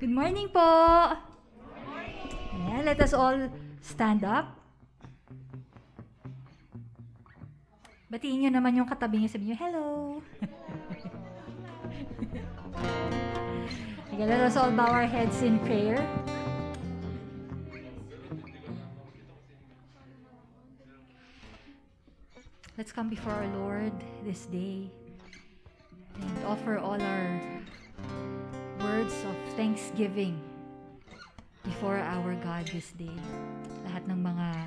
Good 0.00 0.16
morning 0.16 0.48
po. 0.48 0.64
Ayan, 2.56 2.88
let 2.88 2.96
us 3.04 3.12
all 3.12 3.36
stand 3.84 4.24
up. 4.24 4.56
Batiin 8.08 8.48
nyo 8.48 8.56
naman 8.56 8.80
yung 8.80 8.88
katabi 8.88 9.20
nyo. 9.20 9.28
Sabihin 9.28 9.52
nyo, 9.52 9.60
hello. 9.60 9.88
okay, 14.08 14.24
let 14.24 14.40
us 14.40 14.56
all 14.56 14.72
bow 14.72 14.88
our 14.88 15.04
heads 15.04 15.44
in 15.44 15.60
prayer. 15.68 16.00
Let's 22.80 22.88
come 22.88 23.12
before 23.12 23.36
our 23.36 23.52
Lord 23.52 23.92
this 24.24 24.48
day 24.48 24.88
and 26.16 26.40
offer 26.48 26.80
all 26.80 26.96
our 26.96 27.59
words 28.90 29.14
of 29.22 29.38
thanksgiving 29.54 30.34
before 31.62 32.02
our 32.02 32.34
God 32.42 32.66
this 32.74 32.90
day. 32.98 33.14
Lahat 33.86 34.02
ng 34.10 34.18
mga 34.18 34.66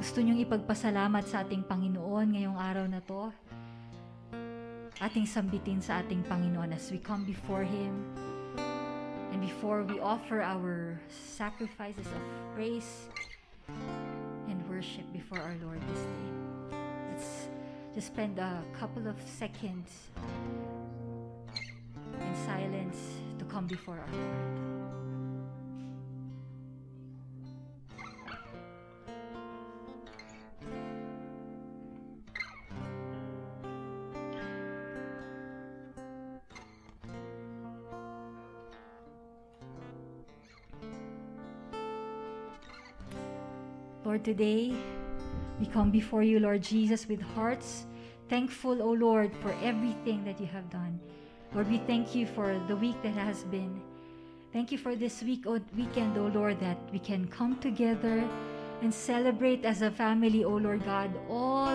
gusto 0.00 0.24
nyong 0.24 0.40
ipagpasalamat 0.48 1.28
sa 1.28 1.44
ating 1.44 1.68
Panginoon 1.68 2.32
ngayong 2.32 2.56
araw 2.56 2.88
na 2.88 3.04
to, 3.04 3.28
ating 5.04 5.28
sambitin 5.28 5.84
sa 5.84 6.00
ating 6.00 6.24
Panginoon 6.24 6.72
as 6.72 6.88
we 6.88 6.96
come 6.96 7.20
before 7.28 7.60
Him 7.60 8.00
and 9.28 9.44
before 9.44 9.84
we 9.84 10.00
offer 10.00 10.40
our 10.40 10.96
sacrifices 11.12 12.08
of 12.16 12.22
praise 12.56 13.12
and 14.48 14.56
worship 14.72 15.04
before 15.12 15.36
our 15.36 15.56
Lord 15.60 15.84
this 15.92 16.00
day. 16.00 16.32
Let's 17.12 17.28
just 17.92 18.08
spend 18.08 18.40
a 18.40 18.64
couple 18.72 19.04
of 19.04 19.20
seconds 19.20 20.08
in 22.16 22.32
silence 22.48 23.20
come 23.50 23.66
before 23.66 23.98
our 23.98 24.06
Lord. 24.12 24.60
Lord, 44.04 44.24
today 44.24 44.72
we 45.58 45.66
come 45.66 45.90
before 45.90 46.22
you, 46.22 46.40
Lord 46.40 46.62
Jesus, 46.62 47.06
with 47.06 47.20
hearts 47.20 47.86
thankful, 48.30 48.80
O 48.80 48.92
Lord, 48.92 49.34
for 49.42 49.52
everything 49.60 50.24
that 50.24 50.40
you 50.40 50.46
have 50.46 50.70
done. 50.70 51.00
Lord, 51.52 51.68
we 51.68 51.78
thank 51.78 52.14
you 52.14 52.26
for 52.26 52.62
the 52.68 52.76
week 52.76 53.02
that 53.02 53.14
has 53.14 53.42
been. 53.42 53.80
Thank 54.52 54.70
you 54.70 54.78
for 54.78 54.94
this 54.94 55.20
week, 55.20 55.46
o 55.46 55.58
weekend, 55.76 56.16
O 56.16 56.30
Lord, 56.30 56.60
that 56.60 56.78
we 56.92 57.00
can 57.00 57.26
come 57.26 57.58
together 57.58 58.22
and 58.82 58.94
celebrate 58.94 59.64
as 59.64 59.82
a 59.82 59.90
family, 59.90 60.44
O 60.44 60.54
Lord 60.54 60.84
God, 60.84 61.10
all 61.28 61.74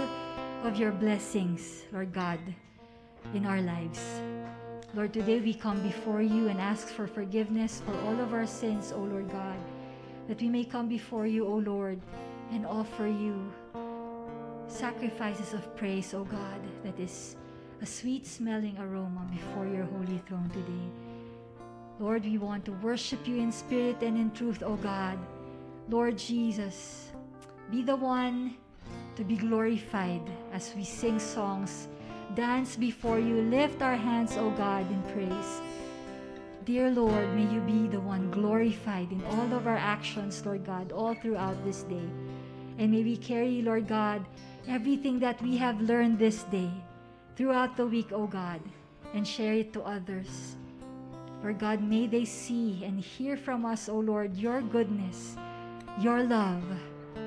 of 0.64 0.80
your 0.80 0.92
blessings, 0.92 1.84
Lord 1.92 2.14
God, 2.14 2.40
in 3.34 3.46
our 3.46 3.60
lives. 3.62 4.00
Lord, 4.94 5.12
today 5.12 5.42
we 5.42 5.54
come 5.54 5.84
before 5.84 6.22
you 6.22 6.48
and 6.48 6.62
ask 6.62 6.88
for 6.88 7.06
forgiveness 7.06 7.84
for 7.86 8.00
all 8.08 8.18
of 8.22 8.34
our 8.34 8.48
sins, 8.48 8.94
O 8.96 9.00
Lord 9.04 9.30
God, 9.30 9.60
that 10.30 10.40
we 10.40 10.48
may 10.48 10.64
come 10.64 10.88
before 10.88 11.28
you, 11.28 11.46
O 11.46 11.60
Lord, 11.60 12.00
and 12.52 12.66
offer 12.66 13.08
you 13.08 13.52
sacrifices 14.68 15.54
of 15.54 15.76
praise, 15.76 16.14
O 16.14 16.24
God, 16.24 16.62
that 16.84 16.98
is 16.98 17.36
a 17.82 17.86
sweet 17.86 18.26
smelling 18.26 18.78
aroma 18.80 19.28
before 19.32 19.68
your 19.68 19.84
holy 19.84 20.18
throne 20.28 20.50
today. 20.50 20.88
Lord, 22.00 22.24
we 22.24 22.38
want 22.38 22.66
to 22.66 22.72
worship 22.84 23.28
you 23.28 23.38
in 23.38 23.52
spirit 23.52 24.02
and 24.02 24.18
in 24.18 24.32
truth, 24.32 24.64
O 24.64 24.76
God. 24.76 25.20
Lord 25.90 26.18
Jesus, 26.18 27.12
be 27.72 27.84
the 27.84 27.96
one 27.96 28.56
to 29.16 29.24
be 29.24 29.36
glorified 29.36 30.24
as 30.52 30.74
we 30.76 30.84
sing 30.84 31.20
songs, 31.20 31.88
dance 32.34 32.76
before 32.76 33.20
you, 33.20 33.42
lift 33.44 33.82
our 33.82 33.96
hands, 33.96 34.36
O 34.38 34.52
God, 34.52 34.90
in 34.90 35.02
praise. 35.14 35.62
Dear 36.66 36.90
Lord, 36.92 37.36
may 37.36 37.46
you 37.54 37.62
be 37.62 37.88
the 37.88 38.00
one 38.00 38.32
glorified 38.32 39.12
in 39.12 39.24
all 39.26 39.54
of 39.54 39.68
our 39.68 39.78
actions, 39.78 40.44
Lord 40.46 40.66
God, 40.66 40.92
all 40.92 41.14
throughout 41.14 41.64
this 41.64 41.84
day. 41.84 42.10
And 42.78 42.92
may 42.92 43.04
we 43.04 43.16
carry, 43.16 43.62
Lord 43.62 43.88
God, 43.88 44.26
everything 44.68 45.20
that 45.20 45.42
we 45.42 45.58
have 45.58 45.80
learned 45.80 46.18
this 46.18 46.44
day 46.44 46.72
throughout 47.36 47.76
the 47.78 47.86
week, 47.86 48.12
O 48.12 48.28
God, 48.28 48.60
and 49.14 49.28
share 49.28 49.54
it 49.54 49.72
to 49.74 49.84
others. 49.84 50.56
Lord 51.44 51.60
God, 51.60 51.84
may 51.84 52.08
they 52.08 52.26
see 52.26 52.82
and 52.84 53.00
hear 53.00 53.38
from 53.38 53.66
us, 53.66 53.88
O 53.88 54.00
Lord, 54.00 54.36
your 54.36 54.62
goodness, 54.62 55.38
your 56.00 56.24
love, 56.24 56.64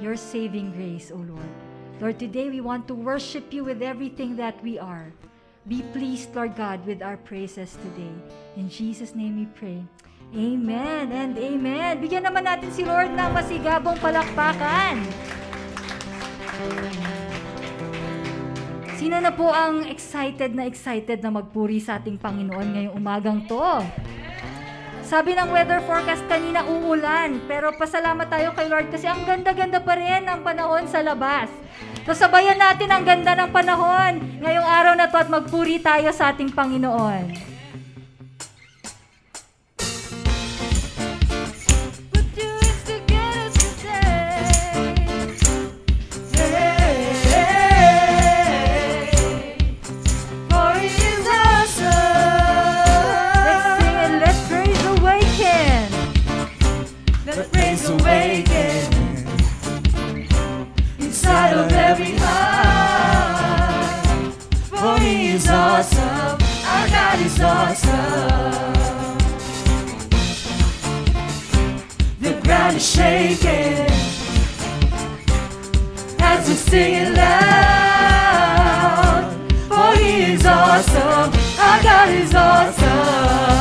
your 0.01 0.17
saving 0.17 0.73
grace, 0.73 1.13
O 1.13 1.21
Lord. 1.23 1.53
Lord, 2.01 2.19
today 2.19 2.49
we 2.49 2.61
want 2.61 2.89
to 2.89 2.95
worship 2.95 3.53
you 3.53 3.65
with 3.65 3.83
everything 3.83 4.37
that 4.37 4.59
we 4.63 4.79
are. 4.79 5.13
Be 5.69 5.83
pleased, 5.93 6.35
Lord 6.35 6.57
God, 6.57 6.85
with 6.87 7.03
our 7.03 7.17
praises 7.17 7.77
today. 7.77 8.15
In 8.57 8.71
Jesus' 8.71 9.15
name 9.15 9.37
we 9.37 9.47
pray. 9.53 9.85
Amen 10.33 11.13
and 11.13 11.37
amen. 11.37 12.01
Bigyan 12.01 12.25
naman 12.25 12.45
natin 12.49 12.73
si 12.73 12.85
Lord 12.85 13.13
ng 13.13 13.31
masigabong 13.33 13.97
palakpakan. 14.01 15.01
Sino 18.99 19.23
na 19.23 19.31
po 19.31 19.47
ang 19.55 19.87
excited 19.87 20.59
na 20.59 20.67
excited 20.67 21.23
na 21.23 21.31
magpuri 21.31 21.79
sa 21.79 22.03
ating 22.03 22.19
Panginoon 22.19 22.69
ngayong 22.75 22.95
umagang 22.99 23.47
to? 23.47 23.63
Sabi 25.07 25.39
ng 25.39 25.55
weather 25.55 25.79
forecast 25.87 26.27
kanina 26.27 26.67
uulan, 26.67 27.39
pero 27.47 27.71
pasalamat 27.79 28.27
tayo 28.27 28.51
kay 28.59 28.67
Lord 28.67 28.91
kasi 28.91 29.07
ang 29.07 29.23
ganda-ganda 29.23 29.79
pa 29.79 29.95
rin 29.95 30.27
ang 30.27 30.43
panahon 30.43 30.91
sa 30.91 30.99
labas. 30.99 31.47
So 32.11 32.11
sabayan 32.11 32.59
natin 32.59 32.91
ang 32.91 33.07
ganda 33.07 33.39
ng 33.39 33.55
panahon 33.55 34.43
ngayong 34.43 34.67
araw 34.67 34.99
na 34.99 35.07
to 35.07 35.15
at 35.23 35.31
magpuri 35.31 35.79
tayo 35.79 36.11
sa 36.11 36.35
ating 36.35 36.51
Panginoon. 36.51 37.58
Awesome. 67.41 69.19
The 72.21 72.33
ground 72.43 72.77
is 72.77 72.91
shaking 72.91 73.87
as 76.21 76.49
we 76.49 76.55
sing 76.55 76.95
it 76.95 77.15
loud. 77.17 77.59
For 79.69 79.95
He 80.01 80.33
is 80.33 80.45
awesome, 80.47 81.33
our 81.61 81.83
God 81.83 82.09
is 82.11 82.35
awesome. 82.35 83.58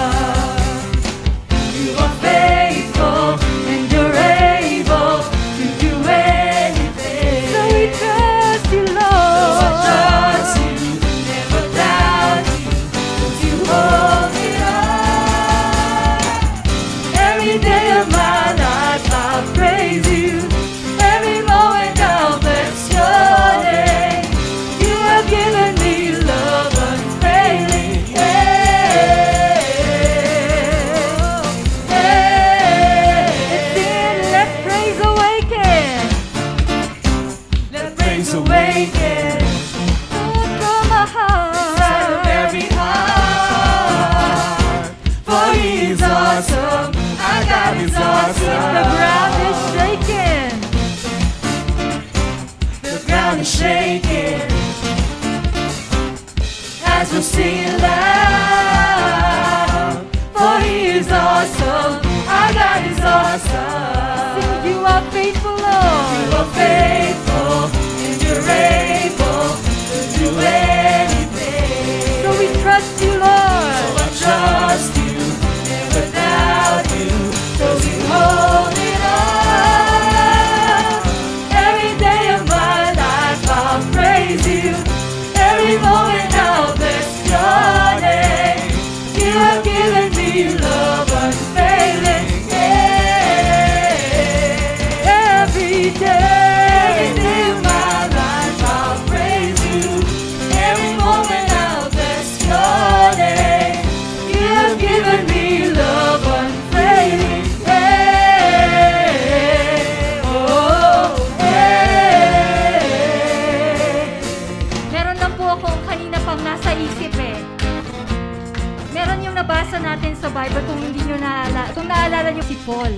Sa 120.27 120.43
Bible 120.43 120.63
kung 120.67 120.79
hindi 120.83 120.99
nyo 121.07 121.17
naalala. 121.23 121.63
Kung 121.71 121.87
naalala 121.87 122.29
nyo 122.35 122.43
si 122.43 122.59
Paul. 122.67 122.91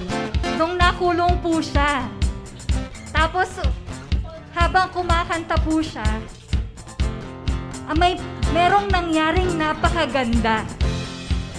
Nung 0.57 0.81
nakulong 0.81 1.37
po 1.45 1.61
siya. 1.61 2.09
Tapos, 3.13 3.61
habang 4.57 4.89
kumakanta 4.89 5.53
po 5.61 5.77
siya, 5.77 6.09
ah, 7.85 7.93
may 7.93 8.17
merong 8.49 8.89
nangyaring 8.89 9.61
napakaganda. 9.61 10.65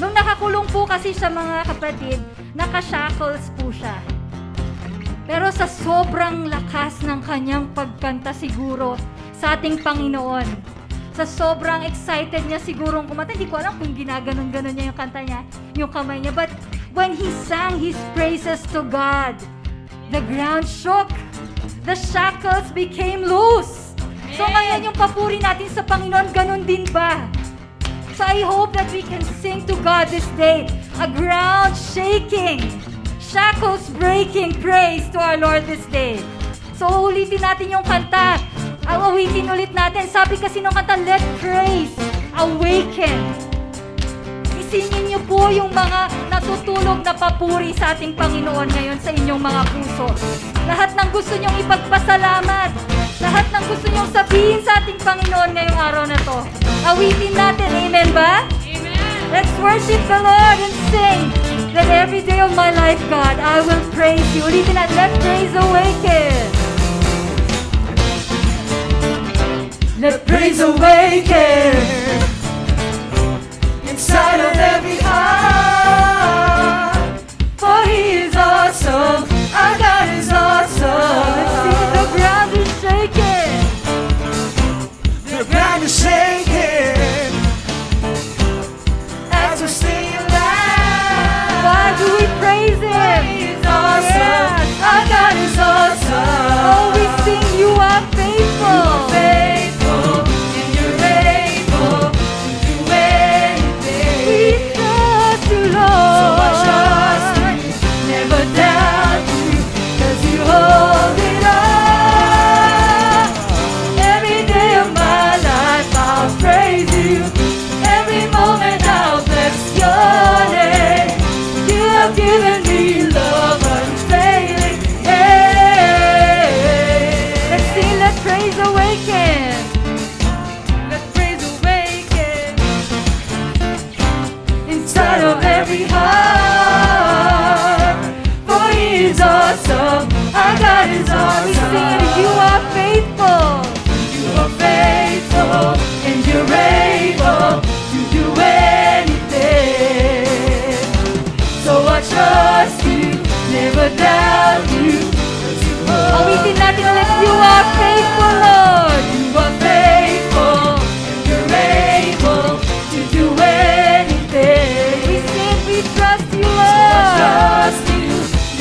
Nung 0.03 0.11
nakakulong 0.11 0.67
po 0.75 0.91
kasi 0.91 1.15
siya 1.15 1.31
mga 1.31 1.63
kapatid, 1.63 2.19
naka-shackles 2.59 3.55
po 3.55 3.71
siya. 3.71 3.95
Pero 5.23 5.55
sa 5.55 5.71
sobrang 5.71 6.51
lakas 6.51 6.99
ng 7.07 7.23
kanyang 7.23 7.71
pagkanta 7.71 8.35
siguro 8.35 8.99
sa 9.39 9.55
ating 9.55 9.79
Panginoon, 9.79 10.51
sa 11.15 11.27
sobrang 11.27 11.83
excited 11.85 12.47
niya 12.47 12.63
sigurong 12.63 13.11
kumanta, 13.11 13.35
hindi 13.35 13.51
ko 13.51 13.59
alam 13.59 13.75
kung 13.77 13.93
ginaganon-ganon 13.93 14.73
niya 14.73 14.95
yung 14.95 14.99
kanta 14.99 15.21
niya, 15.27 15.41
yung 15.75 15.91
kamay 15.91 16.23
niya. 16.23 16.33
But 16.33 16.51
when 16.95 17.13
he 17.15 17.29
sang 17.47 17.79
his 17.83 17.99
praises 18.15 18.63
to 18.71 18.87
God, 18.87 19.35
the 20.11 20.23
ground 20.27 20.67
shook. 20.67 21.11
The 21.87 21.97
shackles 21.97 22.71
became 22.77 23.25
loose. 23.25 23.97
So 24.37 24.45
ngayon 24.47 24.85
yung 24.85 24.97
papuri 24.97 25.41
natin 25.41 25.67
sa 25.73 25.83
Panginoon, 25.83 26.31
ganun 26.31 26.63
din 26.69 26.85
ba? 26.93 27.25
So 28.15 28.29
I 28.29 28.45
hope 28.45 28.77
that 28.77 28.87
we 28.93 29.01
can 29.01 29.25
sing 29.41 29.65
to 29.65 29.75
God 29.81 30.13
this 30.13 30.27
day 30.37 30.69
a 31.01 31.09
ground 31.09 31.73
shaking, 31.73 32.61
shackles 33.17 33.89
breaking 33.97 34.61
praise 34.61 35.09
to 35.17 35.19
our 35.19 35.41
Lord 35.41 35.65
this 35.65 35.83
day. 35.89 36.21
So 36.77 36.87
ulitin 37.09 37.41
natin 37.41 37.73
yung 37.73 37.87
kanta. 37.87 38.39
Awawitin 38.91 39.47
ulit 39.47 39.71
natin. 39.71 40.11
Sabi 40.11 40.35
kasi 40.35 40.59
nung 40.59 40.75
kanta, 40.75 40.99
let 40.99 41.23
praise 41.39 41.95
awaken. 42.35 43.19
Isingin 44.59 45.07
niyo 45.07 45.21
po 45.31 45.47
yung 45.51 45.71
mga 45.71 46.11
natutulog 46.27 47.07
na 47.07 47.15
papuri 47.15 47.71
sa 47.75 47.95
ating 47.95 48.19
Panginoon 48.19 48.67
ngayon 48.71 48.99
sa 48.99 49.15
inyong 49.15 49.39
mga 49.39 49.63
puso. 49.71 50.07
Lahat 50.67 50.91
ng 50.99 51.09
gusto 51.15 51.35
niyong 51.39 51.57
ipagpasalamat. 51.63 52.71
Lahat 53.23 53.47
ng 53.55 53.65
gusto 53.71 53.87
niyong 53.95 54.11
sabihin 54.11 54.61
sa 54.67 54.83
ating 54.83 54.99
Panginoon 54.99 55.55
ngayong 55.55 55.79
araw 55.79 56.05
na 56.11 56.19
to. 56.27 56.39
Awitin 56.91 57.35
natin. 57.35 57.71
Amen 57.71 58.11
ba? 58.11 58.43
Amen. 58.67 59.15
Let's 59.31 59.55
worship 59.63 60.03
the 60.11 60.19
Lord 60.19 60.59
and 60.59 60.77
sing 60.91 61.31
that 61.75 61.87
every 61.87 62.27
day 62.27 62.43
of 62.43 62.51
my 62.59 62.75
life, 62.75 62.99
God, 63.07 63.39
I 63.39 63.63
will 63.63 63.83
praise 63.95 64.27
you. 64.35 64.43
Ulitin 64.43 64.75
natin, 64.75 64.99
let 64.99 65.13
praise 65.23 65.55
awaken. 65.55 66.60
Let 70.01 70.27
praise 70.27 70.61
awaken 70.61 71.77
inside 73.87 74.41
of 74.41 74.57
every 74.57 75.00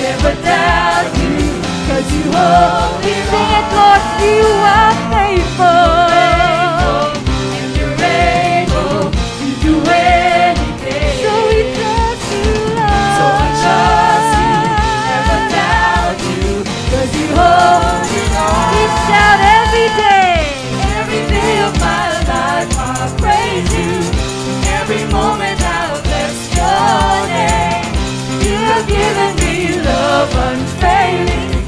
never 0.09 0.41
doubt 0.41 1.11
you, 1.21 1.37
cause 1.87 2.07
you 2.13 2.23
hold 2.31 3.03
We 3.03 3.11
it 3.11 3.25
sing 3.29 3.51
it, 3.59 3.67
all. 3.69 3.79
Lord, 3.79 4.03
you 4.23 4.45
are 4.75 5.08
unfailing. 30.47 31.58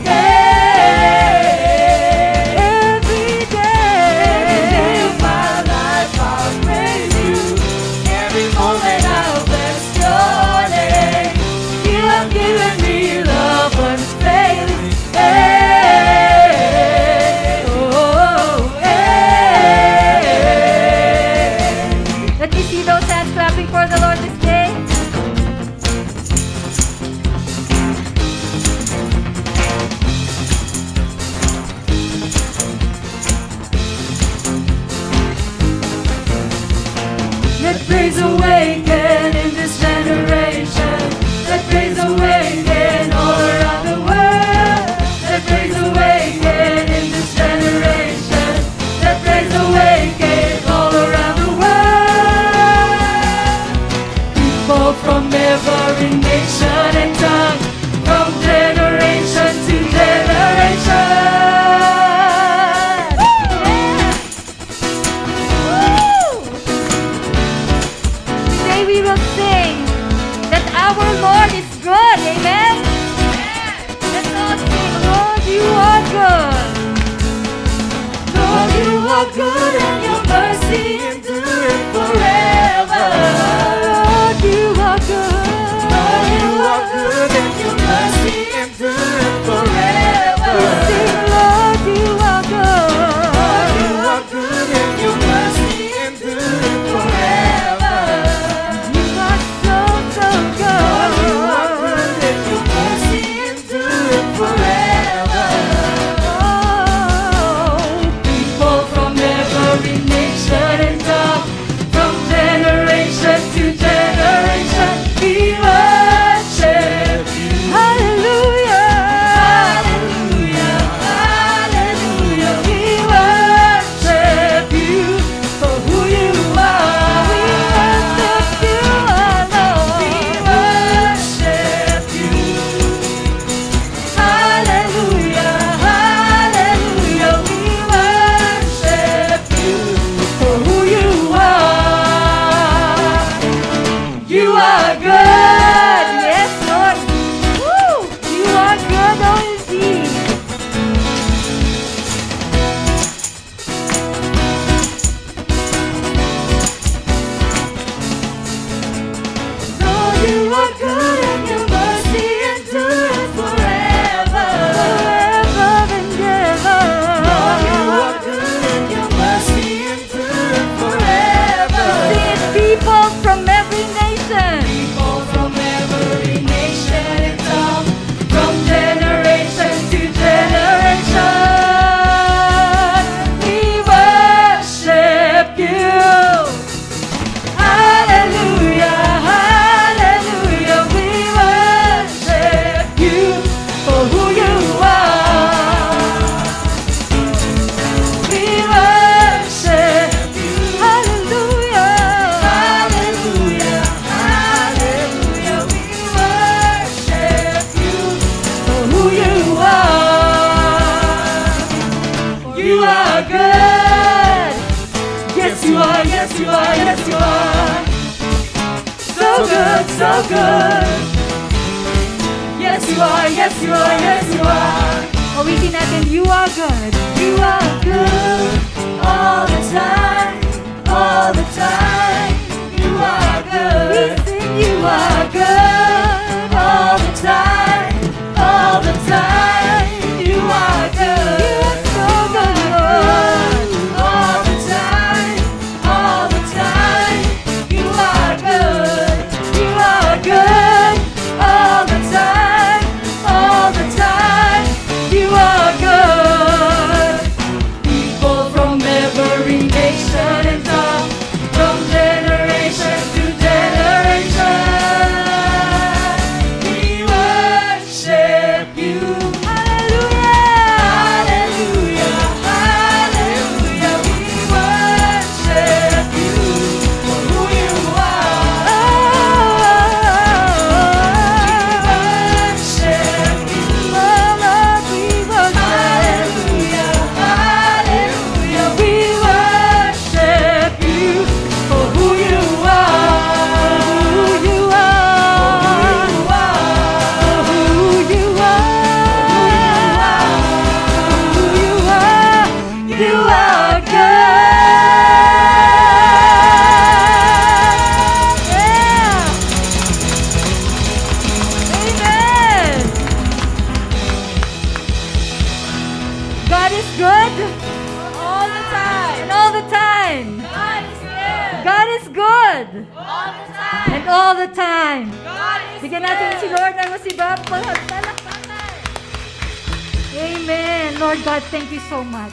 Lord 331.11 331.25
God, 331.25 331.43
thank 331.51 331.69
you 331.75 331.79
so 331.91 332.07
much. 332.07 332.31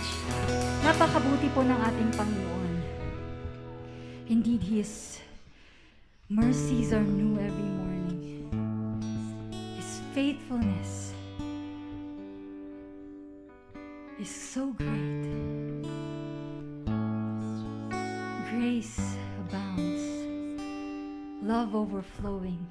Napakabuti 0.87 1.51
po 1.51 1.67
ng 1.67 1.75
ating 1.83 2.15
Panginoon. 2.15 2.73
Indeed, 4.31 4.63
He 4.63 4.79
is 4.79 5.19
Mercies 6.31 6.95
are 6.95 7.03
new 7.03 7.35
every 7.43 7.71
morning. 7.75 8.47
His 9.75 9.99
faithfulness 10.15 11.11
is 14.23 14.31
so 14.31 14.71
great. 14.79 15.27
Grace 18.47 19.19
abounds, 19.43 20.07
love 21.43 21.75
overflowing. 21.75 22.63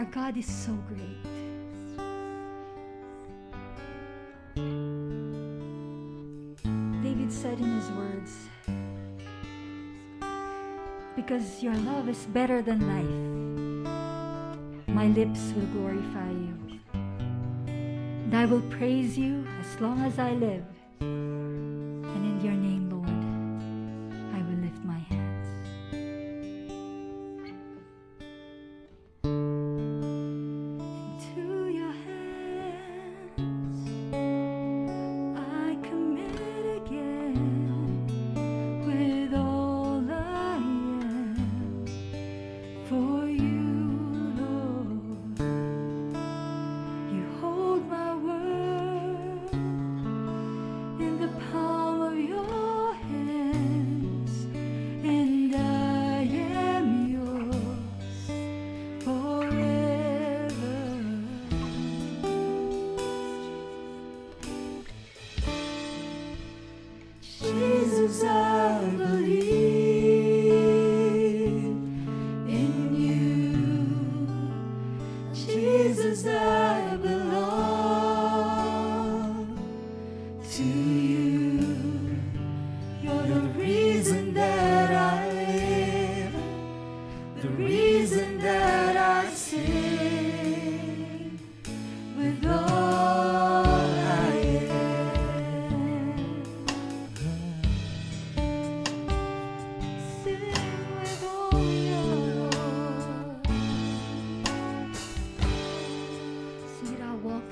Our 0.00 0.08
God 0.08 0.40
is 0.40 0.48
so 0.48 0.72
great. 0.88 1.33
David 7.24 7.40
said 7.40 7.58
in 7.58 7.80
his 7.80 7.90
words, 7.92 8.32
Because 11.16 11.62
your 11.62 11.74
love 11.76 12.06
is 12.06 12.26
better 12.26 12.60
than 12.60 12.86
life, 12.86 13.88
my 14.88 15.06
lips 15.06 15.54
will 15.56 15.64
glorify 15.68 16.28
you. 16.28 16.54
And 16.92 18.36
I 18.36 18.44
will 18.44 18.60
praise 18.68 19.16
you 19.16 19.46
as 19.58 19.80
long 19.80 20.04
as 20.04 20.18
I 20.18 20.32
live. 20.32 20.66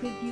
could 0.02 0.20
you 0.20 0.31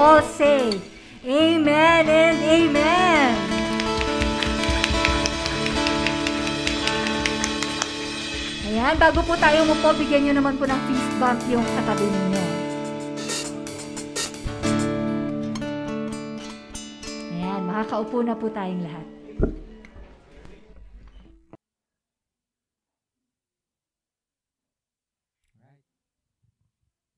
all 0.00 0.24
say, 0.24 0.80
Amen 1.28 2.08
and 2.08 2.40
Amen. 2.40 3.32
Ayan, 8.64 8.96
bago 8.96 9.20
po 9.20 9.36
tayo 9.36 9.68
mo 9.68 9.76
po, 9.84 9.92
bigyan 9.92 10.24
nyo 10.24 10.40
naman 10.40 10.56
po 10.56 10.64
ng 10.64 10.80
fist 10.88 11.12
bump 11.20 11.40
yung 11.52 11.60
katabi 11.76 12.08
ninyo. 12.08 12.44
Ayan, 17.36 17.60
makakaupo 17.68 18.24
na 18.24 18.32
po 18.32 18.48
tayong 18.48 18.80
lahat. 18.80 19.06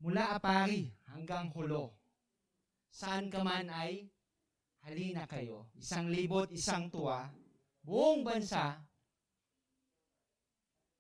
Mula 0.03 0.35
Apari 0.35 0.91
hanggang 1.15 1.47
Hulo. 1.55 2.02
Saan 2.93 3.33
ka 3.33 3.41
man 3.41 3.73
ay 3.73 4.13
halina 4.85 5.25
kayo. 5.25 5.65
Isang 5.81 6.13
libot, 6.13 6.53
isang 6.53 6.93
tuwa. 6.93 7.33
Buong 7.81 8.21
bansa 8.21 8.77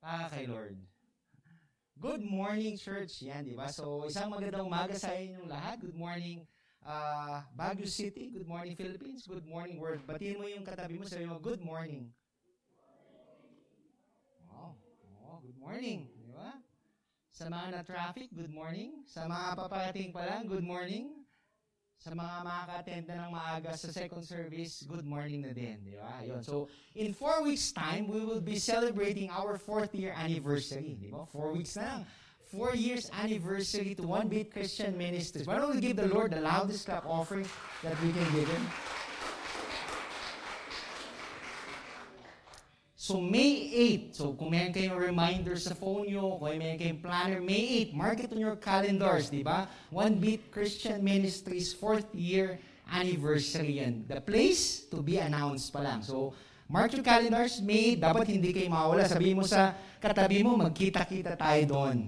para 0.00 0.32
kay 0.32 0.48
Lord. 0.48 0.80
Good 2.00 2.24
morning, 2.24 2.80
church. 2.80 3.22
Yan, 3.22 3.46
di 3.46 3.54
ba? 3.54 3.70
So, 3.70 4.08
isang 4.08 4.32
magandang 4.32 4.66
umaga 4.66 4.96
sa 4.98 5.14
inyong 5.14 5.46
lahat. 5.46 5.78
Good 5.84 5.94
morning, 5.94 6.42
uh, 6.82 7.44
Baguio 7.54 7.86
City. 7.86 8.32
Good 8.32 8.48
morning, 8.48 8.74
Philippines. 8.74 9.22
Good 9.28 9.46
morning, 9.46 9.78
world. 9.78 10.02
Batiin 10.08 10.40
mo 10.40 10.48
yung 10.50 10.66
katabi 10.66 10.98
mo, 10.98 11.06
sabi 11.06 11.28
mo, 11.28 11.38
good 11.38 11.62
morning. 11.62 12.10
Wow. 14.50 14.74
Oh, 15.22 15.38
good 15.44 15.60
morning. 15.60 16.10
Di 16.18 16.34
ba? 16.34 16.58
Sa 17.30 17.46
mga 17.46 17.78
na-traffic, 17.78 18.34
good 18.34 18.50
morning. 18.50 19.06
Sa 19.06 19.30
mga 19.30 19.54
paparating 19.54 20.10
pa 20.10 20.26
lang, 20.26 20.50
good 20.50 20.66
morning. 20.66 21.21
Sa 22.02 22.10
mga 22.18 22.42
makaka-attend 22.42 23.04
na 23.06 23.14
ng 23.22 23.30
maaga 23.30 23.78
sa 23.78 23.94
second 23.94 24.26
service, 24.26 24.82
good 24.90 25.06
morning 25.06 25.46
na 25.46 25.54
din. 25.54 25.78
Di 25.86 25.94
ba? 25.94 26.18
Yun. 26.26 26.42
So, 26.42 26.66
in 26.98 27.14
four 27.14 27.46
weeks' 27.46 27.70
time, 27.70 28.10
we 28.10 28.26
will 28.26 28.42
be 28.42 28.58
celebrating 28.58 29.30
our 29.30 29.54
fourth 29.54 29.94
year 29.94 30.10
anniversary. 30.10 30.98
Di 30.98 31.14
ba? 31.14 31.22
Four 31.30 31.54
weeks 31.54 31.78
na 31.78 31.86
lang. 31.86 32.02
Four 32.50 32.74
years 32.74 33.06
anniversary 33.14 33.94
to 33.94 34.02
One 34.02 34.26
Beat 34.26 34.50
Christian 34.50 34.98
Ministries. 34.98 35.46
Why 35.46 35.62
don't 35.62 35.78
we 35.78 35.78
give 35.78 35.94
the 35.94 36.10
Lord 36.10 36.34
the 36.34 36.42
loudest 36.42 36.90
clap 36.90 37.06
offering 37.06 37.46
that 37.86 37.94
we 38.02 38.10
can 38.10 38.26
give 38.34 38.50
Him? 38.50 38.64
So, 43.02 43.18
May 43.18 43.66
8, 44.14 44.14
so 44.14 44.30
kung 44.38 44.54
meron 44.54 44.70
kayong 44.70 44.94
reminder 44.94 45.58
sa 45.58 45.74
phone 45.74 46.06
nyo, 46.06 46.38
kung 46.38 46.54
meron 46.54 46.78
kayong 46.78 47.02
planner, 47.02 47.42
May 47.42 47.90
8, 47.90 47.98
mark 47.98 48.22
it 48.22 48.30
on 48.30 48.38
your 48.38 48.54
calendars, 48.54 49.26
di 49.26 49.42
ba? 49.42 49.66
One 49.90 50.22
Beat 50.22 50.54
Christian 50.54 51.02
Ministries 51.02 51.74
4th 51.74 52.14
year 52.14 52.62
anniversary 52.86 53.82
yan. 53.82 54.06
The 54.06 54.22
place 54.22 54.86
to 54.86 55.02
be 55.02 55.18
announced 55.18 55.74
pa 55.74 55.82
lang. 55.82 56.06
So, 56.06 56.30
mark 56.70 56.94
your 56.94 57.02
calendars, 57.02 57.58
May 57.58 57.98
8, 57.98 58.06
dapat 58.06 58.38
hindi 58.38 58.54
kayo 58.54 58.70
mawala. 58.70 59.02
Sabihin 59.10 59.34
mo 59.34 59.50
sa 59.50 59.74
katabi 59.98 60.46
mo, 60.46 60.54
magkita-kita 60.54 61.34
tayo 61.34 61.62
doon. 61.66 62.06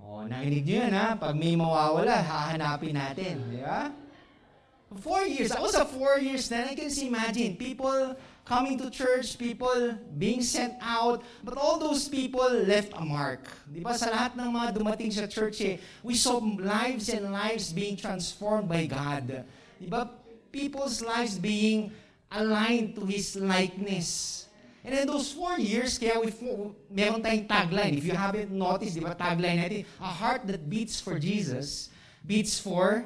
Oh, 0.00 0.24
narinig 0.24 0.64
nyo 0.64 0.76
yan 0.88 0.94
ha? 0.96 1.20
Pag 1.20 1.36
may 1.36 1.52
mawawala, 1.52 2.24
hahanapin 2.24 2.96
natin. 2.96 3.44
Di 3.52 3.60
ba? 3.60 3.92
Four 4.88 5.28
years. 5.28 5.52
Ako 5.52 5.68
sa 5.68 5.84
four 5.84 6.16
years 6.16 6.48
na, 6.48 6.64
I 6.64 6.72
can 6.72 6.88
imagine, 6.88 7.60
people 7.60 8.16
coming 8.48 8.80
to 8.80 8.88
church, 8.88 9.36
people 9.36 9.92
being 10.16 10.40
sent 10.40 10.72
out, 10.80 11.20
but 11.44 11.60
all 11.60 11.76
those 11.76 12.08
people 12.08 12.48
left 12.64 12.96
a 12.96 13.04
mark. 13.04 13.44
Di 13.68 13.84
ba? 13.84 13.92
Sa 13.92 14.08
lahat 14.08 14.32
ng 14.40 14.48
mga 14.48 14.68
dumating 14.72 15.12
sa 15.12 15.28
church, 15.28 15.60
eh, 15.60 15.76
we 16.00 16.16
saw 16.16 16.40
lives 16.40 17.12
and 17.12 17.28
lives 17.28 17.76
being 17.76 17.92
transformed 17.92 18.64
by 18.64 18.88
God. 18.88 19.44
Di 19.76 19.84
ba? 19.84 20.08
People's 20.48 21.04
lives 21.04 21.36
being 21.36 21.92
aligned 22.32 22.96
to 22.96 23.04
His 23.04 23.36
likeness. 23.36 24.48
And 24.80 24.96
in 24.96 25.04
those 25.04 25.28
four 25.36 25.60
years, 25.60 26.00
kaya 26.00 26.16
we, 26.16 26.32
meron 26.88 27.20
tayong 27.20 27.44
tagline. 27.44 28.00
If 28.00 28.08
you 28.08 28.16
haven't 28.16 28.48
noticed, 28.48 28.96
di 28.96 29.04
ba, 29.04 29.12
tagline 29.12 29.60
natin, 29.60 29.84
a 30.00 30.08
heart 30.08 30.48
that 30.48 30.64
beats 30.64 30.96
for 30.96 31.20
Jesus, 31.20 31.92
beats 32.24 32.56
for 32.56 33.04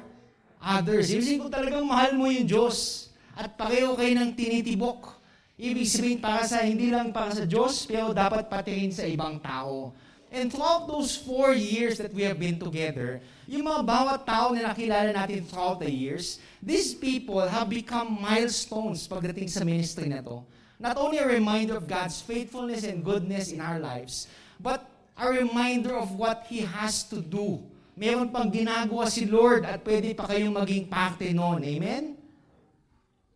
others. 0.63 1.11
Ibig 1.11 1.19
sabihin 1.19 1.37
kung 1.43 1.51
talagang 1.51 1.83
mahal 1.83 2.15
mo 2.15 2.31
yung 2.31 2.47
Diyos 2.47 3.11
at 3.35 3.59
pareho 3.59 3.91
kayo 3.99 4.15
ng 4.15 4.31
tinitibok. 4.31 5.22
Ibig 5.53 5.85
sabihin 5.85 6.17
para 6.17 6.41
sa, 6.49 6.65
hindi 6.65 6.89
lang 6.89 7.13
para 7.13 7.29
sa 7.29 7.45
Diyos, 7.45 7.85
pero 7.85 8.09
dapat 8.09 8.49
patingin 8.49 8.89
sa 8.89 9.05
ibang 9.05 9.37
tao. 9.37 9.93
And 10.33 10.49
throughout 10.49 10.89
those 10.89 11.13
four 11.13 11.53
years 11.53 12.01
that 12.01 12.09
we 12.09 12.25
have 12.25 12.41
been 12.41 12.57
together, 12.57 13.21
yung 13.45 13.69
mga 13.69 13.85
bawat 13.85 14.25
tao 14.25 14.49
na 14.49 14.73
nakilala 14.73 15.13
natin 15.13 15.45
throughout 15.45 15.77
the 15.77 15.93
years, 15.93 16.41
these 16.57 16.97
people 16.97 17.45
have 17.45 17.69
become 17.69 18.17
milestones 18.17 19.05
pagdating 19.05 19.45
sa 19.45 19.61
ministry 19.61 20.09
na 20.09 20.25
to. 20.25 20.41
Not 20.81 20.97
only 20.97 21.21
a 21.21 21.29
reminder 21.29 21.77
of 21.77 21.85
God's 21.85 22.17
faithfulness 22.17 22.81
and 22.81 23.05
goodness 23.05 23.53
in 23.53 23.61
our 23.61 23.77
lives, 23.77 24.25
but 24.57 24.81
a 25.13 25.29
reminder 25.29 25.93
of 25.93 26.17
what 26.17 26.49
He 26.49 26.65
has 26.65 27.05
to 27.13 27.21
do 27.21 27.61
meron 27.93 28.33
pang 28.33 28.49
ginagawa 28.49 29.05
si 29.05 29.29
Lord 29.29 29.69
at 29.69 29.85
pwede 29.85 30.17
pa 30.17 30.25
kayong 30.25 30.53
maging 30.53 30.89
parte 30.89 31.29
noon. 31.29 31.61
Amen? 31.61 32.17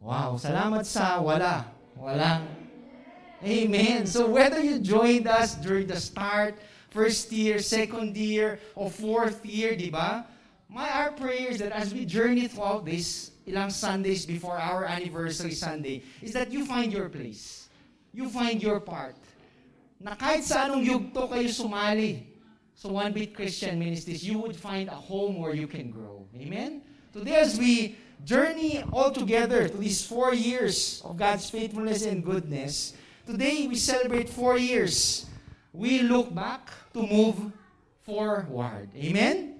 Wow, 0.02 0.42
salamat 0.42 0.82
sa 0.86 1.22
wala. 1.22 1.77
Walang. 1.98 2.46
Amen. 3.44 4.06
So 4.06 4.28
whether 4.28 4.62
you 4.62 4.80
joined 4.80 5.28
us 5.28 5.56
during 5.56 5.88
the 5.88 6.00
start, 6.00 6.58
first 6.90 7.32
year, 7.32 7.60
second 7.60 8.18
year, 8.18 8.60
or 8.76 8.90
fourth 8.90 9.46
year, 9.46 9.76
di 9.76 9.90
ba? 9.90 10.26
My 10.70 10.90
our 10.90 11.12
prayers 11.12 11.60
that 11.60 11.72
as 11.72 11.94
we 11.94 12.06
journey 12.06 12.48
throughout 12.48 12.86
this, 12.86 13.32
ilang 13.48 13.72
Sundays 13.72 14.26
before 14.26 14.58
our 14.58 14.84
anniversary 14.86 15.54
Sunday, 15.54 16.04
is 16.22 16.34
that 16.34 16.52
you 16.52 16.66
find 16.66 16.92
your 16.92 17.08
place. 17.08 17.70
You 18.12 18.28
find 18.28 18.62
your 18.62 18.82
part. 18.82 19.16
Na 20.02 20.14
kahit 20.14 20.44
sa 20.44 20.68
anong 20.68 20.84
yugto 20.84 21.30
kayo 21.32 21.48
sumali, 21.48 22.26
So 22.78 22.94
One 22.94 23.10
Beat 23.10 23.34
Christian 23.34 23.80
Ministries, 23.80 24.22
you 24.22 24.38
would 24.38 24.56
find 24.56 24.86
a 24.90 24.98
home 24.98 25.42
where 25.42 25.56
you 25.56 25.66
can 25.66 25.90
grow. 25.90 26.30
Amen? 26.38 26.86
Today 27.10 27.42
as 27.42 27.58
we 27.58 27.98
journey 28.24 28.84
all 28.92 29.12
together 29.12 29.68
to 29.68 29.78
these 29.78 30.06
four 30.06 30.34
years 30.34 31.02
of 31.06 31.18
God's 31.18 31.50
faithfulness 31.50 32.06
and 32.06 32.24
goodness, 32.24 32.94
today 33.26 33.68
we 33.68 33.76
celebrate 33.76 34.30
four 34.30 34.58
years. 34.58 35.26
We 35.74 36.02
look 36.02 36.34
back 36.34 36.72
to 36.94 37.06
move 37.06 37.52
forward. 38.04 38.90
Amen? 38.96 39.60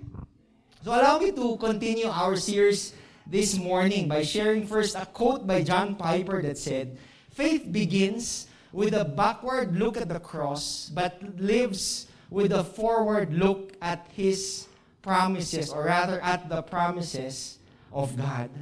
So 0.84 0.92
allow 0.92 1.20
me 1.20 1.32
to 1.32 1.58
continue 1.58 2.08
our 2.08 2.36
series 2.36 2.94
this 3.26 3.58
morning 3.58 4.08
by 4.08 4.24
sharing 4.24 4.66
first 4.66 4.96
a 4.96 5.06
quote 5.06 5.46
by 5.46 5.62
John 5.62 5.96
Piper 5.96 6.42
that 6.42 6.58
said, 6.58 6.98
Faith 7.30 7.72
begins 7.72 8.48
with 8.72 8.94
a 8.94 9.06
backward 9.06 9.78
look 9.78 9.98
at 9.98 10.10
the 10.10 10.20
cross, 10.20 10.90
but 10.94 11.22
lives 11.38 12.08
with 12.30 12.52
a 12.52 12.64
forward 12.64 13.34
look 13.34 13.74
at 13.82 14.08
His 14.16 14.68
promises, 15.02 15.72
or 15.72 15.86
rather 15.86 16.20
at 16.22 16.50
the 16.50 16.62
promises 16.64 17.57
of 17.98 18.14
God. 18.14 18.54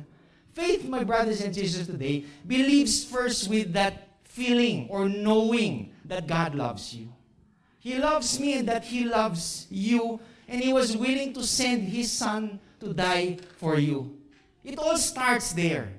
Faith, 0.55 0.87
my 0.87 1.03
brothers 1.03 1.43
and 1.43 1.51
sisters 1.51 1.91
today, 1.91 2.23
believes 2.47 3.03
first 3.03 3.51
with 3.51 3.75
that 3.75 4.07
feeling 4.23 4.87
or 4.87 5.11
knowing 5.11 5.91
that 6.07 6.23
God 6.25 6.55
loves 6.55 6.95
you. 6.95 7.11
He 7.83 7.99
loves 7.99 8.39
me 8.39 8.63
and 8.63 8.67
that 8.71 8.87
He 8.87 9.03
loves 9.03 9.67
you, 9.69 10.23
and 10.47 10.63
He 10.63 10.71
was 10.71 10.95
willing 10.95 11.35
to 11.35 11.43
send 11.43 11.91
His 11.91 12.09
Son 12.09 12.57
to 12.79 12.95
die 12.95 13.37
for 13.59 13.77
you. 13.77 14.15
It 14.63 14.79
all 14.79 14.97
starts 14.97 15.53
there. 15.53 15.91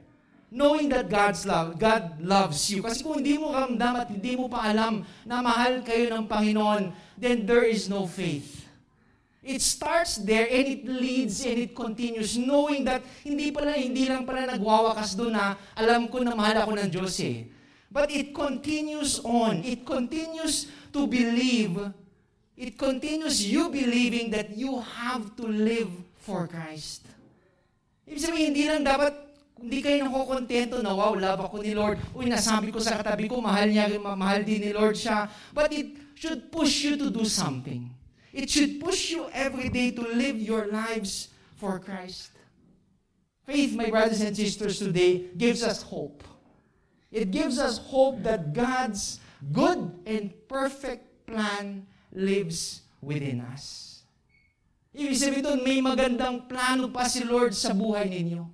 Knowing 0.50 0.88
that 0.88 1.10
God's 1.10 1.44
love, 1.44 1.78
God 1.78 2.18
loves 2.18 2.70
you. 2.70 2.82
Kasi 2.82 3.04
kung 3.04 3.20
hindi 3.20 3.36
mo 3.36 3.52
ramdam 3.52 4.02
at 4.02 4.08
hindi 4.08 4.34
mo 4.34 4.48
pa 4.48 4.66
alam 4.66 5.04
na 5.28 5.44
mahal 5.44 5.84
kayo 5.84 6.10
ng 6.16 6.24
Panginoon, 6.24 6.90
then 7.20 7.44
there 7.44 7.66
is 7.66 7.90
no 7.90 8.08
faith. 8.08 8.65
It 9.46 9.62
starts 9.62 10.18
there 10.26 10.50
and 10.50 10.66
it 10.66 10.82
leads 10.90 11.46
and 11.46 11.54
it 11.54 11.70
continues 11.70 12.34
knowing 12.34 12.82
that 12.82 12.98
hindi 13.22 13.54
pala 13.54 13.78
hindi 13.78 14.10
lang 14.10 14.26
pala 14.26 14.42
nagwawakas 14.42 15.14
doon 15.14 15.38
na 15.38 15.54
alam 15.78 16.10
ko 16.10 16.18
na 16.18 16.34
mahal 16.34 16.66
ako 16.66 16.74
ng 16.74 16.90
Diyos 16.90 17.14
eh. 17.22 17.46
But 17.86 18.10
it 18.10 18.34
continues 18.34 19.22
on. 19.22 19.62
It 19.62 19.86
continues 19.86 20.66
to 20.90 21.06
believe. 21.06 21.78
It 22.58 22.74
continues 22.74 23.46
you 23.46 23.70
believing 23.70 24.34
that 24.34 24.50
you 24.52 24.82
have 24.82 25.38
to 25.38 25.46
live 25.46 25.94
for 26.26 26.50
Christ. 26.50 27.06
Ibig 28.04 28.20
sabihin, 28.20 28.52
hindi 28.52 28.66
lang 28.66 28.82
dapat 28.82 29.14
hindi 29.56 29.80
kayo 29.80 30.04
nakukontento 30.04 30.84
na, 30.84 30.92
wow, 30.92 31.16
love 31.16 31.40
ako 31.48 31.64
ni 31.64 31.72
Lord. 31.72 31.96
Uy, 32.12 32.28
nasabi 32.28 32.68
ko 32.68 32.76
sa 32.76 33.00
katabi 33.00 33.24
ko, 33.24 33.40
mahal 33.40 33.72
niya, 33.72 33.88
mahal 33.96 34.44
din 34.44 34.60
ni 34.60 34.70
Lord 34.76 34.92
siya. 34.92 35.30
But 35.56 35.72
it 35.72 35.96
should 36.12 36.52
push 36.52 36.84
you 36.84 37.00
to 37.00 37.08
do 37.08 37.24
something. 37.24 37.95
It 38.36 38.52
should 38.52 38.84
push 38.84 39.16
you 39.16 39.32
every 39.32 39.72
day 39.72 39.96
to 39.96 40.04
live 40.04 40.36
your 40.36 40.68
lives 40.68 41.32
for 41.56 41.80
Christ. 41.80 42.36
Faith, 43.48 43.72
my 43.72 43.88
brothers 43.88 44.20
and 44.20 44.36
sisters, 44.36 44.76
today 44.76 45.32
gives 45.32 45.64
us 45.64 45.80
hope. 45.80 46.20
It 47.08 47.32
gives 47.32 47.56
us 47.56 47.80
hope 47.80 48.20
that 48.28 48.52
God's 48.52 49.24
good 49.56 49.88
and 50.04 50.36
perfect 50.52 51.24
plan 51.24 51.88
lives 52.12 52.84
within 53.00 53.40
us. 53.40 54.04
Ibig 54.92 55.16
sabihin 55.16 55.44
doon, 55.44 55.60
may 55.64 55.80
magandang 55.80 56.44
plano 56.44 56.92
pa 56.92 57.08
si 57.08 57.24
Lord 57.24 57.56
sa 57.56 57.72
buhay 57.72 58.08
ninyo. 58.08 58.48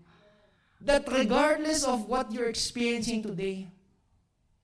That 0.83 1.11
regardless 1.11 1.83
of 1.83 2.07
what 2.07 2.31
you're 2.31 2.51
experiencing 2.51 3.23
today, 3.23 3.67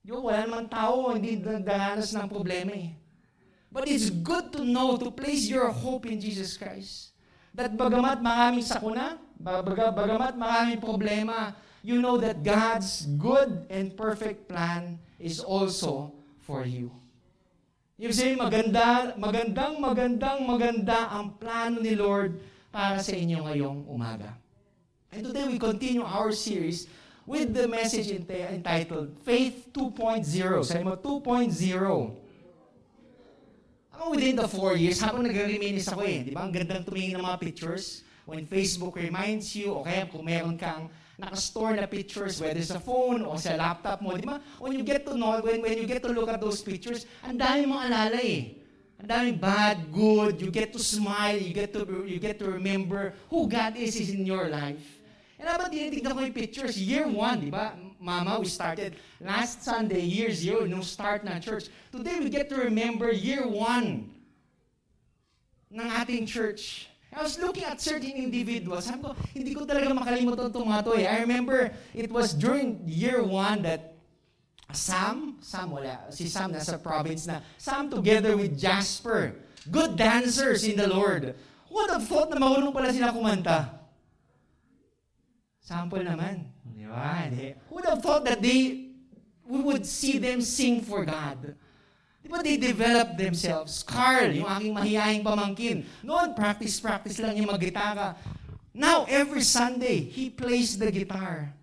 yung 0.03 0.27
wala 0.27 0.47
namang 0.47 0.67
tao, 0.71 1.11
hindi 1.11 1.39
nagdahanas 1.39 2.15
ng 2.15 2.27
problema 2.27 2.71
eh. 2.71 2.98
But 3.69 3.85
it's 3.85 4.09
good 4.09 4.49
to 4.57 4.65
know, 4.65 4.97
to 4.97 5.13
place 5.13 5.45
your 5.45 5.69
hope 5.69 6.09
in 6.09 6.17
Jesus 6.17 6.57
Christ. 6.57 7.13
That 7.53 7.77
bagamat 7.77 8.21
maraming 8.21 8.65
sakuna, 8.65 9.21
baga, 9.37 9.93
bagamat 9.93 10.33
maraming 10.33 10.81
problema, 10.81 11.53
you 11.85 12.01
know 12.01 12.17
that 12.17 12.41
God's 12.41 13.05
good 13.21 13.69
and 13.69 13.93
perfect 13.93 14.49
plan 14.49 14.97
is 15.21 15.37
also 15.37 16.17
for 16.41 16.65
you. 16.65 16.89
Ibig 17.99 18.15
sabihin, 18.15 18.39
maganda, 18.39 19.11
magandang, 19.19 19.75
magandang, 19.77 20.39
maganda 20.47 21.11
ang 21.11 21.35
plano 21.35 21.83
ni 21.83 21.93
Lord 21.99 22.39
para 22.71 23.03
sa 23.03 23.11
inyo 23.11 23.43
ngayong 23.43 23.85
umaga. 23.91 24.39
And 25.11 25.27
today 25.27 25.45
we 25.51 25.59
continue 25.59 26.05
our 26.05 26.31
series 26.31 26.87
with 27.27 27.51
the 27.51 27.67
message 27.67 28.09
entitled 28.09 29.19
Faith 29.21 29.69
2.0. 29.75 30.25
Sabi 30.63 30.83
mo, 30.87 30.95
2.0. 30.95 31.53
Ako 33.99 34.15
within 34.15 34.39
the 34.39 34.47
four 34.47 34.79
years, 34.79 35.03
habang 35.03 35.27
nag-reminis 35.27 35.91
ako 35.91 36.07
eh, 36.07 36.23
di 36.23 36.31
ba? 36.31 36.47
Ang 36.47 36.55
gandang 36.55 36.87
tumingin 36.87 37.19
ng 37.19 37.25
mga 37.27 37.35
pictures. 37.43 38.07
When 38.23 38.47
Facebook 38.47 38.95
reminds 38.95 39.51
you, 39.59 39.75
o 39.75 39.83
kaya 39.83 40.07
kung 40.07 40.23
meron 40.23 40.55
kang 40.55 40.87
nakastore 41.19 41.75
na 41.75 41.83
pictures, 41.83 42.39
whether 42.39 42.63
sa 42.63 42.79
phone 42.79 43.27
o 43.27 43.35
sa 43.35 43.59
laptop 43.59 43.99
mo, 43.99 44.15
di 44.15 44.23
ba? 44.23 44.39
When 44.63 44.79
you 44.79 44.87
get 44.87 45.03
to 45.03 45.19
know, 45.19 45.43
when, 45.43 45.59
when 45.59 45.75
you 45.75 45.83
get 45.83 45.99
to 46.07 46.15
look 46.15 46.31
at 46.31 46.39
those 46.39 46.63
pictures, 46.63 47.03
ang 47.27 47.35
dami 47.35 47.67
mong 47.67 47.91
alala 47.91 48.23
eh. 48.23 48.55
Ang 49.03 49.09
daming 49.11 49.35
bad, 49.35 49.91
good, 49.91 50.39
you 50.39 50.47
get 50.47 50.71
to 50.71 50.79
smile, 50.79 51.35
you 51.35 51.51
get 51.51 51.75
to 51.75 51.83
you 52.07 52.23
get 52.23 52.39
to 52.39 52.47
remember 52.47 53.11
who 53.27 53.51
God 53.51 53.75
is, 53.75 53.99
is 53.99 54.15
in 54.15 54.23
your 54.23 54.47
life. 54.47 55.03
And 55.35 55.43
habang 55.43 55.75
tinitignan 55.75 56.15
ko 56.15 56.23
yung 56.23 56.35
pictures, 56.35 56.79
year 56.79 57.03
one, 57.03 57.43
di 57.43 57.51
ba? 57.51 57.75
Mama, 57.99 58.39
we 58.39 58.47
started 58.47 58.95
last 59.19 59.59
Sunday, 59.59 59.99
year 59.99 60.31
zero, 60.31 60.63
nung 60.63 60.81
start 60.81 61.27
ng 61.27 61.35
church. 61.43 61.67
Today, 61.91 62.23
we 62.23 62.31
get 62.31 62.47
to 62.47 62.55
remember 62.55 63.11
year 63.11 63.43
one 63.43 64.07
ng 65.67 65.89
ating 65.99 66.23
church. 66.23 66.87
I 67.11 67.19
was 67.19 67.35
looking 67.35 67.67
at 67.67 67.83
certain 67.83 68.15
individuals. 68.15 68.87
Sabi 68.87 69.03
ko, 69.03 69.11
hindi 69.35 69.51
ko 69.51 69.67
talaga 69.67 69.91
makalimutan 69.91 70.47
itong 70.47 70.63
mga 70.63 70.83
to 70.87 70.91
eh. 70.95 71.11
I 71.11 71.19
remember 71.27 71.75
it 71.91 72.07
was 72.07 72.31
during 72.31 72.79
year 72.87 73.19
one 73.19 73.67
that 73.67 73.99
Sam, 74.71 75.35
Sam 75.43 75.75
wala, 75.75 76.07
si 76.07 76.31
Sam 76.31 76.55
nasa 76.55 76.79
province 76.79 77.27
na, 77.27 77.43
Sam 77.59 77.91
together 77.91 78.39
with 78.39 78.55
Jasper, 78.55 79.35
good 79.67 79.99
dancers 79.99 80.63
in 80.63 80.79
the 80.79 80.87
Lord. 80.87 81.35
Would 81.67 81.89
have 81.91 82.07
thought 82.07 82.31
na 82.31 82.39
marunong 82.39 82.71
pala 82.71 82.95
sila 82.95 83.11
kumanta? 83.11 83.75
Sample 85.69 86.01
naman. 86.01 86.49
Di 86.89 86.95
ba? 86.97 87.29
Who 87.69 87.75
would 87.75 87.85
have 87.85 88.01
thought 88.01 88.25
that 88.25 88.41
they, 88.41 88.89
we 89.45 89.61
would 89.61 89.85
see 89.85 90.17
them 90.17 90.41
sing 90.41 90.81
for 90.81 91.05
God? 91.05 91.53
Di 92.23 92.27
ba 92.27 92.41
they 92.41 92.57
develop 92.57 93.13
themselves? 93.13 93.85
Carl, 93.85 94.33
yung 94.33 94.49
aking 94.49 94.73
mahihaing 94.73 95.21
pamangkin, 95.21 95.85
noon 96.01 96.33
practice-practice 96.33 97.21
lang 97.21 97.37
yung 97.37 97.47
mag-gitara. 97.47 98.17
Now, 98.73 99.05
every 99.05 99.41
Sunday, 99.45 100.01
he 100.01 100.29
plays 100.29 100.77
the 100.77 100.89
guitar. 100.89 101.53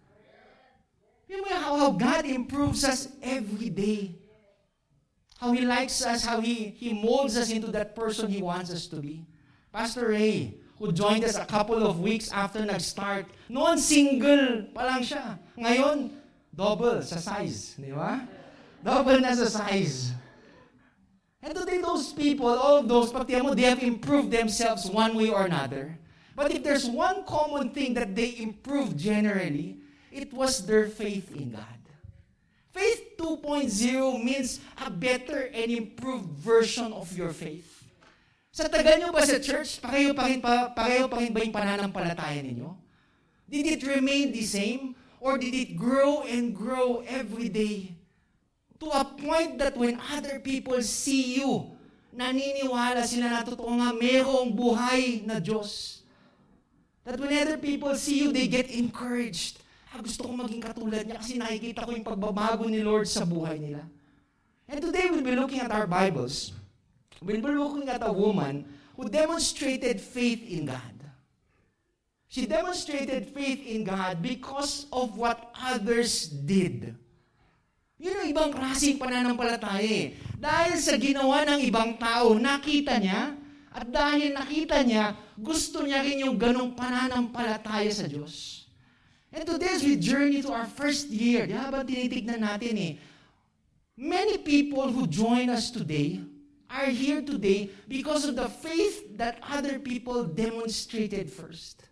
You 1.26 1.42
know 1.42 1.56
how, 1.58 1.76
how 1.76 1.90
God 1.90 2.24
improves 2.24 2.84
us 2.84 3.08
every 3.18 3.70
day. 3.70 4.14
How 5.38 5.52
He 5.52 5.66
likes 5.66 6.06
us, 6.06 6.24
how 6.24 6.40
He, 6.40 6.70
He 6.70 6.94
molds 6.94 7.36
us 7.36 7.50
into 7.50 7.66
that 7.74 7.94
person 7.94 8.30
He 8.30 8.42
wants 8.42 8.70
us 8.70 8.86
to 8.88 8.96
be. 8.96 9.26
Pastor 9.72 10.08
Ray, 10.08 10.54
who 10.78 10.92
joined 10.92 11.24
us 11.24 11.36
a 11.36 11.44
couple 11.44 11.86
of 11.86 12.00
weeks 12.00 12.30
after 12.32 12.64
nag-start. 12.64 13.26
Noon, 13.48 13.78
single 13.78 14.68
pa 14.76 14.84
lang 14.84 15.02
siya. 15.02 15.40
Ngayon, 15.56 16.12
double 16.52 17.00
sa 17.00 17.16
size. 17.16 17.76
Di 17.80 17.92
ba? 17.92 18.24
Double 18.84 19.20
na 19.20 19.32
sa 19.32 19.48
size. 19.48 20.12
And 21.40 21.54
today, 21.54 21.78
those 21.78 22.12
people, 22.12 22.48
all 22.48 22.82
of 22.82 22.88
those, 22.88 23.12
pati 23.12 23.38
mo, 23.40 23.54
they 23.54 23.70
have 23.70 23.82
improved 23.82 24.30
themselves 24.30 24.90
one 24.90 25.14
way 25.14 25.30
or 25.30 25.46
another. 25.46 25.96
But 26.34 26.50
if 26.52 26.64
there's 26.64 26.84
one 26.84 27.24
common 27.24 27.70
thing 27.70 27.94
that 27.94 28.16
they 28.16 28.36
improved 28.36 28.98
generally, 28.98 29.78
it 30.12 30.32
was 30.32 30.66
their 30.66 30.88
faith 30.88 31.30
in 31.32 31.52
God. 31.52 31.80
Faith 32.72 33.16
2.0 33.16 34.24
means 34.24 34.60
a 34.84 34.90
better 34.90 35.48
and 35.54 35.72
improved 35.72 36.28
version 36.36 36.92
of 36.92 37.16
your 37.16 37.32
faith. 37.32 37.75
Sa 38.56 38.72
tagal 38.72 38.96
nyo 38.96 39.12
ba 39.12 39.20
sa 39.20 39.36
church, 39.36 39.84
pareho 39.84 40.16
pa 40.16 40.32
rin, 40.32 40.40
pa, 40.40 40.72
pareho 40.72 41.12
pa 41.12 41.20
rin 41.20 41.28
ba 41.28 41.44
yung 41.44 41.52
pananampalataya 41.52 42.40
ninyo? 42.40 42.72
Did 43.44 43.76
it 43.76 43.84
remain 43.84 44.32
the 44.32 44.40
same? 44.48 44.96
Or 45.20 45.36
did 45.36 45.52
it 45.52 45.76
grow 45.76 46.24
and 46.24 46.56
grow 46.56 47.04
every 47.04 47.52
day? 47.52 47.92
To 48.80 48.88
a 48.96 49.04
point 49.04 49.60
that 49.60 49.76
when 49.76 50.00
other 50.08 50.40
people 50.40 50.80
see 50.80 51.36
you, 51.36 51.68
naniniwala 52.16 53.04
sila 53.04 53.28
na 53.28 53.44
totoo 53.44 53.76
nga 53.76 53.92
mayroong 53.92 54.56
buhay 54.56 55.20
na 55.28 55.36
Diyos. 55.36 56.00
That 57.04 57.20
when 57.20 57.36
other 57.36 57.60
people 57.60 57.92
see 57.92 58.24
you, 58.24 58.32
they 58.32 58.48
get 58.48 58.72
encouraged. 58.72 59.60
Ah, 59.92 60.00
gusto 60.00 60.24
ko 60.24 60.32
maging 60.32 60.64
katulad 60.64 61.04
niya 61.04 61.20
kasi 61.20 61.36
nakikita 61.36 61.84
ko 61.84 61.92
yung 61.92 62.08
pagbabago 62.08 62.64
ni 62.72 62.80
Lord 62.80 63.04
sa 63.04 63.28
buhay 63.28 63.60
nila. 63.60 63.84
And 64.64 64.80
today 64.80 65.12
we'll 65.12 65.20
be 65.20 65.36
looking 65.36 65.60
at 65.60 65.68
our 65.68 65.84
Bibles. 65.84 66.55
When 67.20 67.40
we're 67.40 67.58
looking 67.58 67.88
at 67.88 68.04
a 68.04 68.12
woman 68.12 68.66
who 68.96 69.08
demonstrated 69.12 70.00
faith 70.00 70.40
in 70.48 70.66
God. 70.66 70.96
She 72.26 72.48
demonstrated 72.48 73.30
faith 73.30 73.62
in 73.64 73.84
God 73.84 74.20
because 74.20 74.88
of 74.90 75.16
what 75.16 75.52
others 75.56 76.26
did. 76.28 76.96
Yun 77.96 78.12
ang 78.12 78.28
ibang 78.28 78.50
klaseng 78.52 79.00
pananampalataya 79.00 79.88
eh. 79.88 80.06
Dahil 80.36 80.76
sa 80.76 81.00
ginawa 81.00 81.48
ng 81.48 81.64
ibang 81.64 81.96
tao, 81.96 82.36
nakita 82.36 83.00
niya, 83.00 83.32
at 83.72 83.88
dahil 83.88 84.36
nakita 84.36 84.84
niya, 84.84 85.16
gusto 85.36 85.80
niya 85.80 86.04
rin 86.04 86.28
yung 86.28 86.36
ganong 86.36 86.76
pananampalataya 86.76 87.88
sa 87.88 88.04
Diyos. 88.04 88.64
And 89.32 89.44
today 89.44 89.72
as 89.72 89.84
we 89.84 89.96
journey 89.96 90.44
to 90.44 90.52
our 90.52 90.68
first 90.68 91.08
year, 91.08 91.44
di 91.48 91.56
ba 91.56 91.84
tinitignan 91.84 92.40
natin 92.40 92.74
eh, 92.76 92.92
many 93.96 94.40
people 94.40 94.92
who 94.92 95.08
join 95.08 95.48
us 95.48 95.72
today 95.72 96.20
are 96.68 96.90
here 96.90 97.22
today 97.22 97.70
because 97.86 98.26
of 98.26 98.34
the 98.34 98.48
faith 98.48 99.16
that 99.16 99.38
other 99.42 99.78
people 99.78 100.24
demonstrated 100.24 101.30
first. 101.30 101.86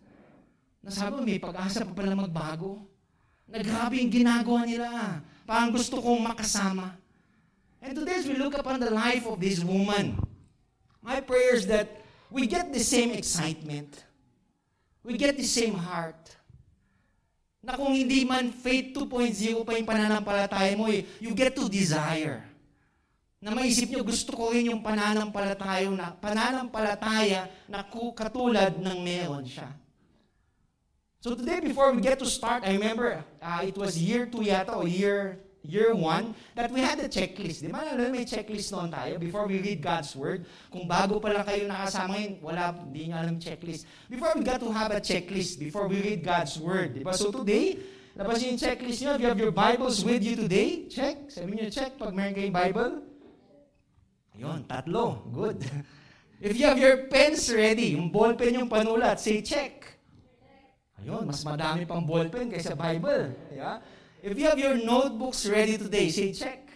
Nasabi 0.85 1.25
may 1.25 1.39
pag-asa 1.41 1.81
pa 1.87 1.93
pala 1.95 2.13
magbago. 2.13 2.83
Naggrabe 3.49 3.97
yung 3.97 4.13
ginagawa 4.13 4.65
nila. 4.65 5.21
Parang 5.47 5.73
gusto 5.73 5.97
kong 6.01 6.21
makasama. 6.21 6.93
And 7.81 7.93
today 7.93 8.21
as 8.21 8.25
we 8.25 8.37
look 8.37 8.57
upon 8.57 8.81
the 8.81 8.89
life 8.89 9.25
of 9.29 9.37
this 9.41 9.61
woman, 9.61 10.17
My 11.05 11.21
prayer 11.21 11.53
is 11.53 11.69
that 11.69 12.01
we 12.33 12.49
get 12.49 12.73
the 12.73 12.81
same 12.81 13.13
excitement. 13.13 13.93
We 15.05 15.21
get 15.21 15.37
the 15.37 15.45
same 15.45 15.77
heart. 15.77 16.33
Na 17.61 17.77
kung 17.77 17.93
hindi 17.93 18.25
man 18.25 18.49
faith 18.49 18.97
2.0 18.97 19.61
pa 19.61 19.77
yung 19.77 19.85
pananampalataya 19.85 20.73
mo, 20.73 20.89
eh, 20.89 21.05
you 21.21 21.37
get 21.37 21.53
to 21.53 21.69
desire. 21.69 22.41
Na 23.45 23.53
maisip 23.53 23.93
nyo, 23.93 24.01
gusto 24.01 24.33
ko 24.33 24.49
rin 24.49 24.73
yung 24.73 24.81
pananampalataya 24.81 25.85
na, 25.93 26.17
pananampalataya 26.17 27.45
na 27.69 27.85
katulad 28.17 28.73
ng 28.73 28.97
meron 29.05 29.45
siya. 29.45 29.69
So 31.21 31.37
today, 31.37 31.61
before 31.61 31.93
we 31.93 32.01
get 32.01 32.17
to 32.17 32.25
start, 32.25 32.65
I 32.65 32.73
remember 32.73 33.21
uh, 33.37 33.61
it 33.61 33.77
was 33.77 34.01
year 34.01 34.25
2 34.25 34.49
yata 34.49 34.73
o 34.73 34.89
year 34.89 35.45
year 35.61 35.93
1 35.93 36.57
that 36.57 36.73
we 36.73 36.81
had 36.81 36.97
a 36.97 37.05
checklist. 37.05 37.61
Di 37.61 37.69
ba 37.69 37.85
alam 37.85 38.09
may 38.09 38.25
checklist 38.25 38.73
noon 38.73 38.89
tayo 38.89 39.21
before 39.21 39.45
we 39.45 39.61
read 39.61 39.77
God's 39.77 40.13
Word? 40.17 40.49
Kung 40.73 40.89
bago 40.89 41.21
pa 41.21 41.29
lang 41.29 41.45
kayo 41.45 41.69
nakasama 41.69 42.17
ngayon, 42.17 42.33
wala, 42.41 42.73
hindi 42.73 43.13
nyo 43.13 43.17
alam 43.21 43.37
checklist. 43.37 43.85
Before 44.09 44.33
we 44.33 44.41
got 44.41 44.57
to 44.57 44.73
have 44.73 44.89
a 44.89 45.01
checklist 45.01 45.61
before 45.61 45.85
we 45.85 46.01
read 46.01 46.25
God's 46.25 46.57
Word. 46.57 46.97
Di 46.97 47.05
ba? 47.05 47.13
So 47.13 47.29
today, 47.29 47.77
labas 48.17 48.41
yung 48.41 48.57
checklist 48.57 49.05
nyo. 49.05 49.17
If 49.17 49.21
you 49.21 49.29
have 49.29 49.41
your 49.41 49.53
Bibles 49.53 50.01
with 50.01 50.25
you 50.25 50.33
today, 50.33 50.89
check. 50.89 51.29
Sabi 51.29 51.61
nyo, 51.61 51.69
check 51.69 51.93
pag 52.01 52.09
meron 52.09 52.33
kayong 52.33 52.57
Bible. 52.57 53.04
Ayun, 54.35 54.67
tatlo. 54.67 55.23
Good. 55.31 55.63
If 56.35 56.59
you 56.59 56.67
have 56.67 56.77
your 56.77 57.07
pens 57.07 57.47
ready, 57.47 57.95
yung 57.95 58.11
ballpen 58.11 58.51
yung 58.51 58.67
panulat, 58.67 59.23
say 59.23 59.39
check. 59.39 59.87
Ayun, 60.99 61.23
mas 61.23 61.41
madami 61.47 61.87
pang 61.87 62.03
ballpen 62.03 62.51
kaysa 62.51 62.75
Bible. 62.75 63.31
Yeah? 63.55 63.79
If 64.19 64.35
you 64.35 64.45
have 64.45 64.59
your 64.59 64.75
notebooks 64.75 65.47
ready 65.47 65.79
today, 65.79 66.11
say 66.11 66.35
check. 66.35 66.67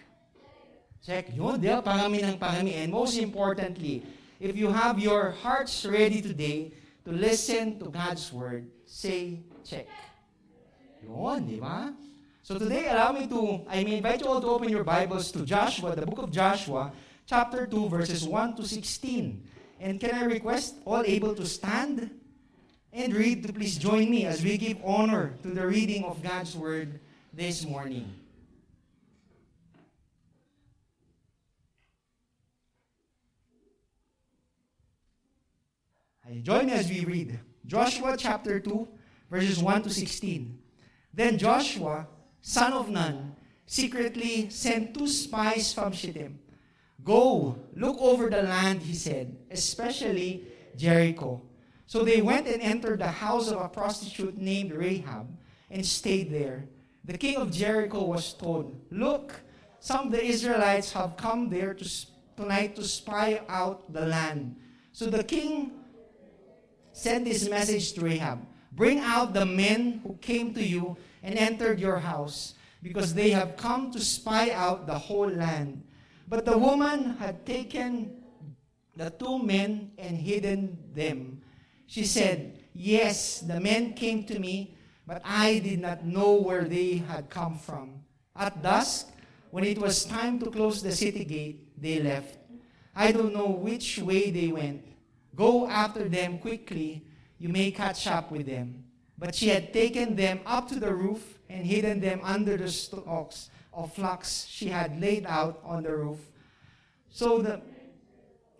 Check. 1.03 1.35
Yun, 1.35 1.59
di 1.59 1.67
ba? 1.67 1.83
Parami 1.83 2.23
ng 2.23 2.39
parami. 2.39 2.77
And 2.79 2.87
most 2.93 3.19
importantly, 3.19 4.05
if 4.39 4.55
you 4.55 4.71
have 4.71 4.95
your 4.95 5.35
hearts 5.43 5.83
ready 5.83 6.23
today 6.23 6.71
to 7.03 7.11
listen 7.11 7.81
to 7.83 7.91
God's 7.91 8.31
Word, 8.31 8.69
say 8.87 9.43
check. 9.67 9.91
Yun, 11.03 11.49
di 11.49 11.59
ba? 11.59 11.91
So 12.45 12.57
today, 12.57 12.87
allow 12.89 13.11
me 13.11 13.27
to, 13.27 13.65
I 13.67 13.83
may 13.83 13.99
invite 13.99 14.21
you 14.21 14.29
all 14.31 14.41
to 14.41 14.49
open 14.49 14.69
your 14.71 14.87
Bibles 14.87 15.31
to 15.33 15.45
Joshua, 15.45 15.93
the 15.93 16.07
book 16.07 16.23
of 16.23 16.31
Joshua, 16.31 16.89
chapter 17.29 17.67
2, 17.67 17.89
verses 17.89 18.25
1 18.25 18.55
to 18.55 18.65
16. 18.65 19.45
And 19.79 19.99
can 19.99 20.15
I 20.15 20.23
request 20.25 20.81
all 20.83 21.03
able 21.05 21.35
to 21.35 21.45
stand 21.45 22.09
and 22.91 23.13
read 23.13 23.45
to 23.45 23.53
please 23.53 23.77
join 23.77 24.09
me 24.09 24.25
as 24.25 24.43
we 24.43 24.57
give 24.57 24.81
honor 24.83 25.37
to 25.43 25.49
the 25.49 25.67
reading 25.67 26.03
of 26.05 26.23
God's 26.23 26.57
Word 26.57 26.99
this 27.31 27.67
morning. 27.67 28.11
Join 36.41 36.65
me 36.65 36.73
as 36.73 36.89
we 36.89 37.05
read 37.05 37.39
Joshua 37.65 38.15
chapter 38.17 38.59
2, 38.59 38.87
verses 39.29 39.59
1 39.59 39.83
to 39.83 39.89
16. 39.89 40.57
Then 41.13 41.37
Joshua, 41.37 42.07
son 42.41 42.73
of 42.73 42.89
Nun, 42.89 43.35
secretly 43.65 44.49
sent 44.49 44.93
two 44.93 45.07
spies 45.07 45.73
from 45.73 45.93
Shittim. 45.93 46.39
Go, 47.03 47.57
look 47.75 47.97
over 47.99 48.29
the 48.29 48.43
land, 48.43 48.81
he 48.81 48.93
said, 48.93 49.35
especially 49.49 50.43
Jericho. 50.75 51.41
So 51.85 52.03
they 52.03 52.21
went 52.21 52.47
and 52.47 52.61
entered 52.61 52.99
the 52.99 53.07
house 53.07 53.49
of 53.49 53.59
a 53.59 53.69
prostitute 53.69 54.37
named 54.37 54.71
Rahab 54.71 55.27
and 55.71 55.85
stayed 55.85 56.31
there. 56.31 56.65
The 57.05 57.17
king 57.17 57.37
of 57.37 57.51
Jericho 57.51 58.03
was 58.03 58.33
told, 58.33 58.79
Look, 58.91 59.33
some 59.79 60.07
of 60.07 60.11
the 60.11 60.23
Israelites 60.23 60.91
have 60.91 61.17
come 61.17 61.49
there 61.49 61.73
to, 61.73 62.05
tonight 62.35 62.75
to 62.75 62.83
spy 62.83 63.41
out 63.47 63.91
the 63.91 64.05
land. 64.05 64.55
So 64.91 65.07
the 65.07 65.23
king 65.23 65.71
sent 66.91 67.25
this 67.25 67.49
message 67.49 67.93
to 67.93 68.01
Rahab 68.01 68.45
Bring 68.71 68.99
out 68.99 69.33
the 69.33 69.45
men 69.45 70.01
who 70.03 70.15
came 70.21 70.53
to 70.53 70.63
you 70.63 70.97
and 71.23 71.37
entered 71.37 71.79
your 71.79 71.99
house, 71.99 72.53
because 72.81 73.13
they 73.13 73.31
have 73.31 73.57
come 73.57 73.91
to 73.91 73.99
spy 73.99 74.51
out 74.51 74.87
the 74.87 74.97
whole 74.97 75.27
land. 75.27 75.83
But 76.29 76.45
the 76.45 76.57
woman 76.57 77.17
had 77.17 77.45
taken 77.45 78.21
the 78.95 79.09
two 79.09 79.41
men 79.41 79.91
and 79.97 80.15
hidden 80.15 80.77
them. 80.93 81.41
She 81.87 82.05
said, 82.05 82.59
Yes, 82.73 83.39
the 83.41 83.59
men 83.59 83.93
came 83.93 84.23
to 84.25 84.37
me 84.37 84.77
but 85.09 85.23
I 85.25 85.57
did 85.57 85.81
not 85.81 86.05
know 86.05 86.33
where 86.33 86.65
they 86.65 86.97
had 86.97 87.31
come 87.31 87.57
from. 87.57 88.05
At 88.35 88.61
dusk, 88.61 89.09
when 89.49 89.63
it 89.63 89.79
was 89.79 90.05
time 90.05 90.37
to 90.37 90.51
close 90.51 90.83
the 90.83 90.91
city 90.91 91.25
gate, 91.25 91.81
they 91.81 91.99
left. 91.99 92.37
I 92.95 93.11
don't 93.11 93.33
know 93.33 93.49
which 93.49 93.97
way 93.97 94.29
they 94.29 94.49
went. 94.49 94.85
Go 95.35 95.67
after 95.67 96.07
them 96.07 96.37
quickly, 96.37 97.03
you 97.39 97.49
may 97.49 97.71
catch 97.71 98.05
up 98.05 98.29
with 98.29 98.45
them. 98.45 98.83
But 99.17 99.33
she 99.33 99.49
had 99.49 99.73
taken 99.73 100.15
them 100.15 100.41
up 100.45 100.69
to 100.69 100.79
the 100.79 100.93
roof 100.93 101.39
and 101.49 101.65
hidden 101.65 101.99
them 101.99 102.21
under 102.23 102.55
the 102.55 102.69
stalks 102.69 103.49
of 103.73 103.93
flax 103.93 104.45
she 104.47 104.67
had 104.67 104.99
laid 104.99 105.25
out 105.25 105.59
on 105.63 105.83
the 105.83 105.95
roof. 105.95 106.19
So 107.09 107.41
the 107.41 107.61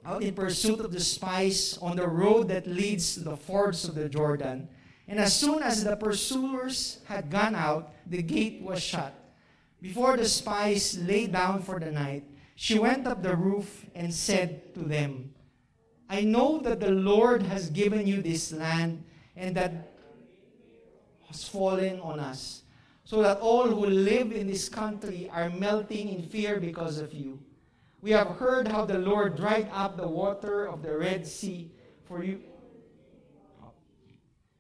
out 0.06 0.24
in 0.24 0.34
pursuit 0.34 0.80
of 0.80 0.92
the 0.92 1.00
spies 1.00 1.78
on 1.82 1.98
the 1.98 2.08
road 2.08 2.48
that 2.48 2.66
leads 2.66 3.16
to 3.16 3.20
the 3.22 3.36
fords 3.36 3.86
of 3.86 3.96
the 3.96 4.08
Jordan. 4.08 4.70
And 5.08 5.20
as 5.20 5.38
soon 5.38 5.62
as 5.62 5.84
the 5.84 5.96
pursuers 5.96 7.00
had 7.06 7.30
gone 7.30 7.56
out, 7.56 7.94
the 8.06 8.22
gate 8.22 8.62
was 8.62 8.82
shut. 8.82 9.14
Before 9.82 10.16
the 10.18 10.26
spies 10.26 10.98
lay 11.00 11.28
down 11.28 11.62
for 11.62 11.80
the 11.80 11.92
night, 11.92 12.24
she 12.56 12.78
went 12.78 13.08
up 13.08 13.24
the 13.24 13.36
roof 13.36 13.86
and 13.96 14.14
said 14.14 14.74
to 14.76 14.82
them, 14.82 15.34
I 16.10 16.22
know 16.22 16.60
that 16.60 16.80
the 16.80 16.92
Lord 16.92 17.44
has 17.44 17.70
given 17.70 18.06
you 18.06 18.22
this 18.22 18.52
land 18.52 19.04
and 19.36 19.56
that 19.56 19.94
has 21.28 21.48
fallen 21.48 22.00
on 22.02 22.20
us, 22.20 22.64
so 23.10 23.24
that 23.24 23.40
all 23.40 23.66
who 23.66 23.88
live 23.88 24.32
in 24.32 24.46
this 24.46 24.70
country 24.70 25.28
are 25.34 25.50
melting 25.50 26.10
in 26.10 26.22
fear 26.22 26.60
because 26.60 27.00
of 27.00 27.12
you. 27.12 27.40
We 28.02 28.12
have 28.12 28.38
heard 28.38 28.68
how 28.68 28.86
the 28.86 29.00
Lord 29.00 29.36
dried 29.36 29.68
up 29.74 29.98
the 29.98 30.08
water 30.08 30.70
of 30.70 30.84
the 30.84 30.96
Red 30.96 31.26
Sea 31.26 31.72
for 32.06 32.24
you 32.24 32.40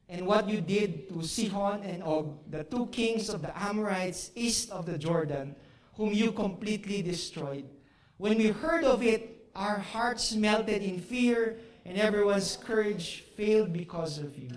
and 0.09 0.25
what 0.25 0.49
you 0.49 0.61
did 0.61 1.07
to 1.09 1.21
Sihon 1.21 1.83
and 1.83 2.01
Og, 2.01 2.39
the 2.49 2.63
two 2.63 2.87
kings 2.87 3.29
of 3.29 3.43
the 3.43 3.53
Amorites 3.55 4.31
east 4.33 4.71
of 4.71 4.87
the 4.87 4.97
Jordan, 4.97 5.55
whom 5.93 6.11
you 6.11 6.31
completely 6.31 7.03
destroyed. 7.03 7.69
When 8.17 8.39
we 8.39 8.47
heard 8.47 8.83
of 8.83 9.03
it, 9.03 9.45
our 9.53 9.77
hearts 9.77 10.33
melted 10.33 10.81
in 10.81 10.97
fear, 10.99 11.59
and 11.85 11.99
everyone's 11.99 12.57
courage 12.57 13.25
failed 13.37 13.71
because 13.71 14.17
of 14.17 14.35
you. 14.35 14.49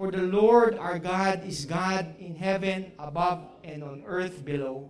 For 0.00 0.10
the 0.10 0.22
Lord 0.22 0.78
our 0.78 0.98
God 0.98 1.44
is 1.44 1.66
God 1.66 2.14
in 2.18 2.34
heaven 2.34 2.90
above 2.98 3.44
and 3.62 3.84
on 3.84 4.02
earth 4.06 4.42
below. 4.46 4.88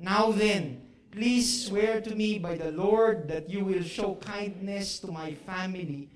Now 0.00 0.32
then, 0.32 0.82
please 1.12 1.66
swear 1.68 2.00
to 2.00 2.12
me 2.16 2.40
by 2.40 2.56
the 2.56 2.72
Lord 2.72 3.28
that 3.28 3.48
you 3.48 3.64
will 3.64 3.84
show 3.84 4.16
kindness 4.16 4.98
to 4.98 5.12
my 5.12 5.34
family, 5.46 6.08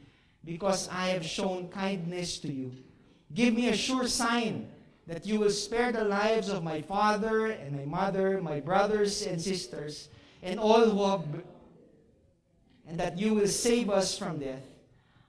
because 0.44 0.88
I 0.88 1.10
have 1.10 1.24
shown 1.24 1.68
kindness 1.68 2.38
to 2.38 2.50
you. 2.50 2.72
Give 3.32 3.54
me 3.54 3.68
a 3.68 3.76
sure 3.76 4.08
sign 4.08 4.66
that 5.06 5.24
you 5.24 5.38
will 5.38 5.54
spare 5.54 5.92
the 5.92 6.02
lives 6.02 6.48
of 6.48 6.64
my 6.64 6.82
father 6.82 7.46
and 7.46 7.76
my 7.76 7.84
mother, 7.84 8.42
my 8.42 8.58
brothers 8.58 9.22
and 9.24 9.40
sisters, 9.40 10.08
and 10.42 10.58
all 10.58 10.84
who 10.90 11.04
have, 11.04 11.22
and 12.88 12.98
that 12.98 13.16
you 13.16 13.34
will 13.34 13.46
save 13.46 13.88
us 13.88 14.18
from 14.18 14.40
death. 14.40 14.66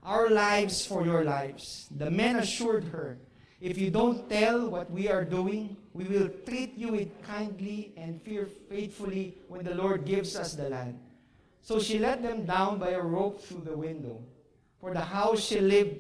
Our 0.05 0.29
lives 0.29 0.85
for 0.85 1.05
your 1.05 1.23
lives. 1.23 1.87
The 1.95 2.11
men 2.11 2.35
assured 2.35 2.83
her, 2.85 3.17
If 3.61 3.77
you 3.77 3.89
don't 3.89 4.29
tell 4.29 4.67
what 4.67 4.91
we 4.91 5.07
are 5.07 5.23
doing, 5.23 5.77
we 5.93 6.03
will 6.03 6.29
treat 6.45 6.77
you 6.77 6.91
with 6.91 7.23
kindly 7.23 7.93
and 7.95 8.21
fear 8.21 8.47
faithfully 8.69 9.37
when 9.47 9.63
the 9.63 9.75
Lord 9.75 10.03
gives 10.03 10.35
us 10.35 10.55
the 10.55 10.67
land. 10.67 10.99
So 11.61 11.79
she 11.79 11.99
let 11.99 12.21
them 12.21 12.45
down 12.45 12.79
by 12.79 12.91
a 12.91 13.01
rope 13.01 13.41
through 13.41 13.63
the 13.63 13.77
window. 13.77 14.19
For 14.81 14.93
the 14.93 15.07
house 15.07 15.39
she 15.39 15.61
lived 15.61 15.95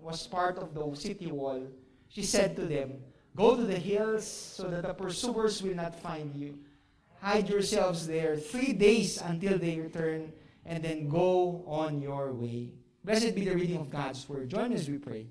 was 0.00 0.26
part 0.26 0.56
of 0.56 0.72
the 0.72 0.94
city 0.94 1.26
wall, 1.26 1.66
she 2.08 2.22
said 2.22 2.56
to 2.56 2.62
them, 2.64 2.92
Go 3.36 3.56
to 3.56 3.64
the 3.64 3.78
hills 3.78 4.24
so 4.24 4.70
that 4.70 4.86
the 4.86 4.94
pursuers 4.94 5.62
will 5.62 5.74
not 5.74 6.00
find 6.00 6.34
you. 6.34 6.58
Hide 7.20 7.48
yourselves 7.48 8.06
there 8.06 8.36
three 8.36 8.72
days 8.72 9.20
until 9.20 9.58
they 9.58 9.80
return, 9.80 10.32
and 10.64 10.84
then 10.84 11.08
go 11.08 11.64
on 11.66 12.00
your 12.00 12.32
way. 12.32 12.70
Blessed 13.04 13.36
be 13.36 13.44
the 13.44 13.52
reading 13.52 13.76
of 13.76 13.92
God's 13.92 14.24
word. 14.24 14.48
Join 14.48 14.72
as 14.72 14.88
we 14.88 14.96
pray. 14.96 15.28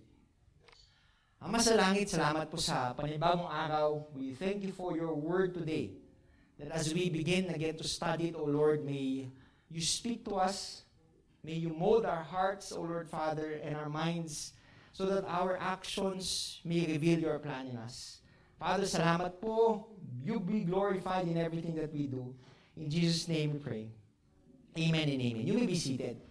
Ama 1.42 1.58
sa 1.58 1.74
langit, 1.74 2.06
salamat 2.06 2.46
po 2.46 2.62
sa 2.62 2.94
panibagong 2.94 3.50
araw. 3.50 4.06
We 4.14 4.38
thank 4.38 4.62
you 4.62 4.70
for 4.70 4.94
your 4.94 5.18
word 5.18 5.58
today. 5.58 5.98
That 6.62 6.70
as 6.70 6.94
we 6.94 7.10
begin 7.10 7.50
again 7.50 7.74
to 7.82 7.88
study 7.90 8.30
it, 8.30 8.38
O 8.38 8.46
Lord, 8.46 8.86
may 8.86 9.26
you 9.74 9.82
speak 9.82 10.22
to 10.30 10.38
us. 10.38 10.86
May 11.42 11.58
you 11.58 11.74
mold 11.74 12.06
our 12.06 12.22
hearts, 12.22 12.70
O 12.70 12.86
Lord 12.86 13.10
Father, 13.10 13.58
and 13.66 13.74
our 13.74 13.90
minds 13.90 14.54
so 14.94 15.10
that 15.10 15.26
our 15.26 15.58
actions 15.58 16.62
may 16.62 16.86
reveal 16.86 17.18
your 17.26 17.42
plan 17.42 17.74
in 17.74 17.82
us. 17.82 18.22
Father, 18.62 18.86
salamat 18.86 19.42
po. 19.42 19.90
You 20.22 20.38
be 20.38 20.62
glorified 20.62 21.26
in 21.26 21.42
everything 21.42 21.74
that 21.82 21.90
we 21.90 22.06
do. 22.06 22.38
In 22.78 22.86
Jesus' 22.86 23.26
name 23.26 23.58
we 23.58 23.60
pray. 23.60 23.86
Amen 24.78 25.10
and 25.10 25.20
amen. 25.20 25.44
You 25.50 25.58
may 25.58 25.66
be 25.66 25.74
seated. 25.74 26.22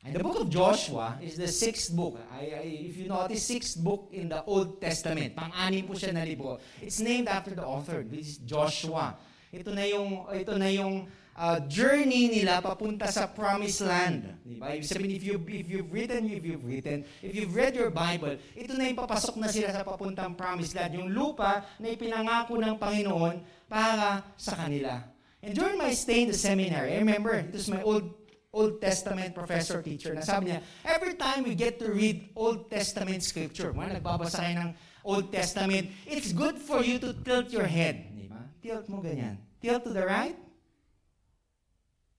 And 0.00 0.16
the 0.16 0.24
book 0.24 0.40
of 0.40 0.48
Joshua 0.48 1.20
is 1.20 1.36
the 1.36 1.48
sixth 1.48 1.92
book. 1.92 2.16
I, 2.32 2.64
I, 2.64 2.64
if 2.88 2.96
you 2.96 3.08
notice, 3.08 3.44
sixth 3.44 3.76
book 3.76 4.08
in 4.12 4.32
the 4.32 4.40
Old 4.48 4.80
Testament. 4.80 5.36
Pang-anim 5.36 5.84
po 5.84 5.92
siya 5.92 6.16
na 6.16 6.24
libro. 6.24 6.56
It's 6.80 7.04
named 7.04 7.28
after 7.28 7.52
the 7.52 7.68
author, 7.68 8.00
which 8.08 8.24
is 8.24 8.40
Joshua. 8.40 9.20
Ito 9.52 9.76
na 9.76 9.84
yung, 9.84 10.24
ito 10.32 10.56
na 10.56 10.72
yung 10.72 11.04
uh, 11.36 11.60
journey 11.68 12.32
nila 12.32 12.64
papunta 12.64 13.12
sa 13.12 13.28
promised 13.28 13.84
land. 13.84 14.24
Diba? 14.40 14.72
Sabihin, 14.80 15.20
if, 15.20 15.20
you, 15.20 15.36
if 15.36 15.68
you've 15.68 15.92
written, 15.92 16.32
if 16.32 16.48
you've 16.48 16.64
written, 16.64 17.04
if 17.20 17.36
you've 17.36 17.52
read 17.52 17.76
your 17.76 17.92
Bible, 17.92 18.40
ito 18.56 18.72
na 18.72 18.88
yung 18.88 18.96
papasok 18.96 19.36
na 19.36 19.52
sila 19.52 19.68
sa 19.68 19.84
papuntang 19.84 20.32
promised 20.32 20.72
land. 20.72 20.96
Yung 20.96 21.12
lupa 21.12 21.60
na 21.76 21.92
ipinangako 21.92 22.56
ng 22.56 22.80
Panginoon 22.80 23.68
para 23.68 24.24
sa 24.40 24.56
kanila. 24.56 24.96
And 25.44 25.56
during 25.56 25.80
my 25.80 25.92
stay 25.92 26.24
in 26.24 26.32
the 26.32 26.36
seminary, 26.36 26.96
I 26.96 27.00
remember, 27.00 27.32
it 27.32 27.52
was 27.52 27.68
my 27.68 27.80
old 27.80 28.19
Old 28.50 28.82
Testament 28.82 29.30
professor 29.30 29.78
teacher 29.78 30.10
na 30.10 30.26
sabi 30.26 30.50
niya, 30.50 30.58
every 30.82 31.14
time 31.14 31.46
we 31.46 31.54
get 31.54 31.78
to 31.78 31.94
read 31.94 32.34
Old 32.34 32.66
Testament 32.66 33.22
scripture, 33.22 33.70
mga 33.70 34.02
nagbabasa 34.02 34.42
kayo 34.42 34.54
ng 34.58 34.70
Old 35.06 35.30
Testament, 35.30 35.86
it's 36.02 36.34
good 36.34 36.58
for 36.58 36.82
you 36.82 36.98
to 36.98 37.14
tilt 37.22 37.54
your 37.54 37.70
head. 37.70 38.10
Di 38.10 38.26
ba? 38.26 38.42
Tilt 38.58 38.90
mo 38.90 38.98
ganyan. 38.98 39.38
Tilt 39.62 39.86
to 39.86 39.94
the 39.94 40.02
right. 40.02 40.34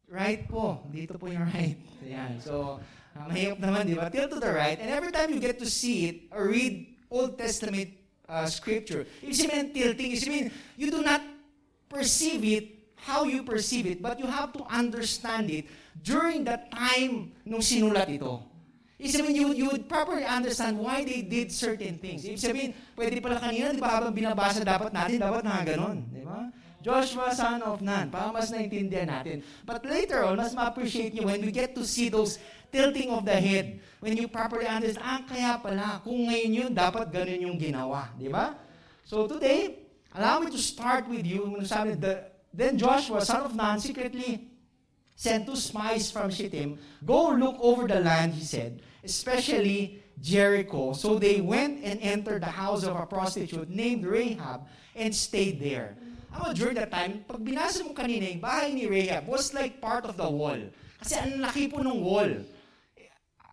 Right 0.08 0.48
po. 0.48 0.88
Dito 0.88 1.20
po 1.20 1.28
yung 1.28 1.52
right. 1.52 1.76
Ayan. 2.00 2.40
So, 2.40 2.80
uh, 2.80 3.28
mahirap 3.28 3.60
naman, 3.60 3.92
di 3.92 3.96
ba? 4.00 4.08
Tilt 4.08 4.32
to 4.32 4.40
the 4.40 4.56
right. 4.56 4.80
And 4.80 4.88
every 4.88 5.12
time 5.12 5.36
you 5.36 5.44
get 5.44 5.60
to 5.60 5.68
see 5.68 6.08
it 6.08 6.16
or 6.32 6.48
read 6.48 6.96
Old 7.12 7.36
Testament 7.36 7.92
uh, 8.32 8.48
scripture, 8.48 9.04
ibig 9.20 9.36
sabihin 9.36 9.76
tilting, 9.76 10.16
ibig 10.16 10.24
sabihin, 10.24 10.48
you 10.80 10.88
do 10.88 11.04
not 11.04 11.20
perceive 11.92 12.40
it 12.48 12.81
how 13.02 13.26
you 13.26 13.41
perceive 13.41 13.89
it, 13.89 14.02
but 14.02 14.22
you 14.22 14.30
have 14.30 14.54
to 14.54 14.62
understand 14.70 15.49
it 15.49 15.66
during 16.06 16.45
the 16.45 16.58
time 16.70 17.34
nung 17.45 17.62
sinulat 17.62 18.08
ito. 18.10 18.41
Ibig 19.02 19.18
sabihin, 19.18 19.34
you, 19.34 19.47
you 19.58 19.66
would 19.74 19.89
properly 19.89 20.22
understand 20.22 20.78
why 20.78 21.02
they 21.02 21.26
did 21.26 21.49
certain 21.49 21.97
things. 21.97 22.22
Ibig 22.22 22.38
sabihin, 22.38 22.70
pwede 22.93 23.18
pala 23.18 23.41
kanina, 23.41 23.74
di 23.74 23.82
ba, 23.82 23.97
habang 23.97 24.14
binabasa 24.14 24.62
dapat 24.62 24.93
natin, 24.93 25.18
dapat 25.18 25.41
na 25.41 25.66
ganon. 25.66 26.06
Di 26.14 26.22
ba? 26.22 26.54
Joshua, 26.82 27.34
son 27.34 27.62
of 27.62 27.82
Nun, 27.82 28.10
para 28.10 28.34
mas 28.34 28.49
naintindihan 28.49 29.10
natin. 29.10 29.45
But 29.66 29.86
later 29.86 30.26
on, 30.26 30.38
mas 30.38 30.54
ma-appreciate 30.54 31.14
nyo 31.14 31.30
when 31.30 31.41
we 31.41 31.54
get 31.54 31.74
to 31.78 31.86
see 31.86 32.10
those 32.10 32.38
tilting 32.74 33.10
of 33.10 33.26
the 33.26 33.38
head. 33.38 33.82
When 34.02 34.18
you 34.18 34.30
properly 34.30 34.66
understand, 34.66 35.06
ah, 35.06 35.22
kaya 35.26 35.62
pala, 35.62 36.02
kung 36.02 36.26
ngayon 36.30 36.49
yun, 36.54 36.72
dapat 36.74 37.10
ganun 37.14 37.41
yung 37.41 37.58
ginawa. 37.58 38.10
Di 38.18 38.30
ba? 38.30 38.58
So 39.06 39.30
today, 39.30 39.82
allow 40.14 40.41
me 40.41 40.49
to 40.49 40.62
start 40.62 41.06
with 41.06 41.26
you. 41.26 41.62
Sabi, 41.66 41.97
the, 41.97 42.31
then 42.54 42.78
Joshua, 42.78 43.24
son 43.24 43.41
of 43.47 43.56
Nun, 43.56 43.80
secretly 43.80 44.47
sent 45.16 45.45
two 45.45 45.56
spies 45.56 46.12
from 46.12 46.30
Shittim, 46.30 46.80
Go 47.06 47.32
look 47.32 47.58
over 47.62 47.88
the 47.88 47.99
land, 47.99 48.34
he 48.34 48.43
said, 48.43 48.82
especially 49.04 50.02
Jericho. 50.20 50.93
So 50.93 51.18
they 51.18 51.41
went 51.41 51.84
and 51.84 51.99
entered 52.02 52.43
the 52.43 52.54
house 52.54 52.84
of 52.84 52.95
a 52.95 53.06
prostitute 53.06 53.70
named 53.70 54.06
Rahab 54.06 54.68
and 54.95 55.14
stayed 55.14 55.62
there. 55.62 55.95
Ako, 56.32 56.54
during 56.56 56.76
that 56.80 56.91
time, 56.91 57.26
pag 57.28 57.43
binasa 57.43 57.84
mo 57.84 57.91
kanina, 57.91 58.32
yung 58.32 58.39
bahay 58.39 58.72
ni 58.72 58.88
Rahab 58.88 59.28
was 59.28 59.52
like 59.54 59.84
part 59.84 60.08
of 60.08 60.16
the 60.16 60.28
wall. 60.28 60.58
Kasi 61.04 61.20
ang 61.20 61.43
laki 61.43 61.68
po 61.68 61.84
ng 61.84 61.99
wall. 61.99 62.32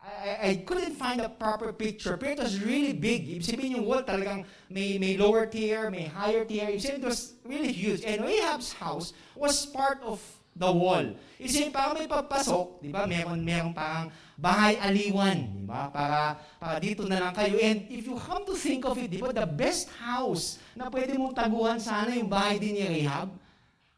I, 0.09 0.31
I 0.41 0.53
couldn't 0.65 0.97
find 0.97 1.21
a 1.21 1.29
proper 1.29 1.73
picture, 1.73 2.17
pero 2.17 2.33
it 2.33 2.41
was 2.41 2.57
really 2.65 2.97
big. 2.97 3.29
Ibig 3.29 3.45
sabihin 3.45 3.77
yung 3.77 3.85
wall 3.85 4.01
talagang 4.03 4.49
may, 4.73 4.97
may 4.97 5.21
lower 5.21 5.45
tier, 5.45 5.93
may 5.93 6.09
higher 6.09 6.49
tier. 6.49 6.73
Ibig 6.73 6.81
sabihin 6.81 7.03
it 7.05 7.09
was 7.13 7.37
really 7.45 7.73
huge. 7.73 8.01
And 8.05 8.25
Rahab's 8.25 8.73
house 8.73 9.13
was 9.37 9.69
part 9.69 10.01
of 10.01 10.19
the 10.59 10.71
wall. 10.73 11.15
Isipin, 11.39 11.71
para 11.71 11.95
may 11.95 12.11
pagpasok, 12.11 12.83
di 12.83 12.91
ba, 12.91 13.07
meron, 13.07 13.39
meron 13.47 13.71
parang 13.71 14.11
bahay 14.35 14.75
aliwan, 14.83 15.39
di 15.55 15.63
ba, 15.63 15.87
para, 15.93 16.35
para 16.59 16.83
dito 16.83 17.07
na 17.07 17.23
lang 17.23 17.33
kayo. 17.37 17.55
And 17.63 17.87
if 17.87 18.11
you 18.11 18.19
come 18.19 18.43
to 18.43 18.59
think 18.59 18.83
of 18.83 18.99
it, 18.99 19.07
di 19.07 19.23
ba, 19.23 19.31
the 19.31 19.47
best 19.47 19.87
house 20.03 20.59
na 20.75 20.91
pwede 20.91 21.15
mong 21.15 21.39
taguhan 21.39 21.79
sana 21.79 22.11
yung 22.17 22.27
bahay 22.27 22.59
din 22.59 22.75
ni 22.75 22.83
Rahab. 22.83 23.31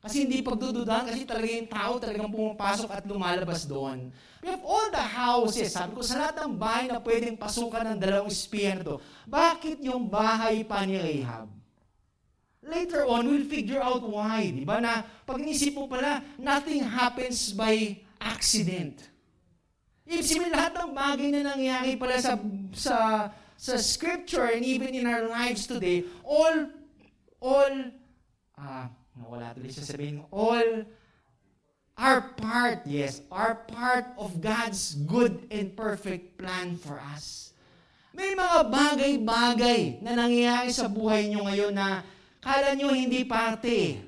Kasi 0.01 0.24
hindi 0.24 0.40
pagdududahan, 0.40 1.12
kasi 1.12 1.28
talaga 1.28 1.44
yung 1.53 1.68
tao 1.68 1.92
talagang 2.01 2.32
pumapasok 2.32 2.88
at 2.88 3.05
lumalabas 3.05 3.68
doon. 3.68 4.09
We 4.40 4.48
have 4.48 4.64
all 4.64 4.88
the 4.88 5.05
houses, 5.05 5.76
sabi 5.76 5.92
ko, 5.92 6.01
sa 6.01 6.16
lahat 6.16 6.40
ng 6.40 6.57
bahay 6.57 6.88
na 6.88 6.96
pwedeng 7.05 7.36
pasukan 7.36 7.84
ng 7.84 7.98
dalawang 8.01 8.32
to, 8.80 8.96
bakit 9.28 9.76
yung 9.84 10.09
bahay 10.09 10.64
pa 10.64 10.88
ni 10.88 10.96
Rahab? 10.96 11.53
Later 12.64 13.05
on, 13.05 13.28
we'll 13.28 13.44
figure 13.44 13.80
out 13.80 14.01
why. 14.01 14.48
Di 14.48 14.64
ba 14.64 14.80
na 14.80 15.05
pag 15.05 15.36
inisip 15.36 15.76
mo 15.76 15.84
pala, 15.84 16.24
nothing 16.40 16.80
happens 16.80 17.53
by 17.53 18.01
accident. 18.20 19.05
Ibig 20.09 20.24
sabihin, 20.24 20.53
lahat 20.53 20.80
ng 20.80 20.92
bagay 20.96 21.28
na 21.28 21.40
nangyari 21.44 22.01
pala 22.01 22.16
sa, 22.16 22.40
sa, 22.72 22.96
sa 23.53 23.74
scripture 23.76 24.48
and 24.48 24.64
even 24.64 24.96
in 24.96 25.05
our 25.05 25.28
lives 25.28 25.68
today, 25.68 26.09
all, 26.24 26.72
all, 27.40 27.74
ah, 28.57 28.88
uh, 28.88 28.99
wala 29.27 29.53
tuloy 29.53 29.73
sasabihin, 29.73 30.25
all 30.33 30.85
are 32.01 32.33
part, 32.41 32.87
yes, 32.89 33.21
are 33.29 33.66
part 33.68 34.09
of 34.16 34.41
God's 34.41 34.97
good 35.05 35.45
and 35.53 35.77
perfect 35.77 36.41
plan 36.41 36.81
for 36.81 36.97
us. 36.97 37.53
May 38.16 38.33
mga 38.33 38.73
bagay-bagay 38.73 40.01
na 40.01 40.16
nangyayari 40.16 40.73
sa 40.73 40.89
buhay 40.89 41.29
nyo 41.29 41.47
ngayon 41.47 41.77
na 41.77 42.03
Kala 42.41 42.73
nyo 42.73 42.97
hindi 42.97 43.23
parte. 43.29 44.01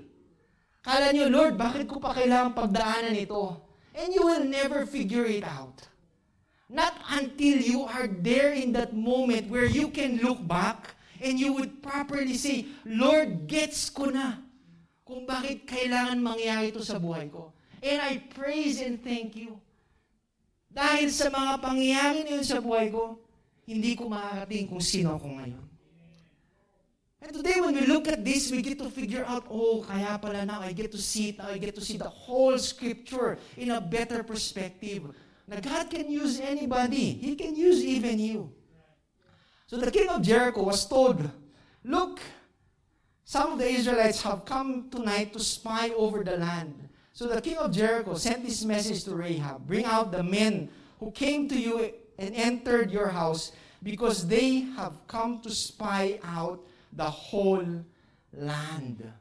Kala 0.81 1.13
nyo, 1.13 1.29
Lord, 1.29 1.55
bakit 1.61 1.85
ko 1.85 2.01
pa 2.01 2.17
kailangan 2.17 2.57
pagdaanan 2.57 3.15
ito? 3.15 3.61
And 3.93 4.09
you 4.09 4.25
will 4.25 4.49
never 4.49 4.89
figure 4.89 5.29
it 5.29 5.45
out. 5.45 5.85
Not 6.73 6.97
until 7.13 7.61
you 7.61 7.85
are 7.85 8.09
there 8.09 8.57
in 8.57 8.73
that 8.73 8.97
moment 8.97 9.53
where 9.53 9.69
you 9.69 9.93
can 9.93 10.17
look 10.25 10.41
back 10.41 10.97
and 11.21 11.37
you 11.37 11.53
would 11.53 11.85
properly 11.85 12.35
say, 12.41 12.73
Lord, 12.89 13.45
gets 13.45 13.93
ko 13.93 14.09
na 14.09 14.41
kung 15.03 15.27
bakit 15.27 15.67
kailangan 15.67 16.19
mangyari 16.23 16.71
ito 16.71 16.83
sa 16.83 16.99
buhay 16.99 17.27
ko. 17.29 17.51
And 17.83 17.99
I 17.99 18.23
praise 18.31 18.79
and 18.79 19.03
thank 19.03 19.35
you. 19.35 19.59
Dahil 20.73 21.11
sa 21.13 21.29
mga 21.29 21.61
pangyayari 21.61 22.25
na 22.25 22.41
yun 22.41 22.47
sa 22.47 22.63
buhay 22.63 22.89
ko, 22.89 23.19
hindi 23.67 23.93
ko 23.99 24.09
makakating 24.09 24.71
kung 24.71 24.81
sino 24.81 25.19
ako 25.19 25.29
ngayon. 25.37 25.65
And 27.23 27.31
today 27.31 27.63
when 27.63 27.75
we 27.79 27.87
look 27.87 28.11
at 28.11 28.25
this, 28.27 28.51
we 28.51 28.63
get 28.63 28.83
to 28.83 28.91
figure 28.91 29.23
out, 29.23 29.47
oh, 29.47 29.87
kaya 29.87 30.19
pala 30.19 30.43
now 30.43 30.59
I 30.59 30.75
get 30.75 30.91
to 30.91 30.99
see 30.99 31.31
it, 31.31 31.39
now 31.39 31.55
I 31.55 31.59
get 31.59 31.75
to 31.79 31.85
see 31.85 31.95
the 31.95 32.11
whole 32.11 32.59
scripture 32.59 33.39
in 33.55 33.71
a 33.71 33.79
better 33.79 34.27
perspective. 34.27 35.07
Na 35.47 35.63
God 35.63 35.87
can 35.87 36.11
use 36.11 36.43
anybody. 36.43 37.15
He 37.15 37.39
can 37.39 37.55
use 37.55 37.83
even 37.85 38.19
you. 38.19 38.51
So 39.71 39.79
the 39.79 39.91
king 39.91 40.11
of 40.11 40.23
Jericho 40.23 40.67
was 40.67 40.83
told, 40.83 41.23
look, 41.85 42.19
some 43.25 43.53
of 43.53 43.59
the 43.59 43.69
Israelites 43.69 44.23
have 44.23 44.45
come 44.45 44.89
tonight 44.91 45.33
to 45.33 45.41
spy 45.41 45.91
over 45.97 46.25
the 46.25 46.37
land. 46.37 46.89
So 47.13 47.27
the 47.27 47.41
king 47.41 47.59
of 47.59 47.73
Jericho 47.73 48.15
sent 48.15 48.45
this 48.45 48.65
message 48.65 49.05
to 49.05 49.15
Rahab, 49.15 49.67
bring 49.67 49.85
out 49.85 50.13
the 50.13 50.23
men 50.23 50.69
who 50.99 51.11
came 51.11 51.49
to 51.49 51.59
you 51.59 51.93
and 52.19 52.35
entered 52.35 52.91
your 52.91 53.09
house 53.09 53.53
because 53.83 54.27
they 54.27 54.61
have 54.77 54.95
come 55.07 55.41
to 55.43 55.51
spy 55.51 56.19
out 56.25 56.61
the 56.93 57.09
whole 57.09 57.85
land. 58.33 59.13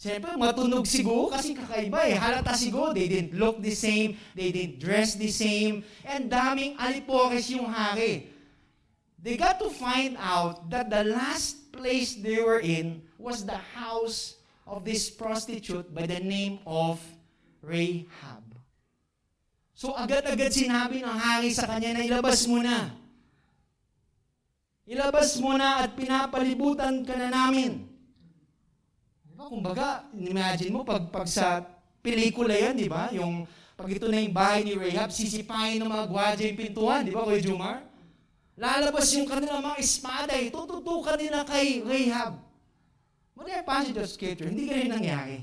Siyempre, 0.00 0.32
matunog 0.32 0.88
siguro 0.88 1.28
kasi 1.28 1.52
kakaiba 1.52 2.08
eh. 2.08 2.16
Halata 2.16 2.56
siguro, 2.56 2.96
they 2.96 3.04
didn't 3.04 3.36
look 3.36 3.60
the 3.60 3.76
same, 3.76 4.16
they 4.32 4.48
didn't 4.48 4.80
dress 4.80 5.12
the 5.14 5.28
same, 5.28 5.84
and 6.08 6.32
daming 6.32 6.72
alipores 6.80 7.52
yung 7.52 7.68
hari. 7.68 8.32
They 9.20 9.36
got 9.36 9.60
to 9.60 9.68
find 9.68 10.16
out 10.16 10.72
that 10.72 10.88
the 10.88 11.04
last 11.04 11.68
place 11.76 12.16
they 12.16 12.40
were 12.40 12.64
in 12.64 13.04
was 13.20 13.44
the 13.44 13.60
house 13.76 14.40
of 14.64 14.80
this 14.88 15.12
prostitute 15.12 15.92
by 15.92 16.08
the 16.08 16.24
name 16.24 16.64
of 16.64 16.96
Rahab. 17.60 18.48
So 19.76 19.92
agad-agad 19.92 20.52
sinabi 20.52 21.04
ng 21.04 21.16
hari 21.20 21.52
sa 21.52 21.68
kanya 21.68 22.00
na 22.00 22.02
ilabas 22.04 22.48
mo 22.48 22.64
na. 22.64 22.96
Ilabas 24.88 25.36
mo 25.36 25.52
na 25.52 25.84
at 25.84 25.92
pinapalibutan 25.92 27.04
ka 27.04 27.12
na 27.16 27.28
namin. 27.28 27.84
Diba? 29.28 29.44
Kumbaga, 29.48 30.08
imagine 30.16 30.72
mo, 30.72 30.80
pag, 30.84 31.12
pag 31.12 31.28
sa 31.28 31.64
pelikula 32.00 32.56
yan, 32.56 32.76
di 32.76 32.88
ba? 32.88 33.12
Yung, 33.12 33.44
pag 33.76 33.88
ito 33.88 34.08
na 34.08 34.20
yung 34.20 34.32
bahay 34.32 34.64
ni 34.64 34.76
Rahab, 34.76 35.12
sisipahin 35.12 35.80
ng 35.80 35.88
mga 35.88 36.04
gwadya 36.08 36.44
yung 36.48 36.60
pintuan, 36.60 37.04
di 37.04 37.12
ba, 37.12 37.24
Kuya 37.24 37.40
Jumar? 37.40 37.89
Lalabas 38.60 39.08
yung 39.16 39.24
kanilang 39.24 39.64
mga 39.64 39.80
espada, 39.80 40.36
eh. 40.36 40.52
tututukan 40.52 41.16
nila 41.16 41.48
kay 41.48 41.80
Rahab. 41.80 42.36
Wala 43.32 43.56
yung 43.56 43.64
passage 43.64 43.96
of 43.96 44.04
scripture, 44.04 44.52
hindi 44.52 44.68
ganun 44.68 45.00
nangyari. 45.00 45.40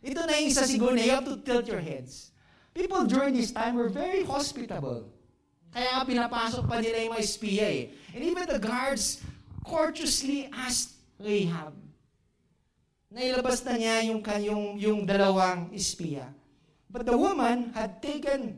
Ito 0.00 0.24
na 0.24 0.40
yung 0.40 0.48
isa 0.48 0.64
siguro 0.64 0.96
na 0.96 1.04
you 1.04 1.12
have 1.12 1.28
to 1.28 1.36
tilt 1.44 1.68
your 1.68 1.84
heads. 1.84 2.32
People 2.72 3.04
during 3.04 3.36
this 3.36 3.52
time 3.52 3.76
were 3.76 3.92
very 3.92 4.24
hospitable. 4.24 5.04
Kaya 5.68 6.00
nga 6.00 6.02
pinapasok 6.08 6.64
pa 6.64 6.80
nila 6.80 7.04
yung 7.04 7.12
mga 7.12 7.24
espiya 7.28 7.66
eh. 7.68 7.82
And 8.16 8.24
even 8.24 8.48
the 8.48 8.56
guards 8.56 9.20
courteously 9.60 10.48
asked 10.48 10.96
Rahab. 11.20 11.76
Nailabas 13.12 13.60
na 13.68 13.76
niya 13.76 14.08
yung, 14.08 14.24
yung, 14.24 14.64
yung 14.80 14.98
dalawang 15.04 15.68
espiya. 15.76 16.24
But 16.88 17.04
the 17.04 17.14
woman 17.20 17.76
had 17.76 18.00
taken 18.00 18.56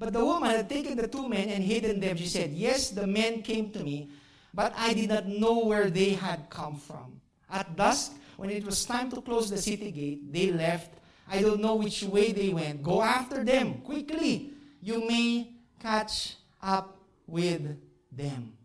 But 0.00 0.16
the 0.16 0.24
woman 0.24 0.48
had 0.48 0.64
taken 0.64 0.96
the 0.96 1.06
two 1.06 1.28
men 1.28 1.52
and 1.52 1.62
hidden 1.62 2.00
them. 2.00 2.16
She 2.16 2.24
said, 2.24 2.56
Yes, 2.56 2.88
the 2.88 3.06
men 3.06 3.44
came 3.44 3.68
to 3.76 3.84
me, 3.84 4.08
but 4.56 4.72
I 4.72 4.96
did 4.96 5.12
not 5.12 5.28
know 5.28 5.60
where 5.68 5.92
they 5.92 6.16
had 6.16 6.48
come 6.48 6.80
from. 6.80 7.20
At 7.52 7.76
dusk, 7.76 8.16
when 8.40 8.48
it 8.48 8.64
was 8.64 8.80
time 8.88 9.12
to 9.12 9.20
close 9.20 9.52
the 9.52 9.60
city 9.60 9.92
gate, 9.92 10.32
they 10.32 10.56
left. 10.56 10.96
I 11.28 11.44
don't 11.44 11.60
know 11.60 11.76
which 11.76 12.02
way 12.02 12.32
they 12.32 12.48
went. 12.48 12.82
Go 12.82 13.02
after 13.04 13.44
them 13.44 13.84
quickly. 13.84 14.56
You 14.80 15.06
may 15.06 15.52
catch 15.78 16.40
up 16.62 16.96
with 17.26 17.76
them. 18.10 18.56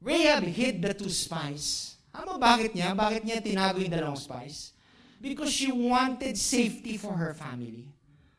Rahab 0.00 0.44
hid 0.44 0.86
the 0.86 0.94
two 0.94 1.10
spies. 1.10 1.98
Ano 2.14 2.38
bakit 2.38 2.78
niya? 2.78 2.94
Bakit 2.94 3.26
niya 3.26 3.42
tinago 3.42 3.82
yung 3.82 3.90
dalawang 3.90 4.22
spies? 4.22 4.70
Because 5.18 5.50
she 5.50 5.74
wanted 5.74 6.38
safety 6.38 6.94
for 6.94 7.18
her 7.18 7.34
family. 7.34 7.90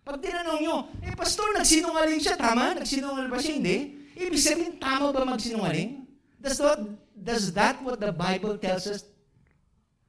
Pag 0.07 0.23
tinanong 0.23 0.59
nyo, 0.63 0.75
eh 1.03 1.11
pastor, 1.11 1.51
nagsinungaling 1.51 2.23
siya, 2.23 2.39
tama? 2.39 2.79
Nagsinungaling 2.79 3.27
ba 3.27 3.43
siya? 3.43 3.59
Hindi. 3.59 3.77
Ibig 4.15 4.39
sabihin, 4.39 4.73
tama 4.79 5.11
ba 5.11 5.27
magsinungaling? 5.27 6.07
Does 6.39 6.63
that, 6.63 6.79
does 7.11 7.51
that 7.51 7.75
what 7.83 7.99
the 7.99 8.15
Bible 8.15 8.55
tells 8.55 8.87
us? 8.87 9.03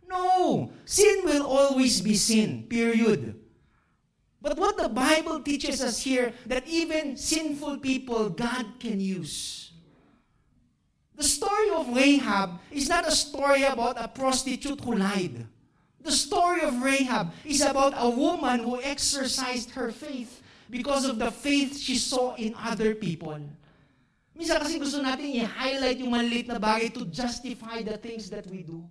No. 0.06 0.70
Sin 0.86 1.26
will 1.26 1.42
always 1.42 1.98
be 1.98 2.14
sin, 2.14 2.70
period. 2.70 3.34
But 4.38 4.54
what 4.54 4.78
the 4.78 4.86
Bible 4.86 5.42
teaches 5.42 5.82
us 5.82 5.98
here, 5.98 6.30
that 6.46 6.62
even 6.70 7.18
sinful 7.18 7.82
people, 7.82 8.30
God 8.30 8.78
can 8.78 9.02
use. 9.02 9.74
The 11.18 11.26
story 11.26 11.74
of 11.74 11.90
Rahab 11.90 12.62
is 12.70 12.86
not 12.86 13.02
a 13.02 13.10
story 13.10 13.66
about 13.66 13.98
a 13.98 14.06
prostitute 14.06 14.78
who 14.78 14.94
lied. 14.94 15.42
The 16.02 16.14
story 16.14 16.62
of 16.62 16.82
Rahab 16.82 17.34
is 17.44 17.60
about 17.60 17.94
a 17.96 18.08
woman 18.08 18.60
who 18.60 18.80
exercised 18.80 19.74
her 19.74 19.90
faith 19.90 20.42
because 20.70 21.04
of 21.04 21.18
the 21.18 21.30
faith 21.30 21.76
she 21.76 21.96
saw 21.96 22.34
in 22.36 22.54
other 22.54 22.94
people. 22.94 23.40
Minsan 24.38 24.62
kasi 24.62 24.78
gusto 24.78 25.02
natin 25.02 25.34
i-highlight 25.34 25.98
yung 25.98 26.14
maliit 26.14 26.46
na 26.46 26.62
bagay 26.62 26.94
to 26.94 27.02
justify 27.10 27.82
the 27.82 27.98
things 27.98 28.30
that 28.30 28.46
we 28.46 28.62
do. 28.62 28.86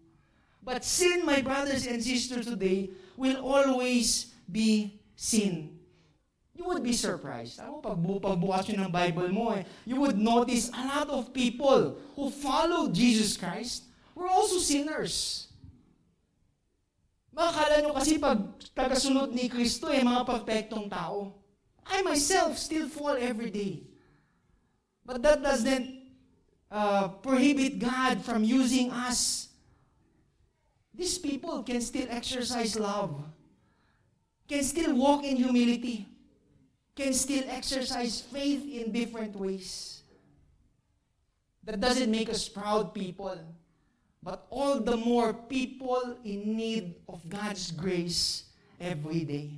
But 0.59 0.83
sin, 0.83 1.23
my 1.23 1.39
brothers 1.39 1.87
and 1.87 2.03
sisters 2.03 2.51
today, 2.51 2.91
will 3.15 3.39
always 3.39 4.35
be 4.43 4.99
sin. 5.15 5.79
You 6.51 6.67
would 6.67 6.83
be 6.83 6.91
surprised. 6.91 7.63
Ako, 7.63 7.79
pag 7.79 7.95
pagbukas 7.95 8.67
nyo 8.67 8.83
ng 8.83 8.91
Bible 8.91 9.31
mo, 9.31 9.55
eh, 9.55 9.63
you 9.87 9.95
would 10.03 10.19
notice 10.19 10.67
a 10.75 10.83
lot 10.83 11.07
of 11.07 11.31
people 11.31 11.95
who 12.19 12.27
follow 12.27 12.91
Jesus 12.91 13.39
Christ 13.39 13.87
were 14.11 14.27
also 14.27 14.59
sinners. 14.59 15.46
Makakala 17.37 17.85
nyo 17.85 17.93
kasi 17.93 18.17
pag 18.17 18.41
tagasunod 18.73 19.29
ni 19.29 19.45
Kristo 19.45 19.93
eh, 19.93 20.01
mga 20.01 20.25
perfectong 20.25 20.89
tao. 20.89 21.37
I 21.85 22.01
myself 22.01 22.57
still 22.57 22.89
fall 22.89 23.13
every 23.13 23.53
day. 23.53 23.85
But 25.05 25.21
that 25.21 25.45
doesn't 25.45 25.85
uh, 26.73 27.13
prohibit 27.21 27.77
God 27.77 28.25
from 28.25 28.41
using 28.41 28.89
us. 28.89 29.53
These 30.97 31.21
people 31.21 31.61
can 31.61 31.77
still 31.85 32.09
exercise 32.09 32.73
love, 32.73 33.21
can 34.49 34.65
still 34.65 34.97
walk 34.97 35.21
in 35.21 35.37
humility, 35.37 36.09
can 36.97 37.13
still 37.13 37.45
exercise 37.53 38.17
faith 38.17 38.65
in 38.65 38.89
different 38.89 39.37
ways. 39.37 40.01
That 41.61 41.77
doesn't 41.77 42.09
make 42.09 42.33
us 42.33 42.49
proud 42.49 42.97
people 42.97 43.37
but 44.23 44.45
all 44.49 44.79
the 44.79 44.97
more 44.97 45.33
people 45.33 46.17
in 46.23 46.55
need 46.55 46.95
of 47.07 47.27
God's 47.29 47.71
grace 47.71 48.43
every 48.79 49.23
day. 49.23 49.51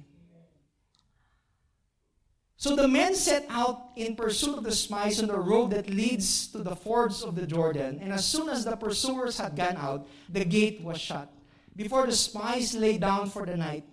So 2.59 2.75
the 2.75 2.89
men 2.89 3.15
set 3.15 3.45
out 3.49 3.91
in 3.95 4.17
pursuit 4.17 4.57
of 4.57 4.65
the 4.65 4.73
spies 4.73 5.21
on 5.21 5.29
the 5.29 5.39
road 5.39 5.71
that 5.71 5.89
leads 5.89 6.47
to 6.47 6.57
the 6.57 6.75
fords 6.75 7.23
of 7.23 7.35
the 7.35 7.47
Jordan. 7.47 7.99
And 8.01 8.11
as 8.11 8.25
soon 8.25 8.49
as 8.49 8.65
the 8.65 8.75
pursuers 8.75 9.37
had 9.37 9.55
gone 9.55 9.77
out, 9.77 10.07
the 10.27 10.43
gate 10.43 10.81
was 10.83 10.99
shut. 10.99 11.31
Before 11.73 12.05
the 12.05 12.11
spies 12.11 12.75
lay 12.75 12.97
down 12.97 13.29
for 13.29 13.45
the 13.45 13.55
night, 13.55 13.85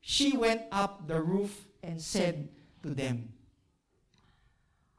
she 0.00 0.34
went 0.34 0.62
up 0.72 1.06
the 1.06 1.20
roof 1.20 1.66
and 1.82 2.00
said 2.00 2.48
to 2.82 2.88
them, 2.88 3.34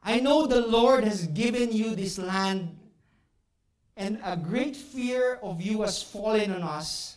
I 0.00 0.20
know 0.20 0.46
the 0.46 0.64
Lord 0.64 1.02
has 1.02 1.26
given 1.26 1.72
you 1.72 1.96
this 1.96 2.18
land 2.18 2.78
and 3.96 4.20
a 4.24 4.36
great 4.36 4.76
fear 4.76 5.38
of 5.42 5.60
you 5.60 5.82
has 5.82 6.02
fallen 6.02 6.52
on 6.52 6.62
us, 6.62 7.16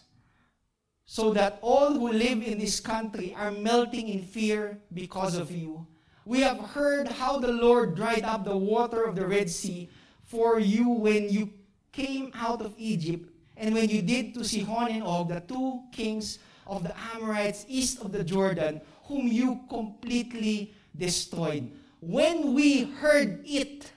so 1.06 1.32
that 1.34 1.60
all 1.62 1.94
who 1.94 2.12
live 2.12 2.42
in 2.44 2.60
this 2.60 2.80
country 2.80 3.36
are 3.38 3.52
melting 3.52 4.10
in 4.10 4.22
fear 4.24 4.78
because 4.94 5.38
of 5.38 5.52
you. 5.52 5.86
We 6.26 6.42
have 6.42 6.60
heard 6.60 7.08
how 7.08 7.38
the 7.40 7.52
Lord 7.52 7.96
dried 7.96 8.24
up 8.24 8.46
the 8.46 8.58
water 8.58 9.04
of 9.04 9.16
the 9.16 9.28
Red 9.28 9.50
Sea 9.50 9.90
for 10.24 10.60
you 10.60 10.90
when 10.90 11.30
you 11.30 11.52
came 11.92 12.32
out 12.34 12.62
of 12.62 12.74
Egypt, 12.78 13.30
and 13.56 13.74
when 13.74 13.88
you 13.90 14.02
did 14.02 14.34
to 14.34 14.44
Sihon 14.44 14.92
and 14.92 15.04
Og, 15.04 15.30
the 15.30 15.40
two 15.40 15.82
kings 15.92 16.40
of 16.68 16.84
the 16.84 16.94
Amorites 17.14 17.66
east 17.70 18.02
of 18.02 18.12
the 18.12 18.24
Jordan, 18.24 18.82
whom 19.04 19.28
you 19.28 19.62
completely 19.70 20.74
destroyed. 20.98 21.72
When 22.02 22.54
we 22.54 22.86
heard 22.86 23.42
it, 23.46 23.92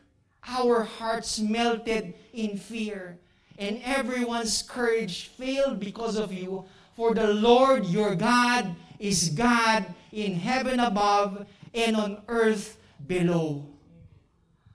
our 0.47 0.83
hearts 0.85 1.39
melted 1.39 2.15
in 2.33 2.59
fear, 2.59 3.19
and 3.59 3.81
everyone's 3.85 4.63
courage 4.63 5.29
failed 5.35 5.81
because 5.81 6.17
of 6.17 6.33
you. 6.33 6.65
For 6.95 7.15
the 7.15 7.33
Lord 7.33 7.87
your 7.87 8.15
God 8.15 8.75
is 8.99 9.31
God 9.31 9.87
in 10.11 10.35
heaven 10.35 10.81
above 10.81 11.47
and 11.75 11.97
on 11.97 12.23
earth 12.27 12.79
below. 13.07 13.67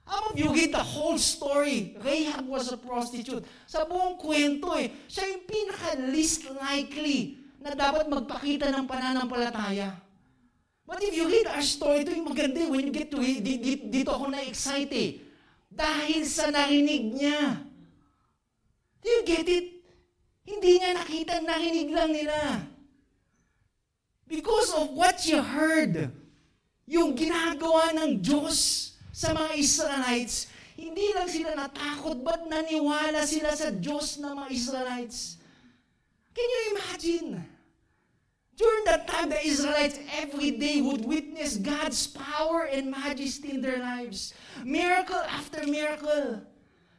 Of 0.04 0.36
you 0.36 0.52
get 0.54 0.72
the 0.72 0.84
whole 0.84 1.16
story? 1.16 1.96
Rahab 2.04 2.44
was 2.44 2.68
a 2.72 2.76
prostitute. 2.76 3.46
Sa 3.64 3.88
buong 3.88 4.20
kwento 4.20 4.76
eh, 4.76 4.92
siya 5.08 5.32
yung 5.32 5.44
pinaka-least 5.48 6.52
likely 6.60 7.40
na 7.56 7.72
dapat 7.72 8.04
magpakita 8.12 8.68
ng 8.68 8.84
pananampalataya. 8.84 9.96
But 10.84 11.00
if 11.00 11.16
you 11.16 11.24
read 11.24 11.48
our 11.48 11.64
story, 11.64 12.04
ito 12.04 12.12
yung 12.12 12.28
maganda 12.28 12.60
eh. 12.60 12.68
when 12.68 12.84
you 12.84 12.92
get 12.92 13.08
to 13.08 13.20
it, 13.24 13.40
dito 13.88 14.12
ako 14.12 14.28
na-excite 14.28 14.92
eh. 14.92 15.23
Dahil 15.74 16.22
sa 16.22 16.54
narinig 16.54 17.18
niya. 17.18 17.58
Do 19.02 19.06
you 19.10 19.22
get 19.26 19.50
it? 19.50 19.82
Hindi 20.46 20.78
niya 20.78 20.94
nakita, 20.94 21.42
narinig 21.42 21.90
lang 21.90 22.10
nila. 22.14 22.38
Because 24.30 24.72
of 24.72 24.94
what 24.94 25.26
you 25.26 25.42
heard, 25.42 26.14
yung 26.86 27.12
ginagawa 27.18 27.92
ng 27.92 28.22
Diyos 28.22 28.92
sa 29.12 29.34
mga 29.34 29.52
Israelites, 29.56 30.48
hindi 30.74 31.12
lang 31.14 31.28
sila 31.30 31.54
natakot, 31.54 32.22
but 32.24 32.46
naniwala 32.48 33.22
sila 33.28 33.54
sa 33.54 33.70
Diyos 33.70 34.18
ng 34.18 34.32
mga 34.32 34.48
Israelites. 34.50 35.38
Can 36.34 36.48
you 36.48 36.62
imagine? 36.74 37.28
During 38.54 38.86
that 38.86 39.10
time, 39.10 39.34
the 39.34 39.40
Israelites 39.42 39.98
every 40.14 40.54
day 40.54 40.78
would 40.78 41.02
witness 41.02 41.58
God's 41.58 42.06
power 42.06 42.70
and 42.70 42.86
majesty 42.86 43.58
in 43.58 43.60
their 43.60 43.82
lives. 43.82 44.30
Miracle 44.62 45.18
after 45.26 45.66
miracle. 45.66 46.38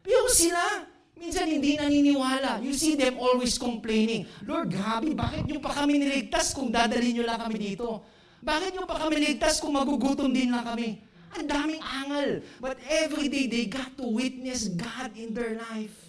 Pero 0.03 0.27
sila, 0.35 0.83
minsan 1.15 1.47
hindi 1.47 1.79
naniniwala. 1.79 2.59
You 2.59 2.75
see 2.75 2.99
them 2.99 3.15
always 3.15 3.55
complaining, 3.55 4.27
Lord, 4.43 4.75
grabe, 4.75 5.15
bakit 5.15 5.47
nyo 5.47 5.63
pa 5.63 5.71
kami 5.71 5.95
niligtas 5.95 6.51
kung 6.51 6.75
dadalhin 6.75 7.15
nyo 7.17 7.25
lang 7.25 7.39
kami 7.39 7.55
dito? 7.71 8.03
Bakit 8.43 8.75
nyo 8.75 8.83
pa 8.83 8.99
kami 9.01 9.23
niligtas 9.23 9.63
kung 9.63 9.73
magugutom 9.73 10.29
din 10.29 10.51
lang 10.51 10.67
kami? 10.67 11.01
Ang 11.39 11.47
daming 11.47 11.81
angal. 11.81 12.43
But 12.59 12.77
every 12.87 13.27
day, 13.27 13.47
they 13.47 13.65
got 13.67 13.95
to 13.99 14.07
witness 14.07 14.71
God 14.71 15.15
in 15.15 15.33
their 15.33 15.57
life. 15.71 16.04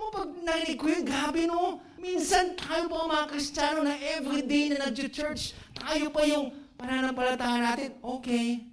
Ano 0.00 0.16
pag 0.16 0.32
narinig 0.32 0.80
ko 0.80 0.88
yun, 0.88 1.04
grabe 1.04 1.44
no? 1.44 1.76
Minsan 2.00 2.56
tayo 2.56 2.88
pa 2.88 3.04
mga 3.04 3.36
Kristiyano 3.36 3.84
na 3.84 3.92
everyday 4.16 4.72
na 4.72 4.88
nag-church, 4.88 5.52
tayo 5.76 6.08
pa 6.08 6.24
yung 6.24 6.56
pananampalataya 6.80 7.60
natin, 7.60 7.92
okay, 8.00 8.64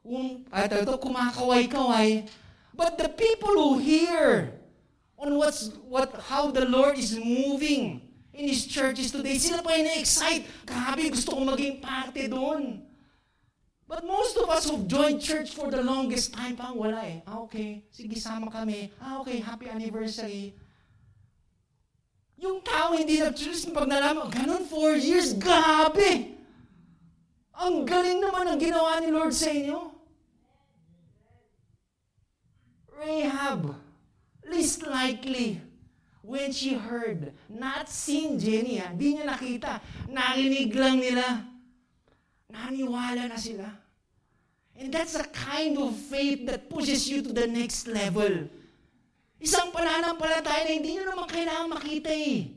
um, 0.00 0.40
at 0.48 0.72
ito, 0.72 0.96
kumakaway-kaway. 0.96 2.24
But 2.72 2.96
the 2.96 3.12
people 3.12 3.52
who 3.60 3.76
hear 3.76 4.56
on 5.20 5.36
what's, 5.36 5.68
what, 5.84 6.16
how 6.32 6.48
the 6.48 6.64
Lord 6.64 6.96
is 6.96 7.12
moving 7.12 8.00
in 8.32 8.48
His 8.48 8.64
churches 8.64 9.12
today, 9.12 9.36
sila 9.36 9.60
pa 9.60 9.76
yung 9.76 9.84
na-excite. 9.84 10.48
Grabe, 10.64 11.12
gusto 11.12 11.36
ko 11.36 11.44
maging 11.44 11.84
parte 11.84 12.24
doon. 12.24 12.88
But 13.84 14.08
most 14.08 14.40
of 14.40 14.48
us 14.48 14.64
who've 14.64 14.88
joined 14.88 15.20
church 15.20 15.52
for 15.52 15.68
the 15.68 15.84
longest 15.84 16.32
time, 16.32 16.56
pa 16.56 16.72
wala 16.72 17.04
eh. 17.04 17.20
Ah, 17.28 17.44
okay. 17.44 17.84
Sige, 17.92 18.16
sama 18.16 18.48
kami. 18.48 18.88
Ah, 18.96 19.20
okay. 19.20 19.44
Happy 19.44 19.68
anniversary. 19.68 20.56
Yung 22.40 22.64
tao 22.64 22.96
hindi 22.96 23.20
nag-church 23.20 23.68
pag 23.70 23.84
nalaman, 23.84 24.32
ganun, 24.32 24.64
four 24.64 24.96
years, 24.96 25.36
grabe! 25.36 26.34
Ang 27.60 27.84
galing 27.84 28.24
naman 28.24 28.48
ang 28.48 28.56
ginawa 28.56 28.96
ni 28.98 29.12
Lord 29.12 29.36
sa 29.36 29.52
inyo. 29.52 29.92
Rahab, 32.96 33.76
least 34.48 34.88
likely, 34.88 35.60
when 36.24 36.48
she 36.48 36.72
heard, 36.72 37.36
not 37.52 37.92
seen 37.92 38.40
Jenny, 38.40 38.80
ah, 38.80 38.88
di 38.96 39.20
niya 39.20 39.28
nakita, 39.28 39.84
narinig 40.08 40.72
lang 40.72 40.96
nila. 40.96 41.50
naniwala 42.50 43.30
na 43.30 43.38
sila. 43.38 43.70
And 44.76 44.92
that's 44.92 45.14
the 45.14 45.28
kind 45.30 45.78
of 45.78 45.94
faith 45.94 46.46
that 46.46 46.70
pushes 46.70 47.08
you 47.08 47.22
to 47.22 47.32
the 47.32 47.46
next 47.46 47.86
level. 47.86 48.48
Isang 49.40 49.72
pananampalataya 49.72 50.68
na 50.68 50.72
hindi 50.76 51.00
nyo 51.00 51.16
naman 51.16 51.26
kailangan 51.26 51.72
makita 51.72 52.12
eh. 52.12 52.52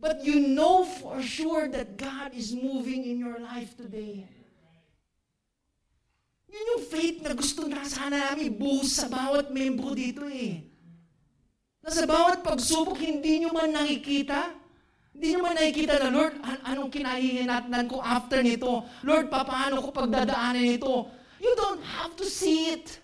But 0.00 0.24
you 0.24 0.40
know 0.40 0.88
for 0.88 1.20
sure 1.20 1.68
that 1.68 2.00
God 2.00 2.32
is 2.32 2.56
moving 2.56 3.04
in 3.04 3.20
your 3.20 3.36
life 3.36 3.76
today. 3.76 4.24
Yun 6.48 6.64
yung 6.64 6.84
faith 6.88 7.20
na 7.20 7.36
gusto 7.36 7.68
na 7.68 7.84
sana 7.84 8.32
namin 8.32 8.56
buhos 8.56 8.96
sa 8.96 9.04
bawat 9.04 9.52
membro 9.52 9.92
dito 9.92 10.24
eh. 10.24 10.64
Na 11.84 11.92
sa 11.92 12.08
bawat 12.08 12.40
pagsubok, 12.40 12.96
hindi 12.96 13.44
nyo 13.44 13.52
man 13.52 13.68
nakikita. 13.68 14.56
Hindi 15.12 15.34
nyo 15.34 15.40
man 15.44 15.60
nakikita 15.60 16.00
na, 16.00 16.08
Lord, 16.08 16.40
an- 16.40 16.62
anong 16.72 16.90
kinahihinatnan 16.94 17.84
ko 17.90 18.00
after 18.00 18.40
nito? 18.40 18.86
Lord, 19.04 19.28
paano 19.28 19.84
ko 19.84 19.92
pagdadaanan 19.92 20.62
nito? 20.62 21.10
You 21.36 21.52
don't 21.52 21.84
have 21.84 22.16
to 22.16 22.24
see 22.24 22.72
it. 22.80 22.96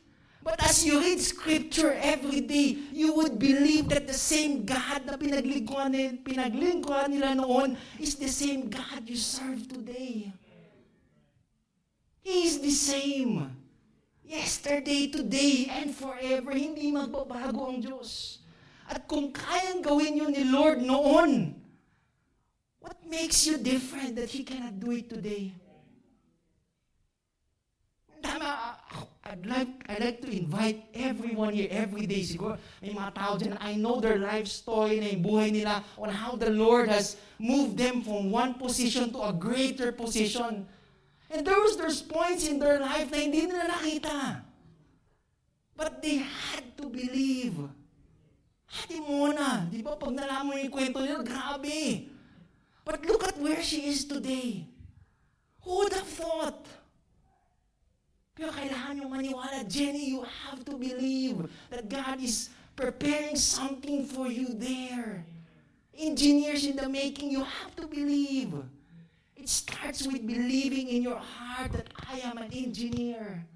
But 0.44 0.60
as 0.60 0.84
you 0.84 1.00
read 1.00 1.24
Scripture 1.24 1.96
every 1.96 2.44
day, 2.44 2.76
you 2.92 3.16
would 3.16 3.40
believe 3.40 3.88
that 3.88 4.04
the 4.04 4.12
same 4.12 4.68
God 4.68 5.08
na 5.08 5.16
pinaglingkuhan, 5.16 5.88
nila, 5.88 6.20
pinaglingkuhan 6.20 7.16
nila 7.16 7.32
noon 7.32 7.80
is 7.96 8.20
the 8.20 8.28
same 8.28 8.68
God 8.68 9.08
you 9.08 9.16
serve 9.16 9.64
today. 9.64 10.28
He 12.20 12.44
is 12.44 12.60
the 12.60 12.76
same. 12.76 13.56
Yesterday, 14.20 15.08
today, 15.08 15.72
and 15.72 15.96
forever. 15.96 16.52
Hindi 16.52 16.92
magbabago 16.92 17.72
ang 17.72 17.80
Diyos. 17.80 18.44
At 18.84 19.08
kung 19.08 19.32
kayang 19.32 19.80
gawin 19.80 20.20
yun 20.20 20.32
ni 20.36 20.44
Lord 20.44 20.84
noon, 20.84 21.56
what 22.84 23.00
makes 23.08 23.48
you 23.48 23.56
different 23.56 24.12
that 24.20 24.28
He 24.28 24.44
cannot 24.44 24.76
do 24.76 24.92
it 24.92 25.08
today? 25.08 25.56
Tama, 28.20 28.76
I'd 29.24 29.46
like, 29.48 29.72
I'd 29.88 30.04
like 30.04 30.20
to 30.20 30.28
invite 30.28 30.84
everyone 30.92 31.56
here 31.56 31.68
every 31.72 32.04
day. 32.04 32.20
Siguro, 32.20 32.60
may 32.84 32.92
mga 32.92 33.10
tao 33.16 33.40
dyan 33.40 33.56
I 33.56 33.72
know 33.80 33.96
their 33.96 34.20
life 34.20 34.44
story 34.44 35.00
na 35.00 35.08
yung 35.16 35.24
buhay 35.24 35.48
nila 35.48 35.80
on 35.96 36.12
how 36.12 36.36
the 36.36 36.52
Lord 36.52 36.92
has 36.92 37.16
moved 37.40 37.80
them 37.80 38.04
from 38.04 38.28
one 38.28 38.60
position 38.60 39.08
to 39.16 39.24
a 39.24 39.32
greater 39.32 39.96
position. 39.96 40.68
And 41.32 41.40
there 41.40 41.56
was 41.56 41.80
there's 41.80 42.04
points 42.04 42.44
in 42.44 42.60
their 42.60 42.76
life 42.76 43.08
na 43.08 43.16
hindi 43.16 43.48
nila 43.48 43.64
nakita. 43.64 44.44
But 45.72 46.04
they 46.04 46.20
had 46.20 46.76
to 46.84 46.92
believe. 46.92 47.56
Hati 48.68 49.00
muna. 49.00 49.72
Di 49.72 49.80
ba 49.80 49.96
pag 49.96 50.12
nalaman 50.12 50.52
mo 50.52 50.54
yung 50.60 50.68
kwento 50.68 51.00
nila, 51.00 51.24
grabe. 51.24 52.12
But 52.84 53.08
look 53.08 53.24
at 53.24 53.40
where 53.40 53.64
she 53.64 53.88
is 53.88 54.04
today. 54.04 54.68
Who 55.64 55.80
would 55.80 55.96
have 55.96 56.12
thought? 56.12 56.83
Pero 58.34 58.50
kailangan 58.50 58.98
nyo 58.98 59.06
maniwala, 59.06 59.62
Jenny, 59.70 60.10
you 60.10 60.26
have 60.26 60.66
to 60.66 60.74
believe 60.74 61.46
that 61.70 61.86
God 61.86 62.18
is 62.18 62.50
preparing 62.74 63.38
something 63.38 64.02
for 64.02 64.26
you 64.26 64.50
there. 64.58 65.22
Engineers 65.94 66.66
in 66.66 66.74
the 66.74 66.90
making, 66.90 67.30
you 67.30 67.46
have 67.46 67.70
to 67.78 67.86
believe. 67.86 68.50
It 69.38 69.46
starts 69.46 70.10
with 70.10 70.26
believing 70.26 70.90
in 70.90 71.06
your 71.06 71.22
heart 71.22 71.78
that 71.78 71.94
I 72.10 72.26
am 72.26 72.42
an 72.42 72.50
engineer. 72.50 73.46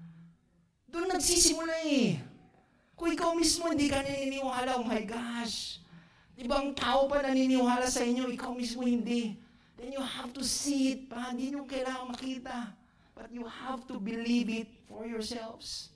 Doon 0.87 1.11
nagsisimula 1.11 1.75
eh. 1.83 2.23
Kung 2.95 3.11
ikaw 3.11 3.35
mismo 3.35 3.67
hindi 3.67 3.91
ka 3.91 3.99
naniniwala, 3.99 4.79
oh 4.79 4.87
my 4.87 5.03
gosh. 5.03 5.83
Ibang 6.39 6.71
tao 6.71 7.11
pa 7.11 7.19
naniniwala 7.19 7.83
sa 7.91 7.99
inyo, 8.07 8.31
ikaw 8.31 8.55
mismo 8.55 8.87
hindi. 8.87 9.35
Then 9.75 9.91
you 9.91 9.99
have 9.99 10.31
to 10.39 10.43
see 10.43 10.95
it 10.95 11.11
pa. 11.11 11.35
Hindi 11.35 11.51
nyo 11.51 11.67
kailangan 11.67 12.15
makita. 12.15 12.78
But 13.19 13.33
you 13.33 13.45
have 13.45 13.85
to 13.87 13.99
believe 13.99 14.49
it 14.49 14.67
for 14.87 15.05
yourselves. 15.05 15.89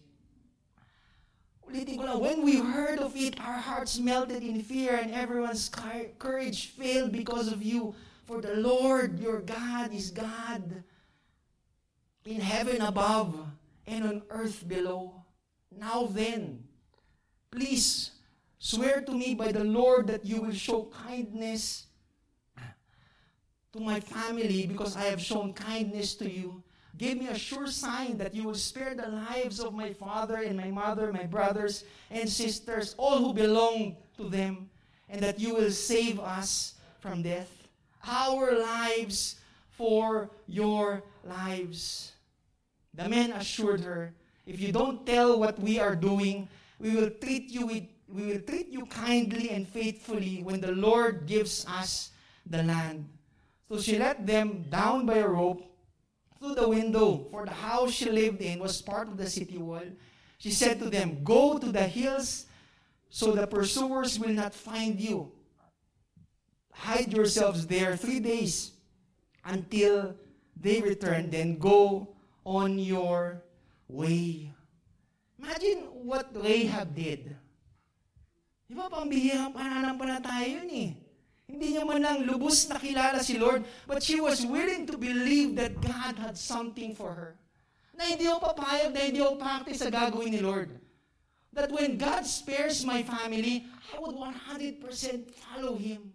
When 1.61 2.43
we 2.43 2.59
heard 2.59 2.99
of 2.99 3.15
it, 3.15 3.39
our 3.39 3.57
hearts 3.57 3.97
melted 3.97 4.43
in 4.43 4.61
fear 4.61 4.97
and 4.97 5.13
everyone's 5.13 5.71
courage 6.19 6.67
failed 6.71 7.13
because 7.13 7.49
of 7.49 7.63
you. 7.63 7.95
For 8.25 8.41
the 8.41 8.55
Lord 8.55 9.19
your 9.19 9.39
God 9.39 9.93
is 9.93 10.11
God 10.11 10.83
in 12.25 12.41
heaven 12.41 12.81
above 12.81 13.47
and 13.87 14.03
on 14.03 14.21
earth 14.29 14.67
below. 14.67 15.23
Now 15.71 16.07
then, 16.07 16.65
please 17.51 18.11
swear 18.59 19.01
to 19.01 19.11
me 19.13 19.33
by 19.33 19.53
the 19.53 19.63
Lord 19.63 20.07
that 20.07 20.25
you 20.25 20.41
will 20.41 20.53
show 20.53 20.91
kindness 21.07 21.85
to 23.71 23.79
my 23.79 24.01
family 24.01 24.67
because 24.67 24.97
I 24.97 25.05
have 25.05 25.21
shown 25.21 25.53
kindness 25.53 26.15
to 26.15 26.29
you. 26.29 26.61
Give 26.97 27.17
me 27.17 27.27
a 27.27 27.37
sure 27.37 27.67
sign 27.67 28.17
that 28.17 28.35
you 28.35 28.43
will 28.43 28.55
spare 28.55 28.93
the 28.93 29.09
lives 29.09 29.59
of 29.59 29.73
my 29.73 29.93
father 29.93 30.37
and 30.37 30.57
my 30.57 30.69
mother, 30.69 31.11
my 31.11 31.25
brothers 31.25 31.85
and 32.11 32.29
sisters, 32.29 32.93
all 32.97 33.17
who 33.17 33.33
belong 33.33 33.97
to 34.17 34.29
them, 34.29 34.69
and 35.09 35.21
that 35.21 35.39
you 35.39 35.55
will 35.55 35.71
save 35.71 36.19
us 36.19 36.75
from 36.99 37.23
death. 37.23 37.67
Our 38.05 38.59
lives 38.59 39.41
for 39.71 40.29
your 40.47 41.03
lives. 41.23 42.11
The 42.93 43.09
men 43.09 43.31
assured 43.31 43.81
her, 43.81 44.13
if 44.45 44.59
you 44.59 44.71
don't 44.71 45.05
tell 45.05 45.39
what 45.39 45.57
we 45.57 45.79
are 45.79 45.95
doing, 45.95 46.47
we 46.79 46.95
will 46.95 47.09
treat 47.09 47.49
you 47.49 47.65
with 47.67 47.83
we 48.13 48.27
will 48.27 48.41
treat 48.41 48.69
you 48.69 48.85
kindly 48.85 49.49
and 49.49 49.67
faithfully 49.67 50.43
when 50.43 50.61
the 50.61 50.71
Lord 50.71 51.25
gives 51.25 51.65
us 51.65 52.11
the 52.45 52.61
land. 52.61 53.09
So 53.67 53.81
she 53.81 53.97
let 53.97 54.27
them 54.27 54.65
down 54.69 55.07
by 55.07 55.17
a 55.17 55.27
rope 55.27 55.72
through 56.43 56.55
the 56.59 56.67
window, 56.67 57.23
for 57.31 57.45
the 57.47 57.55
house 57.55 57.95
she 57.95 58.11
lived 58.11 58.41
in 58.43 58.59
was 58.59 58.81
part 58.83 59.07
of 59.07 59.15
the 59.15 59.29
city 59.29 59.55
wall. 59.57 59.87
She 60.37 60.51
said 60.51 60.77
to 60.79 60.91
them, 60.91 61.23
Go 61.23 61.57
to 61.57 61.71
the 61.71 61.87
hills 61.87 62.47
so 63.09 63.31
the 63.31 63.47
pursuers 63.47 64.19
will 64.19 64.35
not 64.35 64.53
find 64.53 64.99
you. 64.99 65.31
Hide 66.73 67.13
yourselves 67.13 67.65
there 67.65 67.95
three 67.95 68.19
days 68.19 68.71
until 69.45 70.15
they 70.59 70.81
return, 70.81 71.29
then 71.31 71.57
go 71.57 72.11
on 72.43 72.77
your 72.77 73.41
way. 73.87 74.51
Imagine 75.39 75.87
what 76.03 76.27
Rahab 76.35 76.91
did. 76.93 77.37
Di 78.67 78.75
ba 78.75 78.91
pambihirang 78.91 79.55
pananampalataya 79.55 80.59
yun 80.59 80.71
eh. 80.75 80.91
Hindi 81.53 81.77
niya 81.77 81.85
man 81.85 82.01
lang 82.01 82.25
lubos 82.25 82.65
na 82.65 82.81
kilala 82.81 83.21
si 83.21 83.37
Lord, 83.37 83.61
but 83.85 84.01
she 84.01 84.17
was 84.17 84.41
willing 84.41 84.89
to 84.89 84.97
believe 84.97 85.53
that 85.61 85.77
God 85.77 86.17
had 86.17 86.33
something 86.33 86.97
for 86.97 87.13
her. 87.13 87.37
Na 87.93 88.09
hindi 88.09 88.25
ako 88.25 88.57
papayag, 88.57 88.89
na 88.89 89.05
hindi 89.05 89.21
ako 89.21 89.37
practice 89.37 89.85
sa 89.85 89.93
gagawin 89.93 90.33
ni 90.33 90.41
Lord. 90.41 90.73
That 91.53 91.69
when 91.69 92.01
God 92.01 92.25
spares 92.25 92.81
my 92.81 93.05
family, 93.05 93.69
I 93.93 94.01
would 94.01 94.17
100% 94.17 94.81
follow 95.29 95.77
Him. 95.77 96.09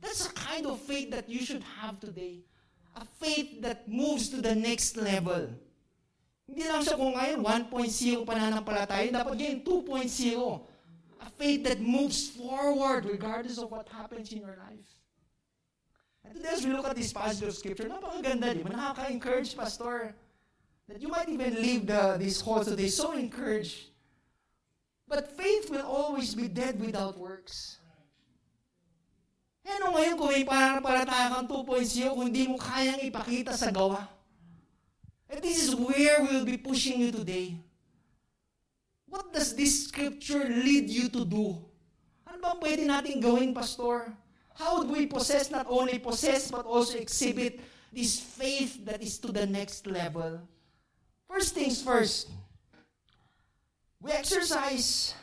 That's 0.00 0.24
the 0.24 0.32
kind 0.32 0.64
of 0.64 0.80
faith 0.80 1.12
that 1.12 1.28
you 1.28 1.44
should 1.44 1.60
have 1.84 2.00
today. 2.00 2.40
A 2.96 3.04
faith 3.20 3.60
that 3.60 3.84
moves 3.84 4.32
to 4.32 4.40
the 4.40 4.56
next 4.56 4.96
level. 4.96 5.52
Hindi 6.48 6.64
lang 6.64 6.80
siya 6.80 6.96
kung 6.96 7.12
ngayon 7.12 7.44
1.0 7.44 8.24
pananampalataya, 8.24 9.12
dapat 9.12 9.36
ngayon 9.36 9.60
2.0 9.60 10.72
a 11.24 11.30
faith 11.30 11.64
that 11.64 11.80
moves 11.80 12.28
forward 12.28 13.06
regardless 13.06 13.58
of 13.58 13.70
what 13.70 13.88
happens 13.88 14.32
in 14.32 14.38
your 14.44 14.56
life. 14.60 14.88
And 16.24 16.36
today 16.36 16.52
as 16.52 16.64
we 16.64 16.72
look 16.72 16.86
at 16.86 16.96
this 16.96 17.12
passage 17.12 17.48
of 17.48 17.54
scripture, 17.54 17.88
napakaganda, 17.88 18.52
di 18.52 18.62
ba? 18.64 18.72
Nakaka-encourage, 18.72 19.56
Pastor, 19.56 20.14
that 20.88 21.00
you 21.00 21.08
might 21.08 21.28
even 21.28 21.54
leave 21.56 21.86
the, 21.86 22.16
this 22.18 22.40
hall 22.40 22.64
today 22.64 22.88
so 22.88 23.12
encouraged. 23.12 23.92
But 25.08 25.36
faith 25.36 25.70
will 25.70 25.84
always 25.84 26.34
be 26.34 26.48
dead 26.48 26.80
without 26.80 27.16
works. 27.16 27.80
Eh, 29.64 29.72
ano 29.80 29.96
ngayon 29.96 30.14
kung 30.20 30.28
may 30.28 30.44
pananampalataya 30.44 31.40
kang 31.40 31.48
2.0 31.48 32.12
kung 32.12 32.28
hindi 32.28 32.44
mo 32.52 32.60
kayang 32.60 33.00
ipakita 33.00 33.56
sa 33.56 33.72
gawa? 33.72 34.04
And 35.32 35.40
this 35.40 35.56
is 35.56 35.72
where 35.72 36.20
we'll 36.20 36.44
be 36.44 36.60
pushing 36.60 37.00
you 37.00 37.08
today. 37.08 37.63
What 39.14 39.30
does 39.30 39.54
this 39.54 39.86
scripture 39.86 40.42
lead 40.42 40.90
you 40.90 41.06
to 41.14 41.22
do? 41.22 41.54
Ano 42.26 42.38
ba 42.42 42.58
pwede 42.58 42.82
natin 42.82 43.22
gawin, 43.22 43.54
Pastor? 43.54 44.10
How 44.58 44.82
would 44.82 44.90
we 44.90 45.06
possess, 45.06 45.54
not 45.54 45.70
only 45.70 46.02
possess, 46.02 46.50
but 46.50 46.66
also 46.66 46.98
exhibit 46.98 47.62
this 47.94 48.18
faith 48.18 48.82
that 48.82 48.98
is 48.98 49.22
to 49.22 49.30
the 49.30 49.46
next 49.46 49.86
level? 49.86 50.42
First 51.30 51.54
things 51.54 51.78
first, 51.78 52.26
we 54.02 54.10
exercise 54.10 55.14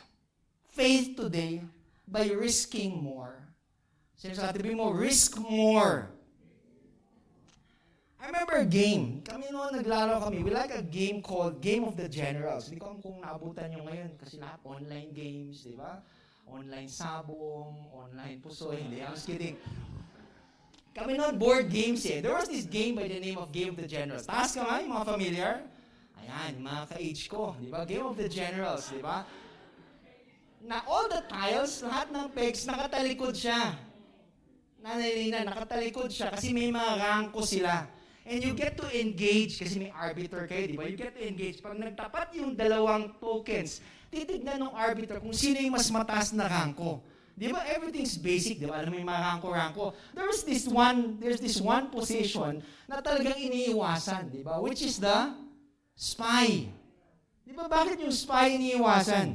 faith 0.72 1.12
today 1.12 1.60
by 2.08 2.32
risking 2.32 2.96
more. 2.96 3.44
Sino 4.16 4.32
sa 4.32 4.48
katabi 4.48 4.72
mo, 4.72 4.88
risk 4.88 5.36
more. 5.36 6.11
I 8.22 8.30
remember 8.30 8.62
a 8.62 8.68
game. 8.70 9.18
Kami 9.26 9.50
noon 9.50 9.74
naglaro 9.74 10.22
kami. 10.22 10.46
We 10.46 10.54
like 10.54 10.70
a 10.70 10.86
game 10.86 11.18
called 11.18 11.58
Game 11.58 11.82
of 11.82 11.98
the 11.98 12.06
Generals. 12.06 12.70
Hindi 12.70 12.78
ko 12.78 12.94
kung 13.02 13.18
naabutan 13.18 13.74
nyo 13.74 13.90
ngayon 13.90 14.14
kasi 14.14 14.38
lahat 14.38 14.62
online 14.62 15.10
games, 15.10 15.66
di 15.66 15.74
ba? 15.74 15.98
Online 16.46 16.86
sabong, 16.86 17.90
online 17.90 18.38
puso. 18.38 18.70
Hindi, 18.70 19.02
I 19.02 19.10
was 19.10 19.26
kidding. 19.26 19.58
Kami 20.94 21.18
noon, 21.18 21.34
board 21.34 21.66
games 21.66 22.06
eh. 22.06 22.22
There 22.22 22.30
was 22.30 22.46
this 22.46 22.62
game 22.62 22.94
by 22.94 23.10
the 23.10 23.18
name 23.18 23.42
of 23.42 23.50
Game 23.50 23.74
of 23.74 23.82
the 23.82 23.90
Generals. 23.90 24.22
Taas 24.22 24.54
ka 24.54 24.70
nga, 24.70 24.78
yung 24.78 24.94
mga 24.94 25.06
familiar? 25.18 25.52
Ayan, 26.22 26.62
mga 26.62 26.94
ka-age 26.94 27.26
ko. 27.26 27.58
Di 27.58 27.74
ba? 27.74 27.82
Game 27.82 28.06
of 28.06 28.14
the 28.14 28.30
Generals, 28.30 28.86
di 28.86 29.02
ba? 29.02 29.26
Na 30.62 30.78
all 30.86 31.10
the 31.10 31.26
tiles, 31.26 31.82
lahat 31.82 32.14
ng 32.14 32.30
pegs, 32.30 32.70
nakatalikod 32.70 33.34
siya. 33.34 33.74
Nanalina, 34.78 35.42
nakatalikod 35.42 36.06
siya 36.06 36.30
kasi 36.30 36.54
may 36.54 36.70
mga 36.70 37.02
ranko 37.02 37.42
sila. 37.42 37.98
And 38.22 38.38
you 38.38 38.54
get 38.54 38.78
to 38.78 38.86
engage, 38.94 39.58
kasi 39.58 39.82
may 39.82 39.90
arbiter 39.90 40.46
kayo, 40.46 40.70
di 40.70 40.78
ba? 40.78 40.86
You 40.86 40.94
get 40.94 41.18
to 41.18 41.22
engage. 41.26 41.58
Pag 41.58 41.74
nagtapat 41.74 42.38
yung 42.38 42.54
dalawang 42.54 43.18
tokens, 43.18 43.82
titignan 44.14 44.62
ng 44.62 44.72
arbiter 44.78 45.18
kung 45.18 45.34
sino 45.34 45.58
yung 45.58 45.74
mas 45.74 45.90
mataas 45.90 46.30
na 46.30 46.46
ranko. 46.46 47.02
Di 47.34 47.50
ba? 47.50 47.66
Everything's 47.66 48.14
basic, 48.14 48.62
di 48.62 48.70
ba? 48.70 48.78
Alam 48.78 48.94
mo 48.94 48.96
yung 49.02 49.10
mga 49.10 49.22
ranko-ranko. 49.26 49.96
There's 50.14 50.46
this 50.46 50.70
one, 50.70 51.18
there's 51.18 51.42
this 51.42 51.58
one 51.58 51.90
position 51.90 52.62
na 52.86 53.02
talagang 53.02 53.40
iniiwasan, 53.40 54.30
di 54.30 54.46
ba? 54.46 54.62
Which 54.62 54.86
is 54.86 55.02
the 55.02 55.34
spy. 55.98 56.70
Di 57.42 57.50
ba? 57.50 57.66
Bakit 57.66 58.06
yung 58.06 58.14
spy 58.14 58.54
iniiwasan? 58.54 59.34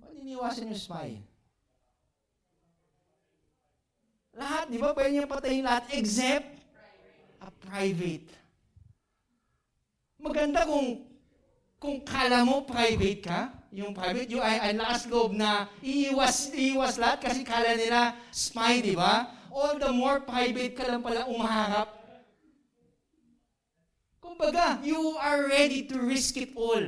Bakit 0.00 0.16
iniiwasan 0.24 0.72
yung 0.72 0.80
spy? 0.80 1.27
Lahat, 4.38 4.70
di 4.70 4.78
ba? 4.78 4.94
Pwede 4.94 5.18
niya 5.18 5.26
patayin 5.26 5.66
lahat 5.66 5.90
except 5.98 6.62
a 7.42 7.50
private. 7.50 8.30
Maganda 10.22 10.62
kung 10.62 11.02
kung 11.78 12.02
kala 12.02 12.42
mo 12.46 12.62
private 12.66 13.22
ka, 13.22 13.40
yung 13.70 13.94
private, 13.94 14.26
yung 14.30 14.42
ay, 14.42 14.58
ay 14.58 14.72
lakas 14.74 15.06
loob 15.06 15.34
na 15.34 15.70
iiwas, 15.78 16.50
iiwas 16.50 16.98
lahat 16.98 17.22
kasi 17.22 17.46
kala 17.46 17.74
nila 17.74 18.18
spy, 18.34 18.82
di 18.82 18.98
ba? 18.98 19.30
All 19.50 19.78
the 19.78 19.90
more 19.90 20.22
private 20.22 20.74
ka 20.74 20.86
lang 20.90 21.02
pala 21.02 21.26
umaharap. 21.30 21.94
Kumbaga, 24.18 24.82
you 24.82 24.98
are 25.22 25.46
ready 25.46 25.86
to 25.86 26.02
risk 26.02 26.34
it 26.34 26.50
all. 26.58 26.82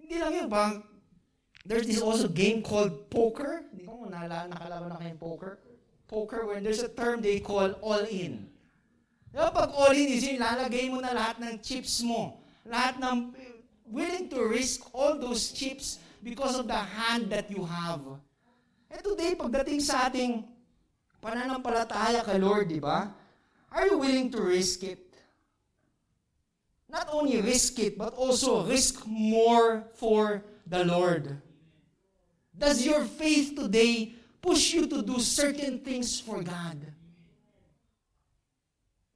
Hindi 0.00 0.16
lang 0.16 0.32
yun, 0.32 0.48
bang, 0.48 0.80
there's 1.68 1.84
this 1.84 2.00
also 2.00 2.32
game 2.32 2.64
called 2.64 3.12
poker. 3.12 3.68
Hindi 3.68 3.84
ko 3.84 4.08
naalala, 4.08 4.48
nakalaban 4.48 4.88
na 4.88 4.96
kayong 4.96 5.20
poker 5.20 5.67
poker 6.08 6.48
when 6.48 6.64
there's 6.64 6.82
a 6.82 6.88
term 6.88 7.20
they 7.20 7.38
call 7.38 7.70
all-in. 7.84 8.48
Diba 9.28 9.52
pag 9.52 9.70
all-in 9.76 10.08
is 10.08 10.24
yun, 10.24 10.40
lalagay 10.40 10.88
mo 10.88 11.04
na 11.04 11.12
lahat 11.12 11.36
ng 11.44 11.60
chips 11.60 12.00
mo. 12.00 12.40
Lahat 12.64 12.96
ng, 12.96 13.36
willing 13.92 14.26
to 14.32 14.40
risk 14.48 14.88
all 14.96 15.20
those 15.20 15.52
chips 15.52 16.00
because 16.24 16.56
of 16.56 16.66
the 16.66 16.76
hand 16.76 17.28
that 17.28 17.52
you 17.52 17.60
have. 17.62 18.00
And 18.88 19.00
today, 19.04 19.36
pagdating 19.36 19.84
sa 19.84 20.08
ating 20.08 20.48
pananampalataya 21.20 22.24
kay 22.24 22.40
Lord, 22.40 22.72
di 22.72 22.80
ba? 22.80 23.12
Are 23.68 23.84
you 23.84 24.00
willing 24.00 24.32
to 24.32 24.40
risk 24.40 24.80
it? 24.80 25.04
Not 26.88 27.12
only 27.12 27.44
risk 27.44 27.76
it, 27.76 28.00
but 28.00 28.16
also 28.16 28.64
risk 28.64 29.04
more 29.04 29.84
for 29.92 30.40
the 30.64 30.88
Lord. 30.88 31.36
Does 32.56 32.80
your 32.80 33.04
faith 33.04 33.52
today 33.54 34.17
push 34.40 34.74
you 34.74 34.86
to 34.86 35.02
do 35.02 35.18
certain 35.20 35.78
things 35.82 36.20
for 36.20 36.42
God. 36.42 36.78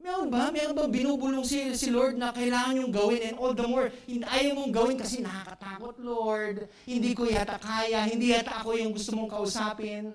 Meron 0.03 0.35
ba? 0.35 0.51
Meron 0.51 0.75
ba 0.75 0.91
binubulong 0.91 1.47
si, 1.47 1.63
si 1.79 1.87
Lord 1.87 2.19
na 2.19 2.35
kailangan 2.35 2.75
yung 2.75 2.91
gawin 2.91 3.23
and 3.23 3.39
all 3.39 3.55
the 3.55 3.63
more, 3.63 3.87
hindi, 4.03 4.27
ayaw 4.27 4.59
mong 4.59 4.75
gawin 4.75 4.97
kasi 4.99 5.23
nakakatakot, 5.23 5.95
Lord. 6.03 6.67
Hindi 6.83 7.15
ko 7.15 7.31
yata 7.31 7.55
kaya, 7.63 8.03
hindi 8.11 8.35
yata 8.35 8.67
ako 8.67 8.75
yung 8.75 8.91
gusto 8.99 9.15
mong 9.15 9.31
kausapin. 9.31 10.11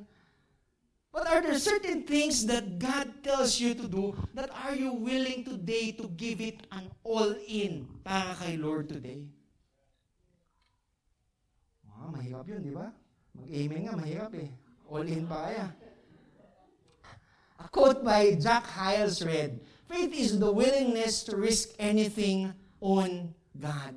But 1.16 1.32
are 1.32 1.40
there 1.40 1.56
certain 1.56 2.04
things 2.04 2.44
that 2.52 2.78
God 2.78 3.24
tells 3.24 3.64
you 3.64 3.74
to 3.80 3.88
do 3.88 4.12
that 4.36 4.52
are 4.52 4.76
you 4.76 4.92
willing 4.92 5.48
today 5.48 5.96
to 5.96 6.12
give 6.20 6.44
it 6.44 6.68
an 6.76 6.92
all-in 7.08 7.88
para 8.04 8.36
kay 8.44 8.60
Lord 8.60 8.92
today? 8.92 9.24
Ah, 11.88 12.12
mahirap 12.12 12.44
yun, 12.44 12.60
di 12.60 12.76
ba? 12.76 12.92
Mag-amen 13.34 13.80
nga, 13.88 13.96
mahirap 13.96 14.36
eh. 14.36 14.52
All 14.88 15.04
in 15.04 15.28
pa 15.28 15.52
kaya. 15.52 15.68
A 17.60 17.68
quote 17.68 18.04
by 18.04 18.36
Jack 18.40 18.64
Hyles 18.66 19.20
read, 19.26 19.60
Faith 19.88 20.14
is 20.14 20.40
the 20.40 20.52
willingness 20.52 21.24
to 21.24 21.36
risk 21.36 21.76
anything 21.80 22.54
on 22.80 23.34
God. 23.60 23.96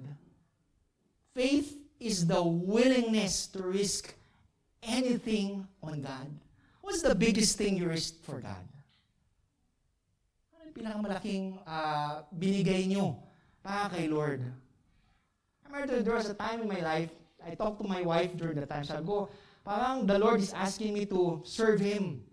Faith 1.34 1.76
is 1.98 2.26
the 2.26 2.42
willingness 2.42 3.46
to 3.48 3.62
risk 3.62 4.14
anything 4.82 5.66
on 5.82 6.00
God. 6.00 6.30
What's 6.80 7.02
the 7.02 7.14
biggest 7.14 7.58
thing 7.58 7.76
you 7.76 7.86
risked 7.86 8.24
for 8.24 8.40
God? 8.40 8.64
Ano 10.56 10.70
yung 10.70 10.74
pinakamalaking 10.74 11.60
uh, 11.66 12.24
binigay 12.32 12.88
nyo 12.88 13.20
para 13.62 13.92
kay 13.92 14.08
Lord? 14.08 14.40
I 15.62 15.66
remember 15.70 16.02
there 16.02 16.18
was 16.18 16.30
a 16.30 16.34
time 16.34 16.62
in 16.64 16.68
my 16.68 16.80
life, 16.80 17.12
I 17.44 17.54
talked 17.54 17.78
to 17.80 17.86
my 17.86 18.02
wife 18.02 18.34
during 18.34 18.58
the 18.58 18.66
time. 18.66 18.82
Sabi 18.82 19.06
ko, 19.06 19.28
parang 19.70 20.02
the 20.02 20.18
Lord 20.18 20.42
is 20.42 20.50
asking 20.50 20.98
me 20.98 21.06
to 21.06 21.46
serve 21.46 21.78
Him 21.78 22.26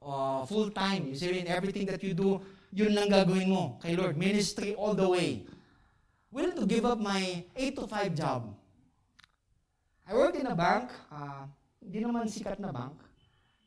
uh, 0.00 0.48
full 0.48 0.72
time. 0.72 1.12
You 1.12 1.16
see, 1.20 1.36
in 1.36 1.44
everything 1.52 1.84
that 1.92 2.00
you 2.00 2.16
do, 2.16 2.40
yun 2.72 2.96
lang 2.96 3.12
gagawin 3.12 3.52
mo 3.52 3.76
kay 3.84 3.92
Lord. 3.92 4.16
Ministry 4.16 4.72
all 4.72 4.96
the 4.96 5.04
way. 5.04 5.44
Willing 6.32 6.56
to 6.56 6.64
give 6.64 6.88
up 6.88 6.96
my 6.96 7.44
8 7.52 7.76
to 7.76 7.84
5 7.84 8.16
job. 8.16 8.40
I 10.08 10.16
worked 10.16 10.40
in 10.40 10.48
a 10.48 10.56
bank. 10.56 10.88
Uh, 11.12 11.44
hindi 11.84 12.00
naman 12.00 12.24
sikat 12.24 12.56
na 12.56 12.72
bank. 12.72 12.96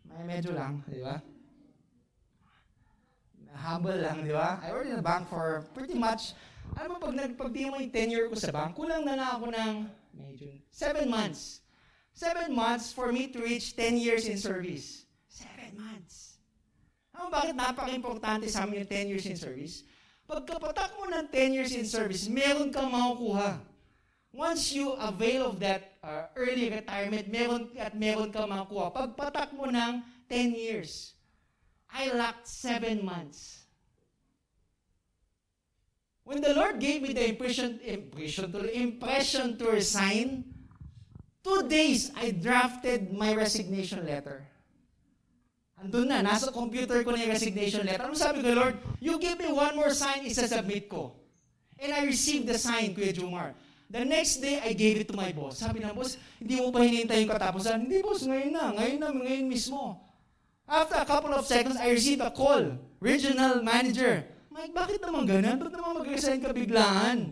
May 0.09 0.25
medyo 0.25 0.51
lang, 0.57 0.81
di 0.89 0.99
ba? 0.99 1.21
Humble 3.57 4.01
lang, 4.01 4.25
di 4.25 4.33
ba? 4.33 4.57
I 4.65 4.73
worked 4.73 4.89
in 4.89 4.97
a 4.97 5.05
bank 5.05 5.29
for 5.29 5.61
pretty 5.77 5.95
much, 5.95 6.33
alam 6.73 6.97
mo, 6.97 6.97
pag 6.99 7.15
nagpagtingin 7.15 7.69
mo 7.69 7.77
yung 7.79 7.93
tenure 7.93 8.27
ko 8.27 8.35
sa 8.35 8.49
bank, 8.49 8.73
kulang 8.73 9.05
na 9.05 9.15
lang 9.15 9.29
ako 9.37 9.45
ng 9.53 9.73
medyo, 10.17 10.49
7 10.73 11.05
months. 11.05 11.66
Seven 12.17 12.57
months 12.57 12.89
for 12.89 13.13
me 13.13 13.29
to 13.29 13.45
reach 13.45 13.77
10 13.77 14.01
years 14.01 14.25
in 14.25 14.41
service. 14.41 15.05
Seven 15.29 15.77
months. 15.77 16.41
Alam 17.13 17.29
bakit 17.29 17.53
napaka-importante 17.53 18.49
sa 18.49 18.65
amin 18.65 18.81
yung 18.81 18.89
10 18.89 19.11
years 19.13 19.25
in 19.29 19.37
service? 19.37 19.85
Pagkapatak 20.25 20.97
mo 20.97 21.05
ng 21.13 21.29
10 21.29 21.53
years 21.53 21.77
in 21.77 21.85
service, 21.85 22.25
meron 22.25 22.73
kang 22.73 22.89
makukuha. 22.89 23.61
Once 24.33 24.73
you 24.73 24.97
avail 24.97 25.53
of 25.53 25.61
that 25.61 26.01
uh, 26.01 26.25
early 26.33 26.73
retirement, 26.73 27.29
meron 27.29 27.69
at 27.77 27.93
meron 27.93 28.33
kang 28.33 28.49
makukuha. 28.49 28.97
Pagpatak 28.97 29.53
mo 29.53 29.69
ng 29.69 30.01
10 30.25 30.57
years, 30.57 31.13
I 31.93 32.09
lacked 32.17 32.49
7 32.49 32.97
months. 32.97 33.69
When 36.25 36.41
the 36.41 36.57
Lord 36.57 36.81
gave 36.81 37.05
me 37.05 37.13
the 37.13 37.29
impression, 37.29 37.77
impression 37.85 38.49
to, 38.49 38.65
impression 38.73 39.53
to 39.61 39.69
resign, 39.69 40.56
Two 41.47 41.63
days, 41.63 42.11
I 42.11 42.35
drafted 42.35 43.15
my 43.15 43.31
resignation 43.31 44.03
letter. 44.03 44.43
Andun 45.79 46.11
na, 46.11 46.19
nasa 46.19 46.51
computer 46.51 46.99
ko 47.07 47.15
na 47.15 47.23
yung 47.23 47.31
resignation 47.31 47.87
letter. 47.87 48.03
Ano 48.03 48.19
sabi 48.19 48.43
ko, 48.43 48.51
Lord? 48.51 48.75
You 48.99 49.15
give 49.15 49.39
me 49.39 49.55
one 49.55 49.71
more 49.79 49.95
sign, 49.95 50.27
isa-submit 50.27 50.91
ko. 50.91 51.15
And 51.79 51.95
I 51.95 52.03
received 52.03 52.51
the 52.51 52.59
sign, 52.59 52.91
Kuya 52.91 53.15
Jumar. 53.15 53.55
The 53.87 54.03
next 54.03 54.43
day, 54.43 54.59
I 54.59 54.75
gave 54.75 54.99
it 54.99 55.07
to 55.07 55.15
my 55.15 55.31
boss. 55.31 55.63
Sabi 55.63 55.79
ng 55.79 55.95
boss, 55.95 56.19
hindi 56.35 56.59
mo 56.59 56.67
pa 56.67 56.83
hinihintay 56.83 57.23
yung 57.23 57.31
katapusan. 57.31 57.79
Hindi 57.87 58.03
boss, 58.03 58.27
ngayon 58.27 58.51
na, 58.51 58.75
ngayon 58.75 58.99
na, 58.99 59.09
ngayon 59.15 59.47
mismo. 59.47 60.03
After 60.67 60.99
a 60.99 61.07
couple 61.07 61.31
of 61.31 61.47
seconds, 61.47 61.79
I 61.79 61.95
received 61.95 62.19
a 62.19 62.27
call. 62.27 62.75
Regional 62.99 63.63
manager. 63.63 64.27
Mike, 64.51 64.75
bakit 64.75 64.99
naman 64.99 65.23
ganun? 65.23 65.55
Ba't 65.55 65.71
naman 65.71 65.95
mag-resign 66.03 66.43
ka 66.43 66.51
biglaan? 66.51 67.31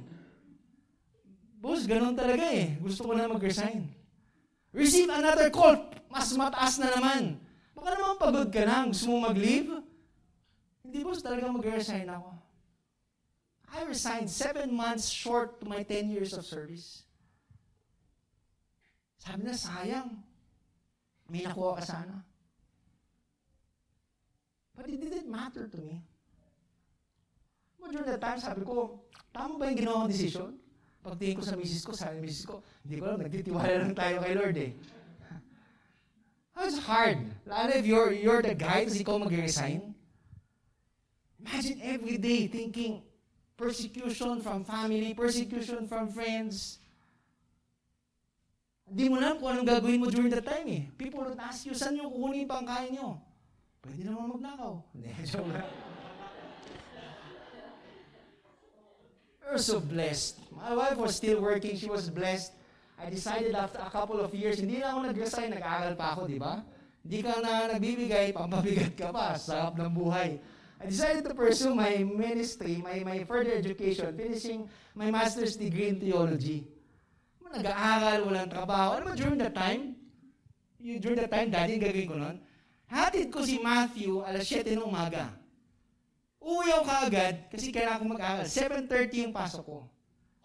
Boss, 1.59 1.83
ganun 1.83 2.15
talaga 2.15 2.47
eh. 2.47 2.79
Gusto 2.79 3.03
ko 3.03 3.11
na 3.11 3.27
mag-resign. 3.27 4.04
Receive 4.75 5.07
another 5.07 5.47
call. 5.47 5.87
Mas 6.11 6.35
mataas 6.35 6.75
na 6.75 6.91
naman. 6.91 7.39
Baka 7.71 7.95
naman 7.95 8.19
pagod 8.19 8.49
ka 8.51 8.67
na. 8.67 8.83
Gusto 8.91 9.07
mo 9.07 9.23
mag-leave? 9.23 9.71
Hindi 10.83 10.99
boss, 10.99 11.23
talaga 11.23 11.47
mag-resign 11.47 12.11
ako. 12.11 12.35
I 13.71 13.87
resigned 13.87 14.27
seven 14.27 14.71
months 14.75 15.07
short 15.07 15.63
to 15.63 15.65
my 15.67 15.83
10 15.83 16.11
years 16.11 16.35
of 16.35 16.43
service. 16.43 17.07
Sabi 19.19 19.47
na, 19.47 19.55
sayang. 19.55 20.11
May 21.31 21.47
nakuha 21.47 21.79
ka 21.79 21.83
sana. 21.83 22.21
But 24.75 24.91
it 24.91 24.99
didn't 24.99 25.31
matter 25.31 25.71
to 25.71 25.79
me. 25.79 26.03
But 27.79 27.95
during 27.95 28.11
that 28.11 28.21
time, 28.21 28.39
sabi 28.43 28.61
ko, 28.67 28.99
tama 29.31 29.55
ba 29.55 29.71
yung 29.71 29.79
ginawa 29.79 30.03
kong 30.03 30.11
decision? 30.11 30.51
Pagtingin 31.05 31.37
ko 31.37 31.45
sa 31.45 31.55
misis 31.55 31.85
ko, 31.85 31.93
sabi 31.95 32.17
misis 32.17 32.43
ko, 32.43 32.65
hindi 32.85 33.01
ko 33.01 33.03
alam, 33.09 33.19
nagtitiwala 33.25 33.75
lang 33.81 33.97
tayo 33.97 34.15
kay 34.21 34.33
Lord 34.37 34.57
eh. 34.61 34.71
It's 36.55 36.79
hard. 36.85 37.19
Lalo 37.43 37.73
if 37.75 37.83
you're, 37.83 38.13
you're 38.15 38.39
the 38.45 38.55
guy, 38.55 38.87
tapos 38.87 39.01
ikaw 39.01 39.19
mag-resign. 39.19 39.91
Imagine 41.41 41.77
every 41.83 42.15
day 42.21 42.47
thinking, 42.47 43.03
persecution 43.59 44.39
from 44.39 44.63
family, 44.63 45.11
persecution 45.11 45.89
from 45.89 46.07
friends. 46.13 46.79
di 48.85 49.09
mo 49.09 49.17
alam 49.17 49.41
kung 49.41 49.49
anong 49.49 49.67
gagawin 49.67 49.97
mo 49.97 50.07
during 50.07 50.29
that 50.29 50.45
time 50.45 50.67
eh. 50.69 50.83
People 50.93 51.25
would 51.25 51.41
ask 51.41 51.65
you, 51.65 51.73
saan 51.73 51.97
nyo 51.97 52.07
kukunin 52.07 52.45
yung 52.45 52.53
pangkain 52.53 52.89
nyo? 52.93 53.17
Pwede 53.81 54.01
naman 54.07 54.39
magnakaw. 54.39 54.73
Hindi, 54.93 55.09
joke 55.29 55.51
lang. 55.51 55.69
We're 59.45 59.61
so 59.61 59.77
blessed. 59.77 60.41
My 60.53 60.73
wife 60.73 60.97
was 60.97 61.13
still 61.19 61.37
working. 61.37 61.77
She 61.77 61.85
was 61.85 62.09
blessed. 62.09 62.54
I 62.95 63.11
decided 63.11 63.51
after 63.55 63.79
a 63.83 63.91
couple 63.91 64.23
of 64.23 64.31
years, 64.31 64.63
hindi 64.63 64.79
na 64.79 64.95
ako 64.95 65.11
nag-resign, 65.11 65.51
nag-aaral 65.51 65.93
pa 65.99 66.15
ako, 66.15 66.31
di 66.31 66.39
ba? 66.39 66.63
Hindi 67.03 67.19
ka 67.21 67.33
na 67.43 67.51
nagbibigay, 67.75 68.31
pampabigat 68.31 68.95
ka 68.95 69.11
pa. 69.11 69.35
Sarap 69.35 69.75
ng 69.75 69.91
buhay. 69.91 70.39
I 70.79 70.83
decided 70.87 71.27
to 71.27 71.35
pursue 71.35 71.75
my 71.75 72.03
ministry, 72.03 72.79
my, 72.79 73.03
my 73.03 73.23
further 73.27 73.55
education, 73.55 74.15
finishing 74.15 74.67
my 74.95 75.11
master's 75.11 75.59
degree 75.59 75.91
in 75.91 75.99
theology. 75.99 76.67
Nag-aaral, 77.45 78.27
walang 78.27 78.51
trabaho. 78.51 78.99
Ano 78.99 79.11
ba 79.11 79.15
during 79.15 79.39
that 79.39 79.55
time? 79.55 79.95
You, 80.79 80.99
during 80.99 81.19
that 81.23 81.31
time, 81.31 81.51
daddy, 81.51 81.79
gagawin 81.79 82.07
ko 82.11 82.15
nun? 82.19 82.37
Hatid 82.91 83.31
ko 83.31 83.41
si 83.43 83.57
Matthew 83.63 84.21
alas 84.23 84.43
7 84.47 84.75
ng 84.75 84.83
umaga. 84.83 85.31
Uwi 86.45 86.69
ako 86.77 86.83
kaagad 86.85 87.35
kasi 87.49 87.73
kailangan 87.73 87.99
ko 88.01 88.05
mag-aaral. 88.13 88.45
7.30 88.45 89.25
yung 89.25 89.33
pasok 89.33 89.63
ko. 89.65 89.79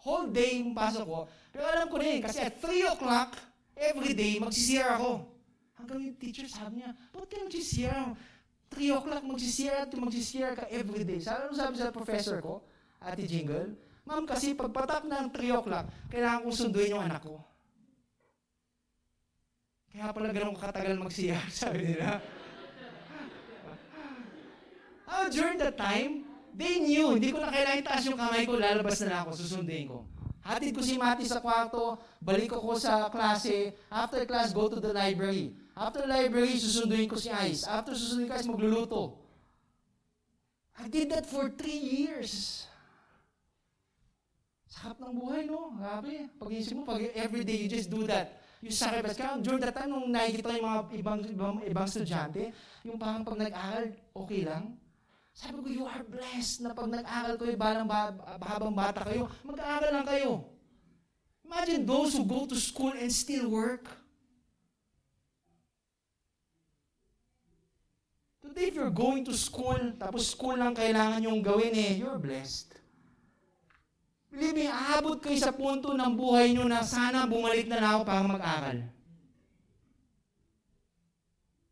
Whole 0.01 0.33
day 0.33 0.57
yung 0.57 0.73
pasok 0.73 1.05
ko. 1.05 1.19
Pero 1.51 1.65
alam 1.67 1.87
ko 1.91 1.99
rin, 1.99 2.23
kasi 2.23 2.39
at 2.39 2.55
3 2.63 2.95
o'clock, 2.95 3.35
every 3.75 4.15
day, 4.15 4.39
magsisira 4.39 4.95
ako. 4.95 5.27
Hanggang 5.75 5.99
yung 6.07 6.17
teacher 6.17 6.47
sabi 6.47 6.79
niya, 6.79 6.95
ba't 7.11 7.27
ka 7.27 7.43
magsisira? 7.43 8.15
3 8.71 8.97
o'clock 8.97 9.23
magsisira 9.27 9.75
at 9.83 9.91
magsisira 9.91 10.49
ka 10.55 10.63
every 10.71 11.03
day. 11.03 11.19
Sabi 11.19 11.51
ano 11.51 11.53
sabi 11.53 11.75
sa 11.75 11.91
professor 11.91 12.39
ko, 12.39 12.63
Ate 13.03 13.27
Jingle, 13.27 13.75
Ma'am, 14.01 14.25
kasi 14.25 14.57
pagpatak 14.57 15.05
ng 15.05 15.27
3 15.29 15.59
o'clock, 15.61 15.85
kailangan 16.09 16.41
kong 16.41 16.57
sunduin 16.57 16.93
yung 16.97 17.05
anak 17.05 17.21
ko. 17.21 17.37
Kaya 19.91 20.11
pala 20.15 20.31
ganun 20.31 20.55
katagal 20.57 20.95
magsiyar, 20.97 21.43
sabi 21.63 21.93
nila. 21.93 22.19
oh, 25.07 25.25
during 25.29 25.59
that 25.59 25.75
time, 25.79 26.27
they 26.55 26.83
knew, 26.83 27.15
hindi 27.15 27.29
ko 27.29 27.43
na 27.43 27.51
kailangan 27.51 27.83
itaas 27.83 28.03
yung 28.07 28.19
kamay 28.19 28.43
ko, 28.43 28.59
lalabas 28.59 28.99
na 29.05 29.23
ako, 29.23 29.29
susunduin 29.35 29.87
ko. 29.87 30.10
Hatid 30.41 30.73
ko 30.73 30.81
si 30.81 30.97
Mati 30.97 31.21
sa 31.29 31.37
kwarto, 31.37 32.01
balik 32.17 32.49
ko 32.49 32.73
sa 32.73 33.13
klase, 33.13 33.77
after 33.93 34.25
class, 34.25 34.49
go 34.49 34.65
to 34.65 34.81
the 34.81 34.89
library. 34.89 35.53
After 35.77 36.01
library, 36.09 36.57
susunduin 36.57 37.05
ko 37.05 37.13
si 37.13 37.29
Ice. 37.29 37.69
After 37.69 37.93
susunduin 37.93 38.25
ko 38.25 38.33
Ice, 38.41 38.49
magluluto. 38.49 39.21
I 40.81 40.89
did 40.89 41.13
that 41.13 41.29
for 41.29 41.53
three 41.53 41.77
years. 41.77 42.65
Sakap 44.65 44.97
ng 44.97 45.13
buhay, 45.13 45.45
no? 45.45 45.77
Grabe. 45.77 46.25
Pag-isip 46.41 46.73
mo, 46.73 46.89
pag 46.89 47.05
everyday 47.13 47.61
you 47.61 47.69
just 47.69 47.93
do 47.93 48.01
that. 48.09 48.41
You 48.65 48.73
sacrifice. 48.73 49.13
Kaya 49.13 49.37
during 49.37 49.61
that 49.61 49.77
time, 49.77 49.93
nung 49.93 50.09
nakikita 50.09 50.57
yung 50.57 50.65
mga 50.65 50.81
ibang, 50.97 51.19
ibang, 51.21 51.55
ibang 51.69 51.85
estudyante, 51.85 52.49
yung 52.81 52.97
parang 52.97 53.21
pag 53.21 53.37
nag-aral, 53.37 53.93
okay 54.17 54.41
lang. 54.41 54.73
Sabi 55.31 55.57
ko, 55.63 55.67
you 55.71 55.85
are 55.87 56.03
blessed 56.03 56.61
na 56.61 56.75
pag 56.75 56.91
nag-aral 56.91 57.35
kayo, 57.39 57.55
balang 57.55 57.87
ba, 57.87 58.11
habang 58.43 58.75
bata 58.75 59.07
kayo, 59.07 59.31
mag-aaral 59.47 59.91
lang 59.95 60.07
kayo. 60.07 60.31
Imagine 61.47 61.83
those 61.87 62.15
who 62.15 62.23
go 62.23 62.47
to 62.47 62.55
school 62.59 62.91
and 62.95 63.11
still 63.11 63.47
work. 63.51 63.87
Today, 68.43 68.67
if 68.67 68.75
you're 68.75 68.91
going 68.91 69.23
to 69.23 69.35
school, 69.35 69.79
tapos 69.95 70.35
school 70.35 70.59
lang 70.59 70.75
kailangan 70.75 71.23
yung 71.23 71.39
gawin 71.39 71.71
eh, 71.71 71.95
you're 71.95 72.19
blessed. 72.19 72.75
Believe 74.31 74.55
me, 74.55 74.67
aabot 74.71 75.19
kayo 75.19 75.35
sa 75.39 75.51
punto 75.51 75.91
ng 75.91 76.11
buhay 76.15 76.55
nyo 76.55 76.63
na 76.67 76.83
sana 76.87 77.27
bumalik 77.27 77.67
na 77.67 77.83
lang 77.83 77.91
ako 77.99 78.03
para 78.07 78.23
mag-aral. 78.23 78.77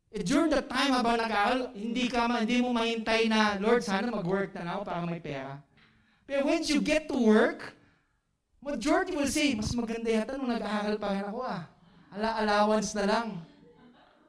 Eh, 0.10 0.26
during 0.26 0.50
that 0.50 0.66
time, 0.66 0.90
habang 0.90 1.22
nag-aaral, 1.22 1.70
hindi, 1.78 2.10
ka, 2.10 2.26
hindi 2.26 2.58
mo 2.66 2.74
mahintay 2.74 3.30
na, 3.30 3.62
Lord, 3.62 3.86
sana 3.86 4.10
mag-work 4.10 4.58
na 4.58 4.82
ako 4.82 4.82
para 4.90 5.06
may 5.06 5.22
pera. 5.22 5.62
Pero 6.26 6.50
once 6.50 6.66
you 6.66 6.82
get 6.82 7.06
to 7.06 7.14
work, 7.14 7.78
majority 8.58 9.14
will 9.14 9.30
say, 9.30 9.54
mas 9.54 9.70
maganda 9.78 10.10
yata 10.10 10.34
nung 10.34 10.50
nag-aaral 10.50 10.98
pa 10.98 11.14
rin 11.14 11.26
ako 11.30 11.40
ah. 11.46 11.70
Ala 12.10 12.42
allowance 12.42 12.98
na 12.98 13.06
lang. 13.06 13.28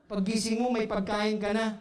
Paggising 0.05 0.61
mo, 0.61 0.69
may 0.69 0.85
pagkain 0.85 1.41
ka 1.41 1.57
na. 1.57 1.81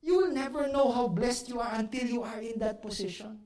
You 0.00 0.16
will 0.16 0.32
never 0.32 0.72
know 0.72 0.88
how 0.88 1.12
blessed 1.12 1.52
you 1.52 1.60
are 1.60 1.76
until 1.76 2.08
you 2.08 2.20
are 2.24 2.40
in 2.40 2.56
that 2.64 2.80
position. 2.80 3.36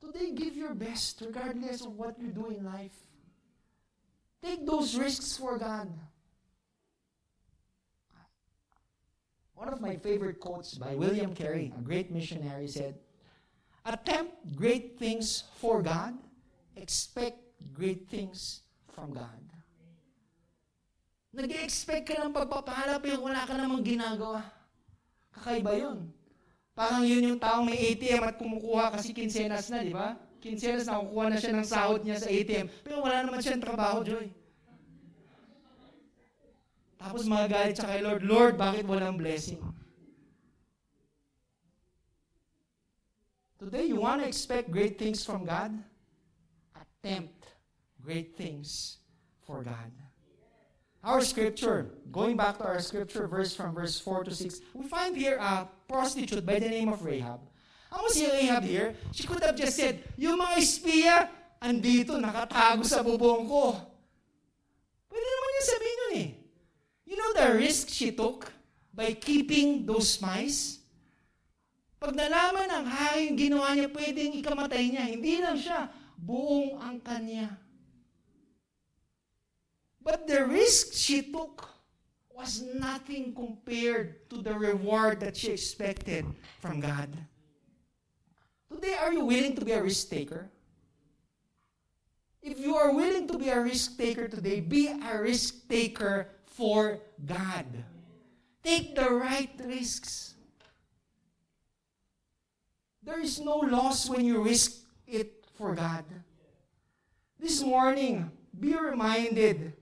Today, 0.00 0.32
give 0.32 0.56
your 0.56 0.72
best 0.72 1.20
regardless 1.20 1.84
of 1.84 1.92
what 1.92 2.16
you 2.16 2.32
do 2.32 2.48
in 2.48 2.64
life. 2.64 2.96
Take 4.40 4.64
those 4.64 4.96
risks 4.96 5.36
for 5.36 5.60
God. 5.60 5.88
One 9.52 9.68
of 9.68 9.80
my 9.84 9.96
favorite 10.00 10.40
quotes 10.40 10.80
by 10.80 10.96
William 10.96 11.36
Carey, 11.36 11.68
a 11.76 11.82
great 11.84 12.08
missionary, 12.08 12.64
said, 12.64 12.96
Attempt 13.84 14.56
great 14.56 14.96
things 14.96 15.44
for 15.60 15.84
God, 15.84 16.16
expect 16.76 17.36
great 17.76 18.08
things 18.08 18.64
from 18.88 19.12
God. 19.12 19.40
Nag-expect 21.36 22.08
ka 22.08 22.24
ng 22.24 22.32
pagpapala 22.32 22.98
pero 22.98 23.20
wala 23.20 23.44
ka 23.44 23.54
namang 23.54 23.84
ginagawa. 23.84 24.42
Kakaiba 25.30 25.76
yun. 25.76 26.08
Parang 26.72 27.04
yun 27.04 27.22
yung 27.22 27.38
taong 27.38 27.68
may 27.68 27.76
ATM 27.92 28.24
at 28.24 28.36
kumukuha 28.40 28.96
kasi 28.96 29.12
kinsenas 29.12 29.68
na, 29.68 29.84
di 29.84 29.92
ba? 29.92 30.16
Kinsenas 30.40 30.88
na 30.88 31.04
kukuha 31.04 31.26
na 31.28 31.36
siya 31.36 31.52
ng 31.52 31.68
sahod 31.68 32.00
niya 32.00 32.16
sa 32.16 32.32
ATM. 32.32 32.66
Pero 32.80 33.04
wala 33.04 33.20
naman 33.22 33.44
siyang 33.44 33.60
trabaho, 33.60 34.00
Joy. 34.00 34.32
Tapos 37.00 37.28
magagalit 37.28 37.76
siya 37.76 37.88
kay 37.88 38.00
Lord, 38.00 38.24
Lord, 38.24 38.54
bakit 38.56 38.84
walang 38.88 39.20
blessing? 39.20 39.60
Today, 43.60 43.84
you 43.84 44.00
want 44.00 44.24
to 44.24 44.28
expect 44.28 44.72
great 44.72 44.96
things 44.96 45.20
from 45.20 45.44
God? 45.44 45.76
Attempt 46.72 47.44
great 48.00 48.36
things 48.36 49.00
for 49.44 49.60
God. 49.60 49.92
Our 51.04 51.20
scripture, 51.20 51.92
going 52.12 52.36
back 52.36 52.56
to 52.58 52.64
our 52.64 52.80
scripture 52.80 53.28
verse 53.28 53.56
from 53.56 53.74
verse 53.74 54.00
4 54.00 54.24
to 54.24 54.32
6, 54.32 54.60
we 54.72 54.88
find 54.88 55.16
here 55.16 55.36
a 55.40 55.68
prostitute 55.88 56.44
by 56.44 56.58
the 56.58 56.68
name 56.68 56.88
of 56.88 57.04
Rahab. 57.04 57.40
Ang 57.90 58.06
si 58.06 58.22
Rahab 58.22 58.62
here, 58.62 58.94
she 59.10 59.26
could 59.26 59.42
have 59.42 59.58
just 59.58 59.74
said, 59.74 59.98
yung 60.14 60.38
mga 60.38 60.54
espiya, 60.62 61.16
andito, 61.58 62.14
nakatago 62.14 62.86
sa 62.86 63.02
bubong 63.02 63.50
ko. 63.50 63.74
Pwede 65.10 65.26
naman 65.26 65.50
niya 65.50 65.64
sabihin 65.66 65.98
yun 65.98 66.14
eh. 66.14 66.28
You 67.10 67.14
know 67.18 67.30
the 67.34 67.58
risk 67.58 67.90
she 67.90 68.14
took 68.14 68.46
by 68.94 69.18
keeping 69.18 69.82
those 69.82 70.14
spies? 70.14 70.78
Pag 71.98 72.14
nalaman 72.14 72.70
ng 72.70 72.86
hari 72.86 73.20
yung 73.28 73.38
ginawa 73.38 73.74
niya, 73.74 73.90
pwedeng 73.90 74.38
ikamatay 74.38 74.84
niya. 74.88 75.04
Hindi 75.10 75.42
lang 75.42 75.58
siya, 75.58 75.90
buong 76.14 76.78
ang 76.78 77.02
kanya. 77.02 77.58
But 80.00 80.24
the 80.30 80.46
risk 80.46 80.94
she 80.96 81.26
took 81.26 81.68
was 82.32 82.64
nothing 82.64 83.36
compared 83.36 84.30
to 84.32 84.40
the 84.40 84.56
reward 84.56 85.20
that 85.20 85.36
she 85.36 85.52
expected 85.52 86.24
from 86.62 86.80
God. 86.80 87.12
Today, 88.72 88.94
are 88.94 89.12
you 89.12 89.24
willing 89.24 89.56
to 89.56 89.64
be 89.64 89.72
a 89.72 89.82
risk 89.82 90.08
taker? 90.08 90.48
If 92.42 92.58
you 92.58 92.76
are 92.76 92.94
willing 92.94 93.26
to 93.28 93.38
be 93.38 93.48
a 93.48 93.60
risk 93.60 93.98
taker 93.98 94.28
today, 94.28 94.60
be 94.60 94.88
a 94.88 95.20
risk 95.20 95.68
taker 95.68 96.28
for 96.46 97.00
God. 97.26 97.66
Take 98.62 98.94
the 98.94 99.10
right 99.10 99.50
risks. 99.64 100.34
There 103.02 103.20
is 103.20 103.40
no 103.40 103.56
loss 103.56 104.08
when 104.08 104.24
you 104.24 104.42
risk 104.42 104.72
it 105.06 105.44
for 105.56 105.74
God. 105.74 106.04
This 107.38 107.62
morning, 107.62 108.30
be 108.58 108.76
reminded 108.76 109.72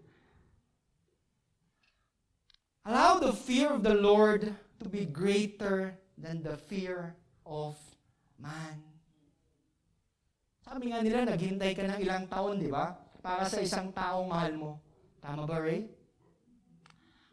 Allow 2.88 3.18
the 3.18 3.34
fear 3.34 3.68
of 3.68 3.82
the 3.82 3.92
Lord 3.92 4.54
to 4.80 4.88
be 4.88 5.04
greater 5.04 5.98
than 6.16 6.42
the 6.42 6.56
fear 6.56 7.14
of 7.44 7.76
man. 8.38 8.78
Sabi 10.62 10.94
nga 10.94 11.02
nila, 11.02 11.26
naghintay 11.26 11.74
ka 11.74 11.82
ng 11.84 12.00
ilang 12.00 12.24
taon, 12.30 12.62
di 12.62 12.70
ba? 12.70 12.94
Para 13.18 13.44
sa 13.50 13.58
isang 13.58 13.90
taong 13.90 14.30
mahal 14.30 14.54
mo. 14.54 14.70
Tama 15.18 15.44
ba, 15.44 15.58
Ray? 15.58 15.90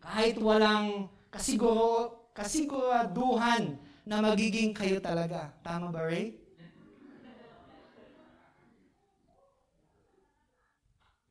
Kahit 0.02 0.42
walang 0.42 1.08
kasiguro, 1.30 2.26
kasiguraduhan 2.34 3.78
na 4.06 4.22
magiging 4.22 4.74
kayo 4.74 4.98
talaga. 4.98 5.54
Tama 5.62 5.94
ba, 5.94 6.10
Ray? 6.10 6.42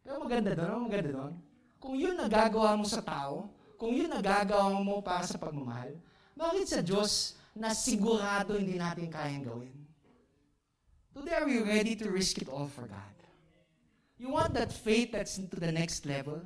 Pero 0.05 0.20
maganda 0.20 0.53
doon, 0.53 0.85
maganda 0.85 1.11
doon. 1.11 1.35
Kung 1.81 1.97
yun 1.97 2.14
nagagawa 2.14 2.77
mo 2.77 2.85
sa 2.85 3.01
tao, 3.01 3.49
kung 3.81 3.97
yun 3.97 4.12
nagagawa 4.12 4.77
mo 4.77 5.01
para 5.01 5.25
sa 5.25 5.41
pagmamahal, 5.41 5.97
bakit 6.37 6.68
sa 6.68 6.85
Diyos 6.85 7.41
na 7.55 7.70
sigurado 7.70 8.59
hindi 8.59 8.74
natin 8.74 9.07
kayang 9.09 9.46
gawin? 9.46 9.74
Today, 11.14 11.38
are 11.38 11.46
we 11.46 11.62
ready 11.62 11.94
to 11.94 12.11
risk 12.11 12.42
it 12.42 12.50
all 12.50 12.66
for 12.66 12.90
God? 12.90 13.14
You 14.18 14.30
want 14.30 14.55
that 14.55 14.72
faith 14.72 15.14
that's 15.14 15.38
into 15.38 15.59
the 15.62 15.70
next 15.70 16.07
level? 16.07 16.42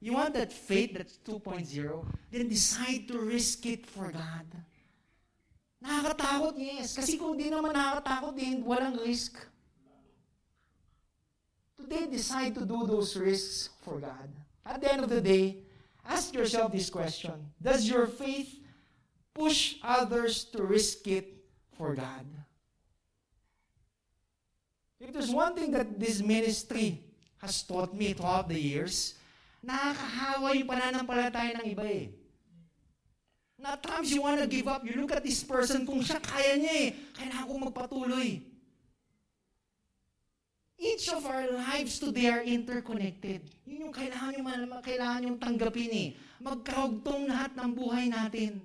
You 0.00 0.12
want 0.12 0.34
that 0.34 0.52
faith 0.52 0.92
that's 0.92 1.16
2.0? 1.24 1.64
Then 2.30 2.48
decide 2.48 3.08
to 3.08 3.18
risk 3.18 3.64
it 3.64 3.86
for 3.88 4.12
God. 4.12 4.44
Nakakatakot, 5.80 6.56
yes. 6.60 6.96
Kasi 6.96 7.16
kung 7.16 7.36
di 7.36 7.48
naman 7.48 7.72
nakakatakot 7.72 8.36
din, 8.36 8.64
walang 8.64 9.00
risk. 9.00 9.40
Today, 11.76 12.08
decide 12.08 12.52
to 12.56 12.64
do 12.64 12.84
those 12.84 13.16
risks 13.16 13.72
for 13.80 14.00
God. 14.00 14.28
At 14.64 14.80
the 14.80 14.92
end 14.92 15.04
of 15.04 15.12
the 15.12 15.20
day, 15.20 15.60
ask 16.04 16.32
yourself 16.32 16.72
this 16.72 16.88
question. 16.88 17.36
Does 17.60 17.84
your 17.88 18.08
faith 18.08 18.63
push 19.34 19.76
others 19.82 20.46
to 20.54 20.62
risk 20.62 21.04
it 21.10 21.44
for 21.76 21.92
God? 21.92 22.24
If 25.02 25.12
there's 25.12 25.34
one 25.34 25.52
thing 25.52 25.74
that 25.76 26.00
this 26.00 26.24
ministry 26.24 27.02
has 27.42 27.60
taught 27.66 27.92
me 27.92 28.14
throughout 28.16 28.48
the 28.48 28.56
years, 28.56 29.18
nakakahawa 29.60 30.56
yung 30.56 30.70
pananampalataya 30.70 31.60
ng 31.60 31.66
iba 31.76 31.84
eh. 31.84 32.06
Na 33.60 33.76
at 33.76 33.84
times 33.84 34.08
you 34.14 34.24
wanna 34.24 34.48
give 34.48 34.64
up, 34.64 34.80
you 34.86 34.96
look 34.96 35.12
at 35.12 35.20
this 35.20 35.44
person, 35.44 35.84
kung 35.84 36.00
siya 36.00 36.22
kaya 36.24 36.56
niya 36.56 36.74
eh, 36.88 36.88
kailangan 37.12 37.44
kong 37.44 37.62
magpatuloy. 37.68 38.40
Each 40.74 41.06
of 41.12 41.22
our 41.24 41.48
lives 41.52 42.00
today 42.02 42.28
are 42.28 42.44
interconnected. 42.44 43.46
Yun 43.64 43.88
yung 43.88 43.94
kailangan 43.94 44.36
nyo, 44.36 44.80
kailangan 44.82 45.20
nyo 45.22 45.32
tanggapin 45.38 45.92
eh. 45.92 46.08
Magkarugtong 46.42 47.30
lahat 47.30 47.56
ng 47.56 47.70
buhay 47.72 48.10
natin. 48.10 48.58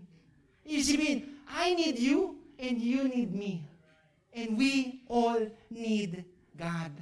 Isipin, 0.69 1.25
I 1.49 1.73
need 1.73 1.97
you 1.97 2.37
and 2.61 2.77
you 2.77 3.09
need 3.09 3.33
me. 3.33 3.65
And 4.29 4.53
we 4.53 5.01
all 5.09 5.41
need 5.73 6.21
God. 6.53 6.93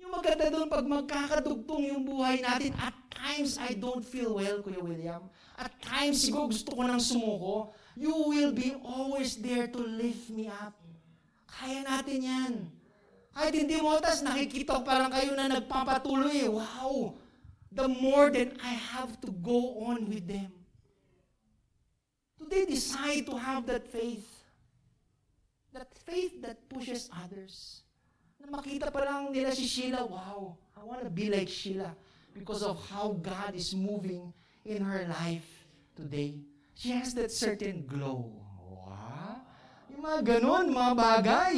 Yung 0.00 0.16
maganda 0.16 0.48
doon, 0.48 0.72
pag 0.72 0.88
magkakadugtong 0.88 1.84
yung 1.92 2.02
buhay 2.08 2.40
natin, 2.40 2.72
at 2.80 2.96
times 3.12 3.60
I 3.60 3.76
don't 3.76 4.00
feel 4.00 4.40
well, 4.40 4.64
Kuya 4.64 4.80
William. 4.80 5.28
At 5.60 5.76
times, 5.84 6.24
siguro 6.24 6.48
gusto 6.48 6.72
ko 6.72 6.88
nang 6.88 7.04
sumuko. 7.04 7.76
You 7.92 8.32
will 8.32 8.56
be 8.56 8.72
always 8.80 9.36
there 9.36 9.68
to 9.68 9.80
lift 9.84 10.32
me 10.32 10.48
up. 10.48 10.72
Kaya 11.44 11.84
natin 11.84 12.18
yan. 12.24 12.54
Kahit 13.36 13.52
hindi 13.52 13.76
mo, 13.76 14.00
tas 14.00 14.24
nakikita 14.24 14.80
ko 14.80 14.82
parang 14.82 15.12
kayo 15.12 15.36
na 15.36 15.52
nagpapatuloy. 15.52 16.48
Wow! 16.48 17.20
The 17.70 17.86
more 17.86 18.32
that 18.32 18.56
I 18.64 18.72
have 18.72 19.20
to 19.22 19.30
go 19.30 19.84
on 19.84 20.08
with 20.08 20.24
them. 20.24 20.59
Today, 22.50 22.66
decide 22.66 23.26
to 23.30 23.38
have 23.38 23.62
that 23.70 23.86
faith. 23.86 24.26
That 25.72 25.86
faith 26.02 26.42
that 26.42 26.58
pushes 26.66 27.06
others. 27.14 27.86
Na 28.42 28.58
makita 28.58 28.90
pa 28.90 29.06
lang 29.06 29.30
nila 29.30 29.54
si 29.54 29.70
Sheila, 29.70 30.02
wow, 30.02 30.58
I 30.74 30.82
want 30.82 31.06
to 31.06 31.10
be 31.14 31.30
like 31.30 31.46
Sheila 31.46 31.94
because 32.34 32.66
of 32.66 32.82
how 32.90 33.14
God 33.22 33.54
is 33.54 33.70
moving 33.70 34.34
in 34.66 34.82
her 34.82 35.06
life 35.06 35.46
today. 35.94 36.42
She 36.74 36.90
has 36.90 37.14
that 37.14 37.30
certain 37.30 37.86
glow. 37.86 38.34
Wow! 38.66 39.46
Yung 39.94 40.02
mga 40.02 40.20
ganun, 40.26 40.74
mga 40.74 40.92
bagay. 40.98 41.56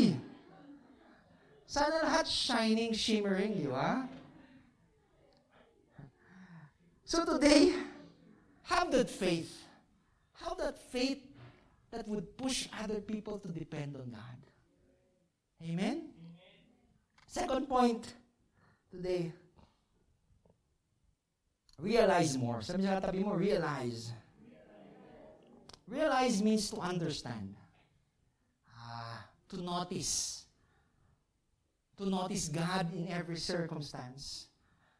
Sana 1.64 2.04
lahat 2.04 2.28
shining, 2.28 2.92
shimmering, 2.92 3.56
di 3.56 3.64
ba? 3.64 4.04
So 7.08 7.24
today, 7.24 7.72
have 8.68 8.92
that 8.92 9.08
faith. 9.08 9.61
Have 10.44 10.58
that 10.58 10.78
faith 10.90 11.22
that 11.90 12.08
would 12.08 12.36
push 12.36 12.68
other 12.82 13.00
people 13.00 13.38
to 13.38 13.48
depend 13.48 13.96
on 13.96 14.10
God. 14.10 14.38
Amen? 15.62 16.08
Second 17.26 17.68
point 17.68 18.14
today, 18.90 19.32
realize 21.78 22.36
more. 22.36 22.60
Sabi 22.60 22.82
niya 22.82 23.00
katabi 23.00 23.24
mo, 23.24 23.32
realize. 23.32 24.12
Realize 25.88 26.42
means 26.42 26.70
to 26.70 26.76
understand. 26.80 27.54
Ah, 28.68 29.24
to 29.48 29.56
notice. 29.60 30.44
To 31.98 32.08
notice 32.08 32.48
God 32.48 32.92
in 32.92 33.08
every 33.08 33.36
circumstance. 33.36 34.48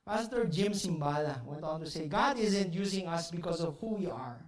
Pastor 0.05 0.45
Jim 0.45 0.73
Simbala 0.73 1.45
went 1.45 1.65
on 1.65 1.81
to 1.81 1.87
say, 1.87 2.07
God 2.07 2.39
isn't 2.39 2.75
using 2.75 3.07
us 3.07 3.31
because 3.31 3.61
of 3.61 3.79
who 3.81 3.95
we 3.95 4.07
are. 4.07 4.39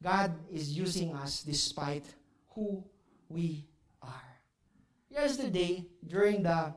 God 0.00 0.32
is 0.48 0.72
using 0.72 1.12
us 1.12 1.44
despite 1.44 2.08
who 2.56 2.80
we 3.28 3.68
are. 4.00 4.32
Yesterday, 5.12 5.84
during 6.00 6.42
the 6.42 6.72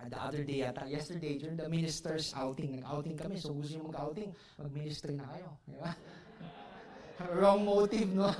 uh, 0.00 0.08
the 0.08 0.16
other 0.16 0.44
day 0.46 0.62
yata, 0.62 0.86
yesterday, 0.88 1.36
during 1.36 1.58
the 1.58 1.68
minister's 1.68 2.32
outing, 2.38 2.78
nag-outing 2.78 3.18
kami, 3.18 3.36
so 3.36 3.52
gusto 3.52 3.76
nyo 3.76 3.90
mag-outing, 3.90 4.30
mag-ministry 4.56 5.12
na 5.18 5.26
kayo. 5.34 5.58
Di 5.66 5.76
ba? 5.76 5.92
Wrong 7.36 7.66
motive, 7.66 8.08
no? 8.14 8.32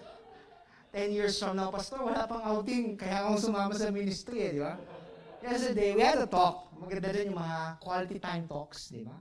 Ten 0.94 1.10
years 1.10 1.36
from 1.36 1.58
now, 1.58 1.74
Pastor, 1.74 1.98
wala 1.98 2.24
pang 2.30 2.46
outing, 2.46 2.94
kaya 2.94 3.26
akong 3.26 3.42
sumama 3.42 3.74
sa 3.74 3.90
ministry, 3.90 4.38
eh, 4.46 4.50
di 4.56 4.60
ba? 4.62 4.78
Yesterday, 5.42 5.92
we 5.92 6.00
had 6.00 6.22
a 6.22 6.30
talk. 6.30 6.70
Maganda 6.78 7.12
din 7.12 7.34
yung 7.34 7.42
mga 7.42 7.82
quality 7.82 8.16
time 8.22 8.46
talks, 8.46 8.88
di 8.88 9.02
ba? 9.02 9.18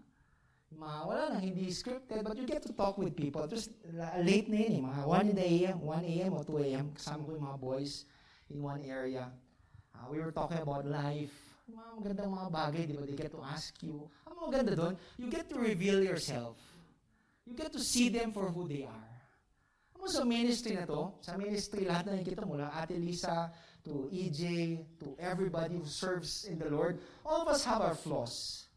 Mga, 0.73 0.99
wala 1.05 1.23
lang, 1.33 1.41
hindi 1.41 1.69
scripted, 1.69 2.23
but 2.25 2.37
you 2.37 2.45
get 2.45 2.63
to 2.63 2.73
talk 2.73 2.97
with 2.97 3.15
people. 3.15 3.45
Just 3.47 3.71
late 4.19 4.49
na 4.49 4.57
yun, 4.57 4.73
eh, 4.77 4.81
mga 4.81 5.01
1 5.05 5.29
in 5.31 5.35
the 5.37 5.47
AM, 5.47 5.77
1 5.81 6.05
AM 6.05 6.31
o 6.33 6.41
2 6.43 6.59
AM, 6.65 6.87
kasama 6.97 7.21
ko 7.25 7.29
yung 7.37 7.45
mga 7.45 7.59
boys 7.61 7.93
in 8.49 8.57
one 8.61 8.81
area. 8.83 9.31
Uh, 9.93 10.05
we 10.09 10.17
were 10.19 10.33
talking 10.33 10.59
about 10.59 10.85
life. 10.85 11.33
Mga 11.69 11.89
magandang 11.95 12.31
mga 12.33 12.49
bagay, 12.51 12.81
di 12.89 12.93
ba? 12.97 13.03
They 13.05 13.15
get 13.15 13.31
to 13.31 13.43
ask 13.45 13.71
you. 13.79 14.09
Ang 14.27 14.37
maganda 14.51 14.73
doon, 14.75 14.93
you 15.15 15.31
get 15.31 15.47
to 15.47 15.55
reveal 15.55 16.03
yourself. 16.03 16.59
You 17.45 17.55
get 17.55 17.71
to 17.71 17.79
see 17.79 18.09
them 18.09 18.31
for 18.31 18.49
who 18.51 18.67
they 18.67 18.83
are. 18.83 19.11
Ano 19.95 20.11
sa 20.11 20.27
ministry 20.27 20.75
na 20.75 20.83
to, 20.83 21.15
sa 21.23 21.39
ministry 21.39 21.87
lahat 21.87 22.11
na 22.11 22.19
nakikita 22.19 22.43
mo, 22.43 22.59
lang, 22.59 22.71
Ate 22.75 22.99
Lisa, 22.99 23.47
to 23.83 24.11
EJ, 24.11 24.79
to 24.99 25.15
everybody 25.19 25.75
who 25.75 25.87
serves 25.87 26.43
in 26.47 26.59
the 26.59 26.67
Lord, 26.67 26.99
all 27.23 27.43
of 27.43 27.47
us 27.47 27.63
have 27.63 27.79
our 27.79 27.95
flaws. 27.95 28.67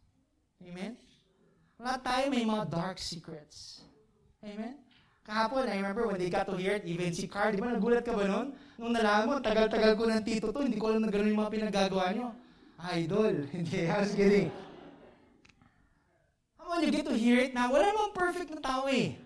Amen? 0.63 0.99
Lahat 1.77 2.01
tayo 2.01 2.25
may 2.33 2.45
mga 2.45 2.65
dark 2.73 2.97
secrets. 2.97 3.85
Amen? 4.41 4.81
Kahapon, 5.27 5.67
I 5.67 5.83
remember 5.83 6.07
when 6.07 6.23
they 6.23 6.31
got 6.31 6.47
to 6.47 6.57
hear 6.57 6.79
it, 6.79 6.87
even 6.87 7.11
si 7.11 7.27
Carl, 7.27 7.51
di 7.51 7.59
ba 7.59 7.75
nagulat 7.75 8.07
ka 8.07 8.15
ba 8.15 8.31
noon? 8.31 8.55
Nung 8.79 8.95
nalaman 8.95 9.27
mo, 9.27 9.35
tagal-tagal 9.43 9.99
ko 9.99 10.07
ng 10.07 10.23
tito 10.23 10.55
to, 10.55 10.63
hindi 10.63 10.79
ko 10.79 10.95
alam 10.95 11.03
na 11.03 11.11
gano'n 11.11 11.35
yung 11.35 11.43
mga 11.43 11.53
pinagagawa 11.53 12.15
nyo. 12.15 12.31
Idol. 12.95 13.35
Hindi, 13.57 13.89
I 13.89 13.97
was 14.05 14.13
kidding. 14.13 14.53
How 16.61 16.77
when 16.77 16.85
you 16.85 16.93
get 16.93 17.09
to 17.09 17.17
hear 17.17 17.41
it 17.41 17.57
na, 17.57 17.73
wala 17.73 17.89
namang 17.89 18.13
perfect 18.13 18.53
na 18.53 18.61
tao 18.61 18.85
eh. 18.87 19.17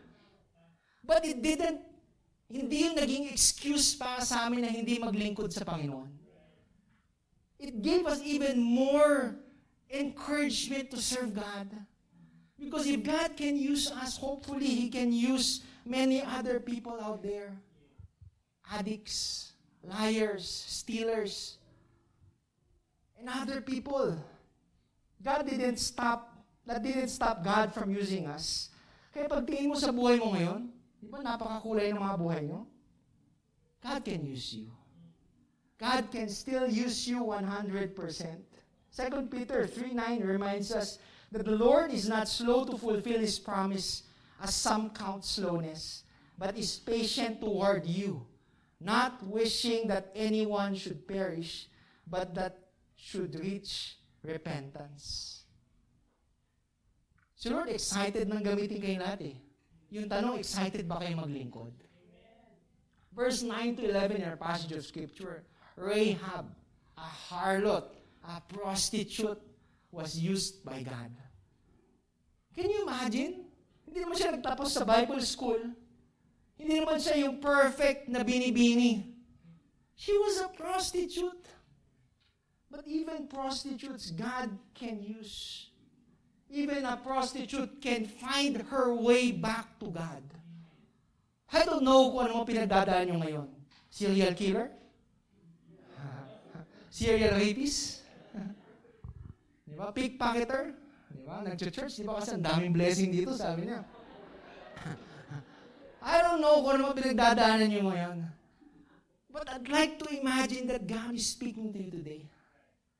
But 1.03 1.27
it 1.27 1.43
didn't, 1.43 1.83
hindi 2.47 2.87
yung 2.87 2.95
naging 2.95 3.27
excuse 3.35 3.99
para 3.99 4.23
sa 4.23 4.47
amin 4.47 4.63
na 4.63 4.71
hindi 4.71 5.03
maglingkod 5.03 5.51
sa 5.51 5.67
Panginoon. 5.67 6.09
It 7.59 7.83
gave 7.83 8.07
us 8.07 8.23
even 8.23 8.63
more 8.63 9.37
encouragement 9.91 10.95
to 10.95 11.03
serve 11.03 11.35
God. 11.35 11.69
Because 12.61 12.87
if 12.87 13.03
God 13.03 13.37
can 13.37 13.57
use 13.57 13.91
us, 13.91 14.21
hopefully 14.21 14.69
He 14.69 14.93
can 14.93 15.13
use 15.13 15.65
many 15.89 16.21
other 16.21 16.61
people 16.61 17.01
out 17.01 17.25
there. 17.25 17.57
Addicts, 18.71 19.53
liars, 19.83 20.45
stealers, 20.45 21.57
and 23.19 23.29
other 23.33 23.61
people. 23.65 24.15
God 25.25 25.49
didn't 25.49 25.81
stop, 25.81 26.37
that 26.67 26.85
didn't 26.85 27.09
stop 27.09 27.43
God 27.43 27.73
from 27.73 27.91
using 27.91 28.29
us. 28.29 28.69
Kaya 29.11 29.27
pag 29.27 29.49
tingin 29.49 29.73
mo 29.73 29.77
sa 29.81 29.91
buhay 29.91 30.21
mo 30.21 30.37
ngayon, 30.37 30.71
di 31.01 31.09
ba 31.09 31.25
napakakulay 31.25 31.91
ng 31.91 31.99
mga 31.99 32.17
buhay 32.21 32.41
nyo? 32.47 32.69
God 33.81 34.05
can 34.05 34.23
use 34.23 34.53
you. 34.53 34.69
God 35.81 36.13
can 36.13 36.29
still 36.29 36.69
use 36.69 37.09
you 37.09 37.25
100%. 37.25 37.97
2 37.97 39.33
Peter 39.33 39.65
3.9 39.65 39.97
reminds 40.21 40.77
us 40.77 41.01
that 41.31 41.45
the 41.47 41.55
Lord 41.57 41.91
is 41.93 42.09
not 42.09 42.29
slow 42.29 42.65
to 42.65 42.77
fulfill 42.77 43.21
His 43.21 43.39
promise 43.39 44.03
as 44.43 44.55
some 44.55 44.91
count 44.91 45.25
slowness, 45.25 46.05
but 46.37 46.57
is 46.57 46.77
patient 46.77 47.41
toward 47.41 47.87
you, 47.87 48.27
not 48.81 49.23
wishing 49.27 49.87
that 49.89 50.11
anyone 50.15 50.75
should 50.75 51.07
perish, 51.07 51.69
but 52.07 52.35
that 52.35 52.59
should 52.97 53.39
reach 53.39 53.97
repentance. 54.23 55.45
Si 57.37 57.49
Lord 57.49 57.73
excited 57.73 58.29
nang 58.29 58.45
gamitin 58.45 58.77
kayo 58.77 59.01
lahat 59.01 59.33
eh. 59.33 59.37
Yung 59.97 60.07
tanong, 60.07 60.39
excited 60.39 60.85
ba 60.85 61.01
kayo 61.01 61.17
maglingkod? 61.17 61.73
Verse 63.17 63.43
9 63.43 63.81
to 63.81 63.83
11 63.91 64.23
in 64.23 64.29
our 64.29 64.37
passage 64.37 64.77
of 64.77 64.85
Scripture, 64.87 65.43
Rahab, 65.75 66.53
a 67.01 67.09
harlot, 67.33 67.91
a 68.23 68.39
prostitute, 68.45 69.41
was 69.91 70.19
used 70.19 70.65
by 70.65 70.83
God. 70.83 71.11
Can 72.55 72.71
you 72.71 72.87
imagine? 72.87 73.47
Hindi 73.87 73.99
naman 74.07 74.17
siya 74.19 74.31
nagtapos 74.39 74.71
sa 74.71 74.87
Bible 74.87 75.23
school. 75.27 75.59
Hindi 76.55 76.75
naman 76.79 77.03
siya 77.03 77.27
yung 77.27 77.43
perfect 77.43 78.07
na 78.07 78.23
binibini. 78.23 79.03
She 79.99 80.15
was 80.15 80.39
a 80.41 80.49
prostitute. 80.55 81.47
But 82.71 82.87
even 82.87 83.27
prostitutes, 83.27 84.15
God 84.15 84.55
can 84.79 85.03
use. 85.03 85.67
Even 86.51 86.87
a 86.87 86.95
prostitute 86.99 87.83
can 87.83 88.07
find 88.07 88.63
her 88.71 88.95
way 88.95 89.35
back 89.35 89.79
to 89.83 89.91
God. 89.91 90.23
I 91.51 91.67
don't 91.67 91.83
know 91.83 92.15
kung 92.15 92.31
ano 92.31 92.33
mo 92.39 92.43
pinagdadaan 92.47 93.11
nyo 93.11 93.17
ngayon. 93.27 93.49
Serial 93.91 94.39
killer? 94.39 94.71
Serial 96.95 97.35
rapist? 97.35 98.07
Ba? 99.81 99.89
Pickpocketer? 99.97 100.77
Di 101.09 101.25
ba? 101.25 101.41
Nag-church, 101.41 101.97
di 101.97 102.05
ba? 102.05 102.21
Kasi 102.21 102.37
ang 102.37 102.45
daming 102.45 102.77
blessing 102.77 103.09
dito, 103.09 103.33
sabi 103.33 103.65
niya. 103.65 103.81
I 106.05 106.21
don't 106.21 106.45
know 106.45 106.61
kung 106.61 106.85
ano 106.85 106.93
pinagdadaanan 106.93 107.73
nyo 107.73 107.83
ngayon. 107.89 108.19
But 109.33 109.49
I'd 109.49 109.73
like 109.73 109.97
to 110.05 110.07
imagine 110.13 110.69
that 110.69 110.85
God 110.85 111.17
is 111.17 111.25
speaking 111.25 111.73
to 111.73 111.79
you 111.81 111.89
today. 111.89 112.29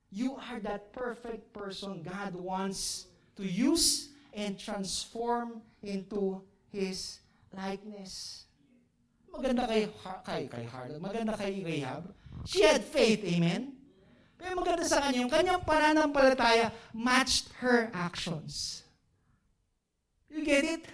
You 0.09 0.41
are 0.41 0.59
that 0.65 0.97
perfect 0.97 1.53
person 1.53 2.01
God 2.01 2.33
wants 2.33 3.13
to 3.37 3.45
use 3.45 4.17
and 4.33 4.57
transform 4.57 5.61
into 5.85 6.41
His 6.73 7.21
likeness. 7.53 8.47
Maganda 9.31 9.69
kay, 9.69 9.87
kay, 10.27 10.43
kay 10.49 10.65
Harlot, 10.67 10.99
maganda 10.99 11.37
kay 11.37 11.63
Rahab. 11.63 12.11
She 12.49 12.65
had 12.65 12.83
faith, 12.83 13.23
amen? 13.23 13.80
Pero 14.41 14.57
maganda 14.57 14.89
sa 14.89 15.05
kanya, 15.05 15.21
yung 15.21 15.29
kanyang 15.29 15.61
pananampalataya 15.61 16.73
matched 16.97 17.53
her 17.61 17.93
actions. 17.93 18.81
You 20.33 20.41
get 20.41 20.65
it? 20.65 20.89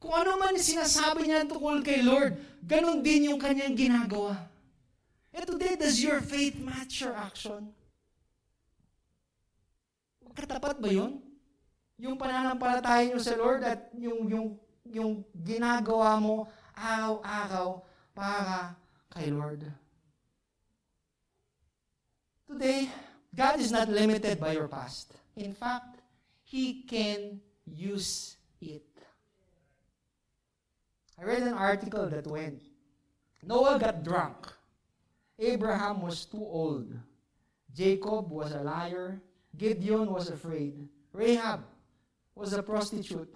Kung 0.00 0.16
ano 0.16 0.40
man 0.40 0.56
sinasabi 0.56 1.28
niya 1.28 1.44
tungkol 1.44 1.84
kay 1.84 2.00
Lord, 2.00 2.40
ganun 2.64 3.04
din 3.04 3.28
yung 3.28 3.36
kanyang 3.36 3.76
ginagawa. 3.76 4.48
And 5.34 5.44
today, 5.44 5.76
does 5.76 6.00
your 6.00 6.24
faith 6.24 6.56
match 6.56 7.04
your 7.04 7.12
action? 7.12 7.68
Magkatapat 10.24 10.80
ba 10.80 10.88
yun? 10.88 11.20
Yung 12.00 12.16
pananampalataya 12.16 13.12
niyo 13.12 13.20
sa 13.20 13.36
Lord 13.36 13.60
at 13.60 13.92
yung, 13.92 14.24
yung, 14.30 14.46
yung 14.88 15.12
ginagawa 15.34 16.16
mo 16.16 16.48
araw-araw 16.72 17.82
para 18.16 18.72
kay 19.12 19.28
Lord. 19.34 19.66
Today, 22.48 22.88
God 23.36 23.60
is 23.60 23.70
not 23.70 23.90
limited 23.90 24.40
by 24.40 24.52
your 24.52 24.68
past. 24.68 25.12
In 25.36 25.52
fact, 25.52 26.00
He 26.44 26.82
can 26.82 27.40
use 27.66 28.36
it. 28.60 28.88
I 31.20 31.24
read 31.24 31.42
an 31.42 31.52
article 31.52 32.08
that 32.08 32.26
went, 32.26 32.62
Noah 33.44 33.78
got 33.78 34.02
drunk. 34.02 34.50
Abraham 35.38 36.00
was 36.00 36.24
too 36.24 36.40
old. 36.40 36.96
Jacob 37.74 38.30
was 38.30 38.52
a 38.52 38.62
liar. 38.62 39.20
Gideon 39.56 40.10
was 40.10 40.30
afraid. 40.30 40.88
Rahab 41.12 41.64
was 42.34 42.54
a 42.54 42.62
prostitute. 42.62 43.34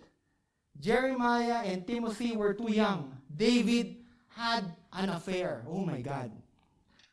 Jeremiah 0.80 1.62
and 1.64 1.86
Timothy 1.86 2.34
were 2.34 2.54
too 2.54 2.72
young. 2.72 3.18
David 3.34 3.96
had 4.28 4.64
an 4.92 5.10
affair. 5.10 5.64
Oh 5.68 5.84
my 5.84 6.00
God. 6.00 6.32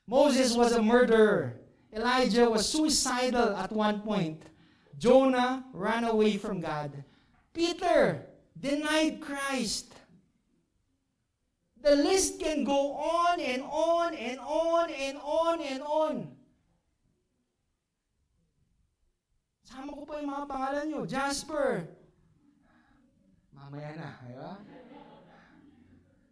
Moses 0.07 0.55
was 0.55 0.71
a 0.73 0.81
murderer. 0.81 1.58
Elijah 1.89 2.49
was 2.49 2.69
suicidal 2.69 3.57
at 3.57 3.71
one 3.71 4.01
point. 4.01 4.43
Jonah 4.97 5.65
ran 5.73 6.03
away 6.03 6.37
from 6.37 6.61
God. 6.61 6.91
Peter 7.53 8.25
denied 8.59 9.21
Christ. 9.21 9.95
The 11.81 11.95
list 11.95 12.39
can 12.39 12.63
go 12.63 12.93
on 12.93 13.39
and 13.39 13.63
on 13.63 14.13
and 14.13 14.37
on 14.39 14.91
and 14.91 15.17
on 15.17 15.57
and 15.61 15.81
on. 15.81 16.15
Sama 19.63 19.93
ko 19.95 20.03
pa 20.03 20.19
yung 20.19 20.29
mga 20.29 20.45
pangalan 20.49 20.83
nyo. 20.91 21.01
Jasper. 21.07 21.87
Mamaya 23.55 23.95
na? 23.95 24.09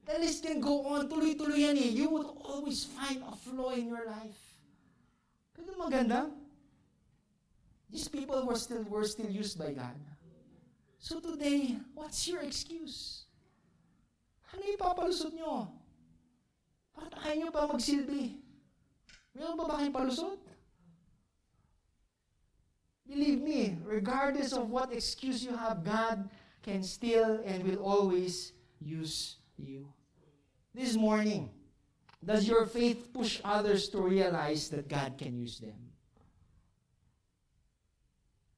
The 0.03 0.15
list 0.19 0.43
can 0.43 0.59
go 0.59 0.83
on. 0.91 1.07
Tuloy-tuloy 1.07 1.63
yan 1.63 1.79
eh. 1.79 1.91
You 1.95 2.11
would 2.11 2.27
always 2.43 2.83
find 2.83 3.23
a 3.23 3.35
flaw 3.35 3.71
in 3.71 3.87
your 3.87 4.03
life. 4.03 4.46
Pero 5.57 5.73
maganda. 5.75 6.29
These 7.89 8.07
people 8.13 8.45
were 8.45 8.59
still, 8.59 8.83
were 8.85 9.07
still 9.07 9.31
used 9.31 9.57
by 9.57 9.73
God. 9.73 9.97
So 10.99 11.19
today, 11.19 11.81
what's 11.95 12.27
your 12.27 12.43
excuse? 12.45 13.25
Ano 14.53 14.61
ipapalusot 14.63 15.33
nyo? 15.33 15.71
Bakit 16.93 17.13
ayaw 17.25 17.35
nyo 17.37 17.49
pa 17.51 17.67
magsilbi? 17.67 18.37
Meron 19.37 19.57
ba 19.57 19.69
ba 19.69 19.77
kayong 19.81 19.93
palusot? 19.95 20.41
Believe 23.07 23.39
me, 23.39 23.77
regardless 23.85 24.51
of 24.51 24.67
what 24.67 24.91
excuse 24.91 25.45
you 25.45 25.55
have, 25.55 25.85
God 25.85 26.27
can 26.59 26.83
still 26.83 27.39
and 27.45 27.63
will 27.63 27.79
always 27.79 28.51
use 28.83 29.39
you. 29.55 29.87
This 30.75 30.99
morning, 30.99 31.53
does 32.23 32.47
your 32.47 32.65
faith 32.65 33.13
push 33.13 33.39
others 33.45 33.89
to 33.93 34.01
realize 34.01 34.69
that 34.69 34.89
God 34.89 35.17
can 35.17 35.37
use 35.37 35.61
them? 35.61 35.77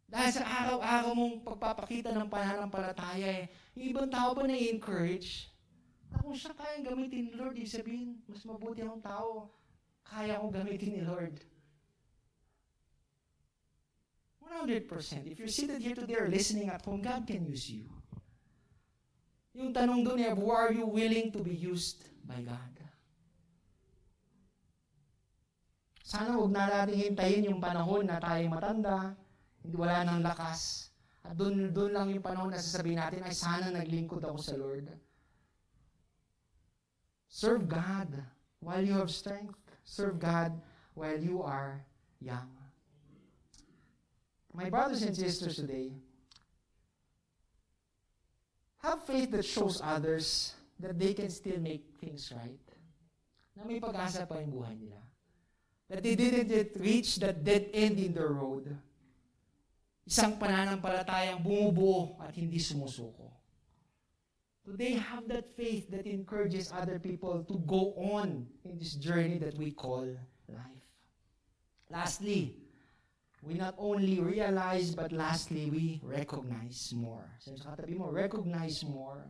Dahil 0.10 0.32
sa 0.34 0.46
araw-araw 0.66 1.14
mong 1.14 1.36
pagpapakita 1.46 2.10
ng 2.10 2.26
pananampalataya, 2.34 3.46
eh, 3.46 3.52
yung 3.78 3.94
ibang 3.94 4.10
tao 4.10 4.34
ba 4.34 4.50
na-encourage? 4.50 5.54
Na 6.10 6.18
kung 6.18 6.34
siya 6.34 6.58
kayang 6.58 6.82
gamitin 6.82 7.30
ni 7.30 7.34
Lord, 7.38 7.54
ibig 7.54 7.70
sabihin, 7.70 8.18
mas 8.26 8.42
mabuti 8.42 8.82
akong 8.82 9.06
tao, 9.06 9.54
kaya 10.02 10.42
akong 10.42 10.50
gamitin 10.50 10.98
ni 10.98 11.02
Lord. 11.06 11.38
100%. 14.42 15.30
If 15.30 15.38
you're 15.38 15.46
seated 15.46 15.78
here 15.78 15.94
today 15.94 16.18
or 16.18 16.26
listening 16.26 16.74
at 16.74 16.82
home, 16.82 17.06
God 17.06 17.30
can 17.30 17.46
use 17.46 17.70
you. 17.70 17.86
Yung 19.54 19.70
tanong 19.70 20.02
doon 20.02 20.26
eh, 20.26 20.34
who 20.34 20.50
are 20.50 20.74
you 20.74 20.90
willing 20.90 21.30
to 21.30 21.46
be 21.46 21.54
used 21.54 22.10
by 22.26 22.42
God? 22.42 22.79
Sana 26.10 26.34
huwag 26.34 26.50
na 26.50 26.66
natin 26.66 26.98
hintayin 26.98 27.54
yung 27.54 27.62
panahon 27.62 28.10
na 28.10 28.18
tayo 28.18 28.42
matanda, 28.50 29.14
hindi 29.62 29.78
wala 29.78 30.02
nang 30.02 30.26
lakas. 30.26 30.90
At 31.22 31.38
doon, 31.38 31.70
doon 31.70 31.94
lang 31.94 32.10
yung 32.10 32.26
panahon 32.26 32.50
na 32.50 32.58
sasabihin 32.58 32.98
natin, 32.98 33.22
ay 33.22 33.36
sana 33.38 33.70
naglingkod 33.70 34.26
ako 34.26 34.42
sa 34.42 34.58
Lord. 34.58 34.90
Serve 37.30 37.70
God 37.70 38.10
while 38.58 38.82
you 38.82 38.98
have 38.98 39.14
strength. 39.14 39.54
Serve 39.86 40.18
God 40.18 40.58
while 40.98 41.22
you 41.22 41.46
are 41.46 41.86
young. 42.18 42.50
My 44.50 44.66
brothers 44.66 45.06
and 45.06 45.14
sisters 45.14 45.62
today, 45.62 45.94
have 48.82 49.06
faith 49.06 49.30
that 49.30 49.46
shows 49.46 49.78
others 49.78 50.58
that 50.82 50.98
they 50.98 51.14
can 51.14 51.30
still 51.30 51.62
make 51.62 51.86
things 52.02 52.34
right. 52.34 52.66
Na 53.54 53.62
may 53.62 53.78
pag-asa 53.78 54.26
pa 54.26 54.42
yung 54.42 54.58
buhay 54.58 54.74
nila. 54.74 55.09
That 55.90 56.04
they 56.04 56.16
didn't 56.16 56.50
yet 56.50 56.78
reach 56.78 57.18
that 57.18 57.44
dead 57.44 57.70
end 57.74 57.98
in 57.98 58.14
the 58.14 58.26
road. 58.26 58.78
Isang 60.06 60.38
pananampalatayang 60.38 61.42
bumubuo 61.42 62.18
at 62.22 62.34
hindi 62.38 62.58
sumusuko. 62.58 63.30
Do 64.66 64.78
they 64.78 65.02
have 65.02 65.26
that 65.30 65.50
faith 65.58 65.90
that 65.90 66.06
encourages 66.06 66.70
other 66.70 67.00
people 67.00 67.42
to 67.42 67.58
go 67.66 67.98
on 67.98 68.46
in 68.66 68.78
this 68.78 68.94
journey 68.94 69.42
that 69.42 69.58
we 69.58 69.72
call 69.74 70.06
life? 70.46 70.86
Lastly, 71.90 72.54
we 73.42 73.56
not 73.56 73.74
only 73.78 74.20
realize, 74.20 74.94
but 74.94 75.12
lastly, 75.12 75.72
we 75.74 76.02
recognize 76.04 76.94
more. 76.94 77.26
Sabi 77.42 77.58
sa 77.58 77.74
katabi 77.74 77.98
mo, 77.98 78.12
recognize 78.14 78.86
more. 78.86 79.26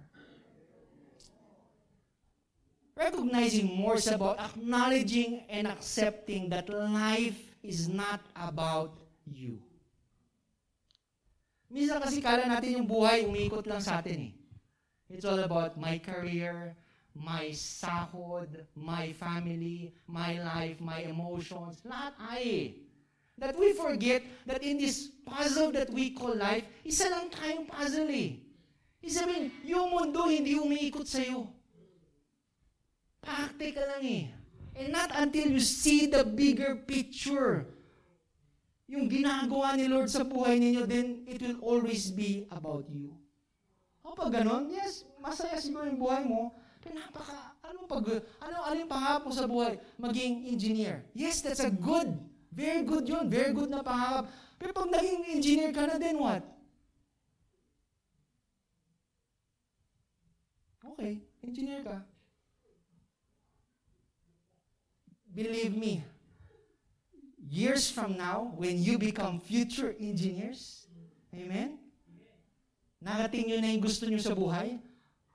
Recognizing 3.00 3.72
more 3.80 3.96
is 3.96 4.12
about 4.12 4.36
acknowledging 4.44 5.48
and 5.48 5.72
accepting 5.72 6.52
that 6.52 6.68
life 6.68 7.40
is 7.64 7.88
not 7.88 8.20
about 8.36 9.00
you. 9.24 9.64
Minsan 11.72 12.04
kasi 12.04 12.20
kala 12.20 12.44
natin 12.44 12.84
yung 12.84 12.88
buhay 12.92 13.24
umiikot 13.24 13.64
lang 13.72 13.80
sa 13.80 14.04
atin 14.04 14.28
eh. 14.28 14.34
It's 15.08 15.24
all 15.24 15.40
about 15.40 15.80
my 15.80 15.96
career, 15.96 16.76
my 17.16 17.56
sahod, 17.56 18.68
my 18.76 19.16
family, 19.16 19.96
my 20.04 20.36
life, 20.44 20.84
my 20.84 21.00
emotions. 21.08 21.80
Lahat 21.88 22.20
ay 22.20 22.44
eh. 22.44 22.68
That 23.40 23.56
we 23.56 23.72
forget 23.80 24.28
that 24.44 24.60
in 24.60 24.76
this 24.76 25.08
puzzle 25.24 25.72
that 25.72 25.88
we 25.88 26.12
call 26.12 26.36
life, 26.36 26.68
isa 26.84 27.08
lang 27.08 27.32
tayong 27.32 27.64
puzzle 27.64 28.12
eh. 28.12 28.44
Isabihin, 29.00 29.56
yung 29.64 29.88
mundo 29.88 30.28
hindi 30.28 30.60
umiikot 30.60 31.08
sa'yo. 31.08 31.48
Pakte 33.24 33.76
ka 33.76 33.84
lang 33.84 34.04
eh. 34.04 34.24
And 34.80 34.96
not 34.96 35.12
until 35.12 35.52
you 35.52 35.60
see 35.60 36.08
the 36.08 36.24
bigger 36.24 36.80
picture, 36.88 37.68
yung 38.88 39.12
ginagawa 39.12 39.76
ni 39.76 39.92
Lord 39.92 40.08
sa 40.08 40.24
buhay 40.24 40.58
ninyo, 40.58 40.88
then 40.88 41.28
it 41.28 41.44
will 41.44 41.60
always 41.62 42.10
be 42.10 42.48
about 42.50 42.88
you. 42.88 43.14
O 44.02 44.16
pag 44.16 44.34
ganon, 44.34 44.72
yes, 44.72 45.04
masaya 45.20 45.60
siguro 45.60 45.86
yung 45.86 46.00
buhay 46.00 46.24
mo, 46.26 46.56
Pinapaka, 46.80 47.60
ano 47.60 47.84
pag, 47.92 48.24
ano, 48.40 48.56
ano 48.64 48.76
yung 48.80 48.92
pangarap 48.92 49.28
mo 49.28 49.36
sa 49.36 49.44
buhay? 49.44 49.76
Maging 50.00 50.48
engineer. 50.48 51.04
Yes, 51.12 51.44
that's 51.44 51.60
a 51.60 51.68
good, 51.68 52.16
very 52.56 52.88
good 52.88 53.04
yun, 53.04 53.28
very 53.28 53.52
good 53.52 53.68
na 53.68 53.84
pangarap. 53.84 54.32
Pero 54.56 54.72
pag 54.72 54.88
naging 54.88 55.28
engineer 55.28 55.72
ka 55.76 55.84
na, 55.84 56.00
then 56.00 56.16
what? 56.16 56.40
Okay, 60.96 61.20
engineer 61.44 61.84
ka. 61.84 62.00
Believe 65.40 65.72
me, 65.72 66.04
years 67.48 67.88
from 67.90 68.20
now, 68.20 68.52
when 68.60 68.76
you 68.76 69.00
become 69.00 69.40
future 69.40 69.96
engineers, 69.96 70.84
amen? 71.32 71.80
Narating 73.00 73.48
nyo 73.48 73.58
na 73.64 73.72
yung 73.72 73.80
gusto 73.80 74.04
nyo 74.04 74.20
sa 74.20 74.36
buhay, 74.36 74.76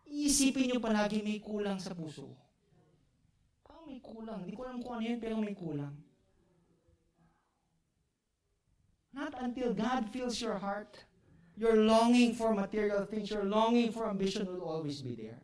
iisipin 0.04 0.68
nyo 0.68 0.76
palagi 0.84 1.24
may 1.24 1.40
kulang 1.40 1.80
sa 1.80 1.96
puso. 1.96 2.28
Parang 3.64 3.88
may 3.88 3.96
kulang. 4.04 4.44
Hindi 4.44 4.52
ko 4.52 4.68
alam 4.68 4.84
kung 4.84 5.00
ano 5.00 5.08
yun, 5.08 5.16
pero 5.16 5.40
may 5.40 5.56
kulang. 5.56 5.96
Not 9.16 9.32
until 9.40 9.72
God 9.72 10.12
fills 10.12 10.36
your 10.36 10.60
heart, 10.60 11.00
your 11.56 11.80
longing 11.80 12.36
for 12.36 12.52
material 12.52 13.08
things, 13.08 13.32
your 13.32 13.48
longing 13.48 13.88
for 13.88 14.04
ambition 14.04 14.44
will 14.44 14.68
always 14.68 15.00
be 15.00 15.16
there. 15.16 15.40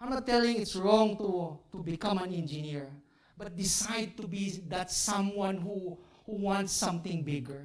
I'm 0.00 0.08
not 0.08 0.24
telling 0.24 0.56
it's 0.56 0.80
wrong 0.80 1.20
to, 1.20 1.60
to 1.76 1.84
become 1.84 2.24
an 2.24 2.32
engineer, 2.32 2.88
but 3.36 3.56
decide 3.56 4.16
to 4.16 4.26
be 4.26 4.62
that 4.68 4.90
someone 4.90 5.56
who, 5.58 5.98
who 6.26 6.34
wants 6.38 6.72
something 6.72 7.22
bigger. 7.22 7.62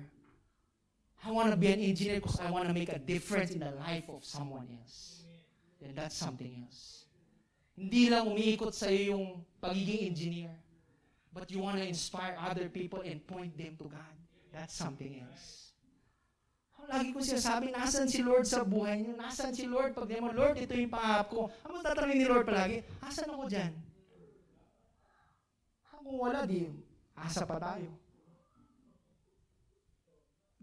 I 1.23 1.31
want 1.31 1.51
to 1.51 1.57
be 1.57 1.67
an 1.67 1.79
engineer 1.79 2.15
because 2.21 2.39
I 2.39 2.49
want 2.49 2.67
to 2.67 2.73
make 2.73 2.89
a 2.89 2.99
difference 2.99 3.51
in 3.51 3.59
the 3.59 3.71
life 3.71 4.07
of 4.09 4.23
someone 4.23 4.67
else. 4.79 5.23
Then 5.81 5.93
that's 5.95 6.15
something 6.15 6.63
else. 6.63 7.05
Hindi 7.75 8.09
lang 8.11 8.27
umiikot 8.27 8.75
sa 8.75 8.91
iyo 8.91 9.15
yung 9.15 9.25
pagiging 9.63 10.11
engineer, 10.11 10.51
but 11.31 11.47
you 11.51 11.63
want 11.63 11.79
to 11.79 11.85
inspire 11.87 12.35
other 12.39 12.67
people 12.67 12.99
and 13.03 13.23
point 13.23 13.55
them 13.55 13.79
to 13.79 13.87
God. 13.87 14.15
That's 14.51 14.75
something 14.75 15.23
else. 15.23 15.69
Lagi 16.89 17.13
ko 17.13 17.21
sinasabi, 17.21 17.69
nasan 17.69 18.09
si 18.09 18.25
Lord 18.25 18.49
sa 18.49 18.65
buhay 18.65 19.05
niyo? 19.05 19.13
Nasan 19.13 19.53
si 19.53 19.69
Lord? 19.69 19.93
Pag 19.93 20.09
mo, 20.17 20.33
Lord, 20.33 20.57
ito 20.57 20.73
yung 20.73 20.89
pangarap 20.89 21.29
ko. 21.29 21.51
Ano 21.61 21.85
tatanungin 21.85 22.17
ni 22.17 22.27
Lord 22.27 22.49
palagi? 22.49 22.81
Asan 23.05 23.29
ako 23.29 23.45
dyan? 23.45 23.71
Kung 25.99 26.15
wala, 26.15 26.47
di, 26.47 26.71
asa 27.19 27.43
pa 27.43 27.59
tayo. 27.59 27.91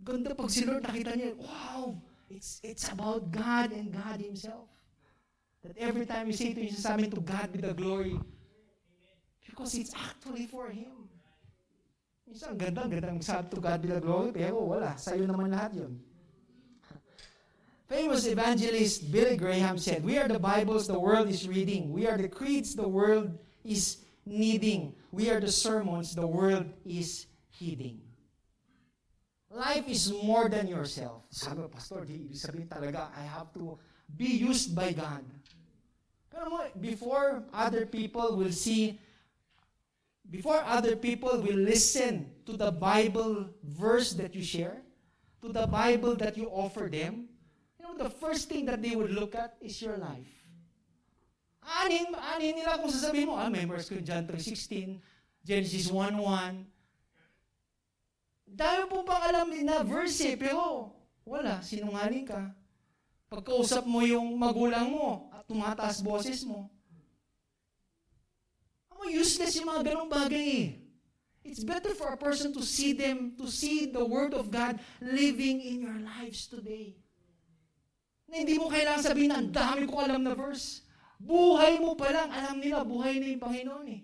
Ganda 0.00 0.32
pag 0.32 0.48
si 0.48 0.64
Lord 0.64 0.80
nakita 0.80 1.12
niya, 1.12 1.36
wow, 1.36 1.92
it's, 2.32 2.60
it's 2.64 2.88
about 2.88 3.28
God 3.28 3.72
and 3.76 3.92
God 3.92 4.16
Himself. 4.24 4.68
That 5.60 5.76
every 5.76 6.08
time 6.08 6.30
you 6.30 6.36
say 6.36 6.56
to 6.56 6.62
sa 6.72 6.96
amin, 6.96 7.12
to 7.12 7.20
God 7.20 7.52
be 7.52 7.60
the 7.60 7.76
glory. 7.76 8.16
Because 9.44 9.76
it's 9.76 9.92
actually 9.92 10.48
for 10.48 10.72
Him. 10.72 11.04
Minsan, 12.24 12.56
ganda, 12.56 12.88
ganda 12.88 13.12
magsabi 13.12 13.50
to 13.52 13.60
God 13.60 13.78
be 13.82 13.88
the 13.92 14.00
glory, 14.00 14.32
pero 14.32 14.58
wala, 14.64 14.96
sa'yo 14.96 15.28
naman 15.28 15.52
lahat 15.52 15.76
yun. 15.76 15.94
Famous 17.86 18.26
evangelist 18.26 19.12
Billy 19.14 19.38
Graham 19.38 19.78
said, 19.78 20.02
We 20.02 20.18
are 20.18 20.26
the 20.26 20.42
Bibles 20.42 20.90
the 20.90 20.98
world 20.98 21.30
is 21.30 21.46
reading. 21.46 21.94
We 21.94 22.10
are 22.10 22.18
the 22.18 22.26
creeds 22.26 22.74
the 22.74 22.88
world 22.88 23.30
is 23.62 24.05
needing. 24.26 24.92
We 25.12 25.30
are 25.30 25.40
the 25.40 25.52
sermons 25.52 26.14
the 26.14 26.26
world 26.26 26.66
is 26.84 27.26
heeding. 27.48 28.02
Life 29.48 29.88
is 29.88 30.12
more 30.12 30.50
than 30.50 30.66
yourself. 30.66 31.24
Sabi 31.30 31.62
Pastor, 31.70 32.04
di 32.04 32.28
ibig 32.28 32.36
sabihin 32.36 32.68
talaga, 32.68 33.08
I 33.16 33.24
have 33.24 33.48
to 33.54 33.78
be 34.10 34.26
used 34.42 34.74
by 34.74 34.92
God. 34.92 35.24
Pero 36.28 36.50
mo, 36.50 36.60
before 36.76 37.40
other 37.54 37.86
people 37.86 38.36
will 38.36 38.52
see, 38.52 39.00
before 40.28 40.60
other 40.66 40.98
people 40.98 41.40
will 41.40 41.56
listen 41.56 42.28
to 42.44 42.58
the 42.58 42.68
Bible 42.68 43.48
verse 43.64 44.12
that 44.20 44.34
you 44.34 44.44
share, 44.44 44.82
to 45.40 45.48
the 45.48 45.64
Bible 45.64 46.12
that 46.20 46.36
you 46.36 46.52
offer 46.52 46.90
them, 46.92 47.30
you 47.80 47.86
know, 47.86 47.96
the 47.96 48.10
first 48.10 48.50
thing 48.50 48.66
that 48.66 48.82
they 48.82 48.92
would 48.92 49.14
look 49.14 49.32
at 49.32 49.56
is 49.62 49.80
your 49.80 49.96
life. 49.96 50.35
Anin, 51.66 52.14
anin 52.14 52.54
nila 52.62 52.78
kung 52.78 52.94
sasabihin 52.94 53.26
mo, 53.26 53.34
ah, 53.34 53.50
members 53.50 53.90
ko 53.90 53.98
John 53.98 54.22
3.16, 54.22 55.02
Genesis 55.42 55.90
1.1. 55.90 56.62
Dami 58.46 58.82
po 58.86 59.02
bang 59.02 59.24
alam 59.34 59.50
na 59.66 59.82
verse 59.82 60.22
eh, 60.22 60.38
pero 60.38 60.94
wala, 61.26 61.58
sinungaling 61.66 62.22
ka. 62.22 62.54
Pagkausap 63.26 63.82
mo 63.82 64.06
yung 64.06 64.38
magulang 64.38 64.86
mo 64.94 65.26
at 65.34 65.42
tumataas 65.50 65.98
boses 65.98 66.46
mo, 66.46 66.70
ano, 68.94 69.10
useless 69.10 69.58
yung 69.58 69.66
mga 69.66 69.92
ganong 69.92 70.10
bagay 70.10 70.46
eh. 70.46 70.68
It's 71.46 71.66
better 71.66 71.94
for 71.94 72.14
a 72.14 72.18
person 72.18 72.54
to 72.54 72.62
see 72.62 72.94
them, 72.94 73.34
to 73.38 73.50
see 73.50 73.90
the 73.90 74.02
Word 74.02 74.34
of 74.34 74.50
God 74.54 74.78
living 75.02 75.62
in 75.62 75.82
your 75.82 75.98
lives 75.98 76.46
today. 76.46 76.94
Na 78.26 78.42
hindi 78.42 78.58
mo 78.58 78.66
kailangan 78.66 79.02
sabihin, 79.02 79.34
ang 79.34 79.50
dami 79.50 79.86
ko 79.86 80.02
alam 80.02 80.22
na 80.22 80.34
verse. 80.34 80.85
Buhay 81.16 81.80
mo 81.80 81.96
pa 81.96 82.12
lang, 82.12 82.28
alam 82.28 82.60
nila, 82.60 82.84
buhay 82.84 83.16
na 83.16 83.26
yung 83.32 83.42
Panginoon 83.42 83.86
eh. 83.88 84.02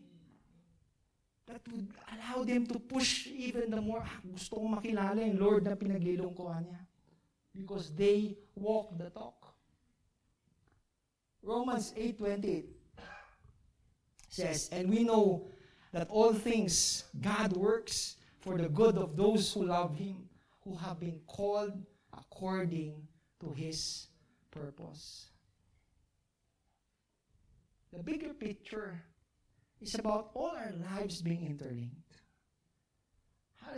That 1.45 1.61
would 1.69 1.93
allow 2.09 2.45
them 2.45 2.65
to 2.73 2.81
push 2.81 3.29
even 3.29 3.69
the 3.69 3.81
more, 3.81 4.01
ah, 4.01 4.17
gusto 4.25 4.57
kong 4.57 4.81
makilala 4.81 5.21
yung 5.21 5.37
Lord 5.37 5.69
na 5.69 5.77
pinaglilungkuhan 5.77 6.65
niya. 6.65 6.83
Because 7.53 7.93
they 7.93 8.33
walk 8.57 8.97
the 8.97 9.13
talk. 9.13 9.53
Romans 11.45 11.93
8.28 11.93 12.65
says, 14.33 14.71
And 14.73 14.89
we 14.89 15.05
know 15.05 15.53
that 15.93 16.09
all 16.09 16.33
things 16.33 17.05
God 17.21 17.53
works 17.53 18.17
for 18.41 18.57
the 18.57 18.69
good 18.69 18.97
of 18.97 19.17
those 19.17 19.53
who 19.53 19.67
love 19.67 19.95
Him, 19.95 20.29
who 20.65 20.77
have 20.77 21.01
been 21.01 21.21
called 21.27 21.77
according 22.17 22.97
to 23.41 23.53
His 23.53 24.07
purpose. 24.51 25.32
The 27.93 28.03
bigger 28.03 28.33
picture 28.33 29.01
is 29.81 29.95
about 29.95 30.31
all 30.35 30.57
our 30.57 30.73
lives 30.97 31.21
being 31.21 31.45
interlinked. 31.45 32.01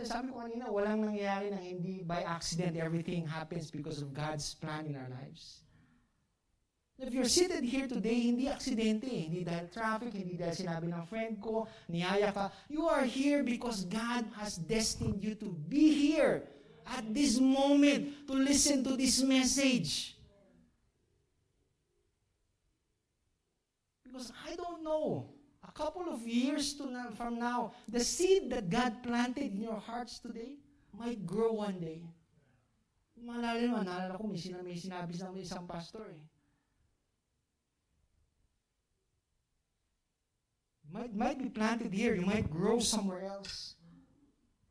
Sabi 0.03 0.33
ko 0.33 0.41
kanina, 0.41 0.71
walang 0.71 1.05
nangyayari 1.05 1.51
na 1.53 1.61
hindi 1.61 2.01
by 2.01 2.23
accident. 2.25 2.75
Everything 2.75 3.27
happens 3.27 3.69
because 3.69 4.01
of 4.01 4.15
God's 4.15 4.55
plan 4.55 4.87
in 4.87 4.95
our 4.95 5.07
lives. 5.07 5.61
If 6.97 7.11
you're 7.13 7.27
seated 7.27 7.63
here 7.63 7.87
today, 7.87 8.23
hindi 8.23 8.47
aksidente. 8.47 9.11
Hindi 9.11 9.43
dahil 9.43 9.67
traffic, 9.67 10.15
hindi 10.15 10.39
dahil 10.39 10.55
sinabi 10.55 10.87
ng 10.87 11.03
friend 11.11 11.35
ko, 11.43 11.67
niyaya 11.91 12.31
ka. 12.31 12.55
You 12.71 12.87
are 12.87 13.03
here 13.03 13.43
because 13.43 13.83
God 13.83 14.23
has 14.39 14.55
destined 14.55 15.19
you 15.19 15.35
to 15.43 15.51
be 15.67 15.91
here 15.91 16.47
at 16.87 17.03
this 17.11 17.35
moment 17.37 18.25
to 18.31 18.33
listen 18.33 18.79
to 18.87 18.95
this 18.95 19.19
message. 19.19 20.14
Because 24.15 24.31
I 24.47 24.55
don't 24.55 24.81
know, 24.81 25.27
a 25.67 25.71
couple 25.73 26.07
of 26.07 26.21
years 26.25 26.73
to 26.75 26.89
now, 26.89 27.09
from 27.17 27.37
now, 27.37 27.73
the 27.89 27.99
seed 27.99 28.49
that 28.51 28.69
God 28.69 29.03
planted 29.03 29.51
in 29.51 29.59
your 29.61 29.75
hearts 29.75 30.19
today 30.19 30.55
might 30.97 31.25
grow 31.27 31.51
one 31.51 31.83
day. 31.83 31.99
Malala 33.19 33.59
naman, 33.59 34.15
ko, 34.15 34.23
may 34.23 34.39
sinabi, 34.39 34.71
may 34.71 34.79
sinabi 34.79 35.11
sa 35.19 35.35
isang 35.35 35.67
pastor 35.67 36.15
eh. 36.15 36.23
Might, 40.95 41.11
might 41.11 41.35
be 41.35 41.51
planted 41.51 41.91
here, 41.91 42.15
you 42.15 42.23
might 42.23 42.47
grow 42.47 42.79
somewhere 42.79 43.27
else. 43.27 43.75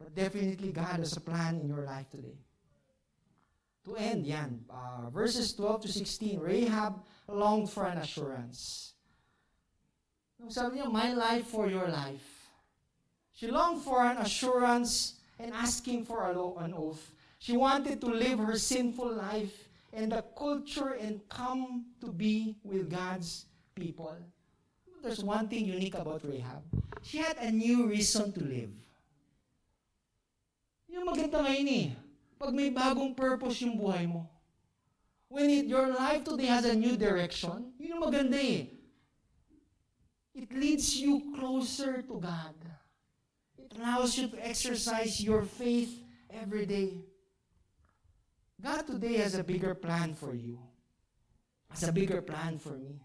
But 0.00 0.16
definitely 0.16 0.72
God 0.72 1.04
has 1.04 1.20
a 1.20 1.20
plan 1.20 1.60
in 1.60 1.68
your 1.68 1.84
life 1.84 2.08
today. 2.08 2.40
To 3.84 3.92
end, 4.00 4.24
yan, 4.24 4.64
uh, 4.72 5.12
verses 5.12 5.52
12 5.52 5.82
to 5.84 5.88
16, 5.92 6.40
Rahab 6.40 7.04
longed 7.28 7.68
for 7.68 7.84
an 7.84 8.00
assurance. 8.00 8.93
Sabi 10.48 10.78
niya, 10.78 10.90
my 10.90 11.14
life 11.14 11.46
for 11.48 11.70
your 11.70 11.88
life. 11.88 12.50
She 13.34 13.50
longed 13.50 13.82
for 13.82 14.02
an 14.04 14.18
assurance 14.18 15.18
and 15.38 15.50
asking 15.54 16.04
for 16.04 16.30
an 16.30 16.74
oath. 16.74 17.02
She 17.38 17.56
wanted 17.56 18.00
to 18.00 18.08
live 18.08 18.38
her 18.38 18.56
sinful 18.58 19.14
life 19.14 19.68
and 19.92 20.12
the 20.12 20.22
culture 20.34 20.98
and 20.98 21.22
come 21.28 21.86
to 22.00 22.10
be 22.10 22.56
with 22.62 22.90
God's 22.90 23.46
people. 23.74 24.14
There's 25.02 25.22
one 25.22 25.48
thing 25.48 25.66
unique 25.66 25.94
about 25.94 26.24
Rahab. 26.24 26.62
She 27.02 27.18
had 27.18 27.36
a 27.38 27.50
new 27.50 27.86
reason 27.86 28.32
to 28.32 28.40
live. 28.40 28.72
Yung 30.88 31.06
maganda 31.06 31.42
ngayon 31.42 31.68
eh. 31.68 31.86
Pag 32.38 32.54
may 32.54 32.70
bagong 32.70 33.14
purpose 33.14 33.62
yung 33.62 33.76
buhay 33.76 34.06
mo. 34.06 34.26
When 35.28 35.50
it, 35.50 35.66
your 35.66 35.90
life 35.90 36.22
today 36.22 36.46
has 36.46 36.64
a 36.64 36.74
new 36.74 36.94
direction, 36.96 37.74
yun 37.78 37.98
yung 37.98 38.02
maganda 38.02 38.38
eh. 38.38 38.73
It 40.34 40.52
leads 40.52 40.96
you 40.96 41.32
closer 41.38 42.02
to 42.02 42.20
God. 42.20 42.54
It 43.56 43.72
allows 43.78 44.18
you 44.18 44.28
to 44.28 44.46
exercise 44.46 45.22
your 45.22 45.42
faith 45.42 46.02
every 46.28 46.66
day. 46.66 46.98
God 48.60 48.86
today 48.86 49.14
has 49.18 49.34
a 49.34 49.44
bigger 49.44 49.74
plan 49.74 50.14
for 50.14 50.34
you. 50.34 50.58
Has 51.70 51.84
a 51.84 51.92
bigger 51.92 52.20
plan 52.20 52.58
for 52.58 52.76
me. 52.76 53.00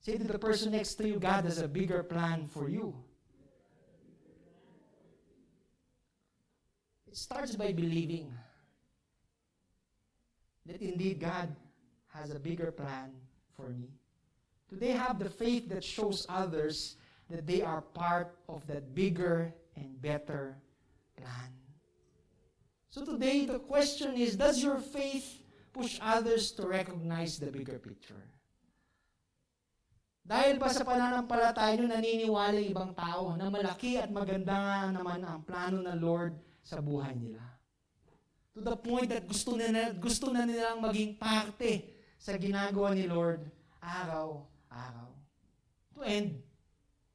Say 0.00 0.16
to 0.16 0.24
the 0.24 0.38
person 0.38 0.72
next 0.72 0.94
to 0.94 1.08
you, 1.08 1.18
God 1.18 1.44
has 1.44 1.58
a 1.58 1.68
bigger 1.68 2.02
plan 2.02 2.48
for 2.48 2.70
you. 2.70 2.94
It 7.06 7.16
starts 7.16 7.56
by 7.56 7.72
believing 7.72 8.32
that 10.64 10.80
indeed 10.80 11.20
God 11.20 11.54
has 12.14 12.30
a 12.30 12.38
bigger 12.38 12.70
plan 12.70 13.12
for 13.56 13.68
me. 13.68 13.99
Do 14.70 14.78
they 14.78 14.94
have 14.94 15.18
the 15.18 15.28
faith 15.28 15.66
that 15.74 15.82
shows 15.82 16.24
others 16.30 16.94
that 17.26 17.46
they 17.46 17.60
are 17.60 17.82
part 17.82 18.38
of 18.46 18.62
that 18.70 18.94
bigger 18.94 19.50
and 19.74 19.98
better 19.98 20.54
plan? 21.18 21.50
So 22.90 23.02
today, 23.02 23.46
the 23.46 23.58
question 23.58 24.14
is 24.14 24.38
Does 24.38 24.62
your 24.62 24.78
faith 24.78 25.42
push 25.74 25.98
others 25.98 26.54
to 26.54 26.66
recognize 26.70 27.38
the 27.38 27.50
bigger 27.50 27.82
picture? 27.82 28.22
Dahil 30.22 30.62
ba 30.62 30.70
sa 30.70 30.86
pananampalataya 30.86 31.74
nyo 31.74 31.90
naniniwala 31.90 32.62
ibang 32.62 32.94
tao 32.94 33.34
na 33.34 33.50
malaki 33.50 33.98
at 33.98 34.14
maganda 34.14 34.54
nga 34.54 34.78
naman 34.94 35.26
ang 35.26 35.42
plano 35.42 35.82
ng 35.82 35.98
Lord 35.98 36.38
sa 36.62 36.78
buhay 36.78 37.18
nila? 37.18 37.42
To 38.54 38.62
the 38.62 38.78
point 38.78 39.10
that 39.10 39.26
gusto 39.26 39.58
na, 39.58 39.90
gusto 39.90 40.30
na 40.30 40.46
nilang 40.46 40.78
maging 40.78 41.18
parte 41.18 41.90
sa 42.14 42.38
ginagawa 42.38 42.94
ni 42.94 43.10
Lord 43.10 43.42
araw-araw. 44.70 45.10
To 45.94 46.00
end, 46.02 46.42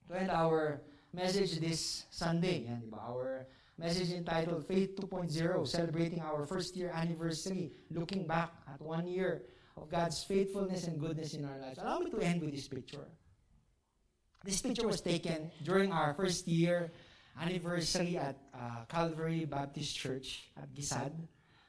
to 0.07 0.14
end 0.19 0.32
our 0.32 0.82
message 1.14 1.60
this 1.60 2.06
Sunday, 2.11 2.68
yan, 2.68 2.84
di 2.84 2.90
ba? 2.91 2.99
Our 2.99 3.48
message 3.80 4.11
entitled 4.11 4.68
Faith 4.68 4.95
2.0, 4.99 5.32
celebrating 5.68 6.22
our 6.22 6.45
first 6.45 6.76
year 6.76 6.91
anniversary, 6.94 7.72
looking 7.90 8.27
back 8.27 8.52
at 8.68 8.80
one 8.82 9.07
year 9.07 9.44
of 9.77 9.90
God's 9.90 10.23
faithfulness 10.23 10.88
and 10.88 10.99
goodness 10.99 11.34
in 11.34 11.44
our 11.44 11.57
lives. 11.60 11.80
Allow 11.80 11.99
me 11.99 12.11
to 12.11 12.19
end 12.19 12.41
with 12.41 12.52
this 12.52 12.68
picture. 12.68 13.07
This 14.44 14.61
picture 14.61 14.88
was 14.88 15.02
taken 15.02 15.49
during 15.64 15.91
our 15.91 16.14
first 16.14 16.48
year 16.48 16.91
anniversary 17.41 18.15
at 18.15 18.38
uh, 18.53 18.86
Calvary 18.88 19.44
Baptist 19.44 19.95
Church 19.98 20.48
at 20.56 20.72
Gisad. 20.72 21.11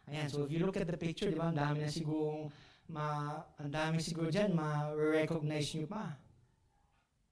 Ayan, 0.06 0.30
so 0.30 0.44
if 0.44 0.52
you 0.52 0.62
look 0.62 0.76
at 0.76 0.86
the 0.86 0.94
picture, 0.94 1.26
di 1.26 1.34
ba, 1.34 1.50
ang 1.50 1.58
dami 1.58 1.82
na 1.82 1.90
sigurong, 1.90 2.46
ma, 2.88 3.42
ang 3.58 3.70
dami 3.70 3.98
siguro 3.98 4.30
dyan, 4.30 4.54
ma-recognize 4.54 5.74
nyo 5.74 5.86
pa. 5.86 6.14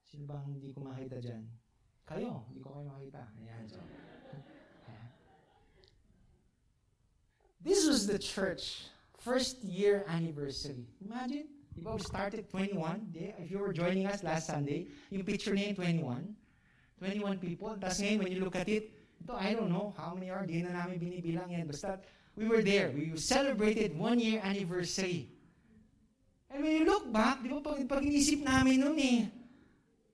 Sino 0.04 0.26
bang 0.26 0.46
hindi 0.46 0.70
ko 0.74 0.86
makita 0.86 1.18
dyan? 1.18 1.42
Kayo, 2.04 2.44
hindi 2.50 2.60
ko 2.60 2.68
kayo 2.74 2.86
makita. 2.86 3.22
Ayan, 3.40 3.64
so. 3.70 3.80
This 7.64 7.88
was 7.88 8.06
the 8.06 8.20
church 8.20 8.92
first 9.24 9.64
year 9.64 10.04
anniversary. 10.06 10.84
Imagine, 11.00 11.48
di 11.72 11.80
ba, 11.80 11.96
we 11.96 12.04
started 12.04 12.44
21. 12.52 13.08
If 13.40 13.48
you 13.48 13.56
were 13.58 13.72
joining 13.72 14.04
us 14.04 14.20
last 14.20 14.52
Sunday, 14.52 14.92
yung 15.08 15.24
picture 15.24 15.56
niya 15.56 15.72
yung 15.72 16.04
21. 16.04 16.36
21 17.00 17.40
people. 17.40 17.72
Tapos 17.80 18.04
ngayon, 18.04 18.18
when 18.20 18.32
you 18.36 18.44
look 18.44 18.54
at 18.54 18.68
it, 18.68 18.92
ito, 19.16 19.32
I 19.32 19.56
don't 19.56 19.72
know 19.72 19.96
how 19.96 20.12
many 20.12 20.28
are, 20.28 20.44
di 20.44 20.60
na 20.60 20.76
namin 20.76 21.00
binibilang 21.00 21.48
yan. 21.48 21.64
Basta, 21.64 22.04
we 22.36 22.44
were 22.44 22.60
there. 22.60 22.92
We 22.92 23.16
celebrated 23.16 23.96
one 23.96 24.20
year 24.20 24.44
anniversary. 24.44 25.32
And 26.54 26.62
when 26.62 26.74
you 26.78 26.86
look 26.86 27.10
back, 27.10 27.42
di 27.42 27.50
ba, 27.50 27.58
pag, 27.58 27.82
pag 27.82 28.06
inisip 28.06 28.46
namin 28.46 28.78
noon 28.78 28.98
eh, 29.02 29.26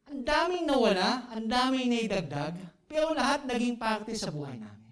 ang 0.08 0.24
daming 0.24 0.64
nawala, 0.64 1.28
ang 1.28 1.44
daming 1.44 1.92
naidagdag, 1.92 2.56
pero 2.88 3.12
lahat 3.12 3.44
naging 3.44 3.76
parte 3.76 4.16
sa 4.16 4.32
buhay 4.32 4.56
namin. 4.56 4.88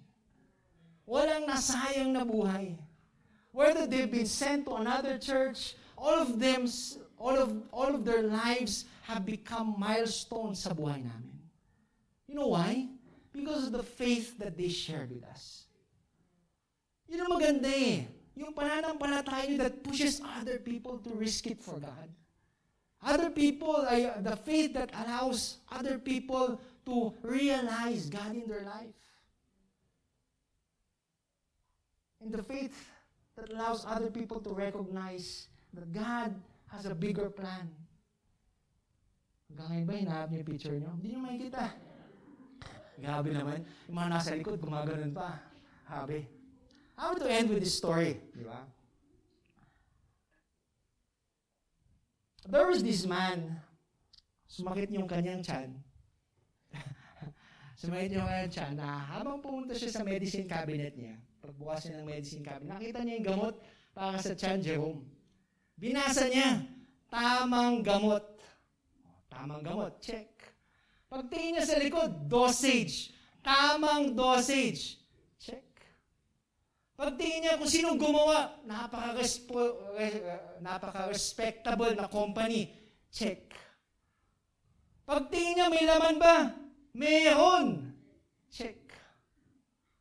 Walang 1.09 1.49
nasayang 1.49 2.13
na 2.13 2.21
buhay 2.21 2.77
whether 3.59 3.89
they've 3.89 4.13
been 4.13 4.29
sent 4.29 4.69
to 4.69 4.77
another 4.77 5.17
church, 5.17 5.75
all 5.97 6.21
of 6.21 6.39
them, 6.39 6.69
all 7.17 7.35
of, 7.35 7.51
all 7.73 7.91
of 7.97 8.05
their 8.05 8.23
lives 8.23 8.85
have 9.09 9.25
become 9.25 9.75
milestones 9.81 10.63
sa 10.63 10.77
buhay 10.77 11.01
namin. 11.01 11.41
You 12.29 12.37
know 12.37 12.53
why? 12.53 12.87
Because 13.33 13.67
of 13.67 13.73
the 13.73 13.83
faith 13.83 14.37
that 14.39 14.55
they 14.55 14.69
shared 14.69 15.09
with 15.09 15.25
us. 15.25 15.65
Yun 17.09 17.25
ang 17.25 17.33
maganda 17.41 17.73
eh. 17.73 18.18
Yung 18.39 18.55
pananampalataya 18.55 19.59
that 19.59 19.83
pushes 19.83 20.23
other 20.23 20.63
people 20.63 21.03
to 21.03 21.11
risk 21.19 21.51
it 21.51 21.59
for 21.59 21.83
God. 21.83 22.07
Other 23.03 23.35
people, 23.35 23.83
uh, 23.83 24.23
the 24.23 24.39
faith 24.39 24.75
that 24.79 24.95
allows 24.95 25.59
other 25.71 25.99
people 25.99 26.63
to 26.87 27.15
realize 27.23 28.07
God 28.07 28.39
in 28.39 28.47
their 28.47 28.63
life. 28.63 28.95
And 32.23 32.31
the 32.31 32.43
faith 32.43 32.75
that 33.35 33.51
allows 33.51 33.87
other 33.87 34.11
people 34.11 34.39
to 34.43 34.51
recognize 34.51 35.51
that 35.75 35.91
God 35.91 36.35
has 36.71 36.87
a 36.87 36.95
bigger 36.95 37.31
plan. 37.31 37.71
Hanggang 39.51 39.67
ngayon 39.67 39.87
ba, 39.87 39.95
hinahanap 39.95 40.29
niyo 40.31 40.39
yung 40.39 40.51
picture 40.51 40.77
niyo? 40.79 40.91
Hindi 40.99 41.09
niyo 41.11 41.21
makikita. 41.23 41.63
Grabe 42.99 43.29
naman. 43.31 43.59
Yung 43.87 43.97
mga 43.99 44.11
nasa 44.11 44.31
likod, 44.35 44.59
gumaganon 44.59 45.15
pa. 45.15 45.39
Habi. 45.87 46.38
I 46.99 47.15
want 47.15 47.23
to 47.23 47.31
end 47.31 47.47
with 47.55 47.63
this 47.63 47.79
story. 47.79 48.19
Di 48.35 48.43
ba? 48.43 48.67
There 52.49 52.67
was 52.67 52.83
this 52.83 53.07
man, 53.07 53.61
sumakit 54.51 54.91
yung 54.91 55.07
kanyang 55.07 55.47
chan. 55.47 55.79
sumakit 57.81 58.19
yung 58.19 58.27
kanyang 58.27 58.51
chan 58.51 58.73
na 58.75 59.05
habang 59.15 59.39
pumunta 59.39 59.79
siya 59.79 59.95
sa 59.95 60.03
medicine 60.03 60.51
cabinet 60.51 60.99
niya, 60.99 61.21
pagbukas 61.39 61.87
niya 61.87 62.03
ng 62.03 62.09
medicine 62.09 62.43
cabinet, 62.43 62.73
nakita 62.75 62.99
niya 63.05 63.15
yung 63.21 63.29
gamot 63.31 63.55
para 63.95 64.19
sa 64.19 64.35
Chan 64.35 64.59
Jerome. 64.65 65.07
Binasa 65.79 66.27
niya, 66.27 66.67
tamang 67.07 67.87
gamot. 67.87 68.27
Tamang 69.31 69.63
gamot, 69.63 70.03
check. 70.03 70.27
Pagtingin 71.07 71.61
niya 71.61 71.65
sa 71.69 71.79
likod, 71.79 72.27
dosage. 72.27 73.15
Tamang 73.45 74.19
dosage. 74.19 74.98
Pagtingin 76.99 77.47
niya 77.47 77.63
kung 77.63 77.71
sinong 77.71 77.95
gumawa, 77.95 78.59
uh, 78.67 80.43
napaka-respectable 80.59 81.95
na 81.95 82.11
company. 82.11 82.75
Check. 83.15 83.55
Pagtingin 85.07 85.63
niya, 85.63 85.67
may 85.71 85.87
laman 85.87 86.19
ba? 86.19 86.59
Meron. 86.99 87.95
Check. 88.51 88.91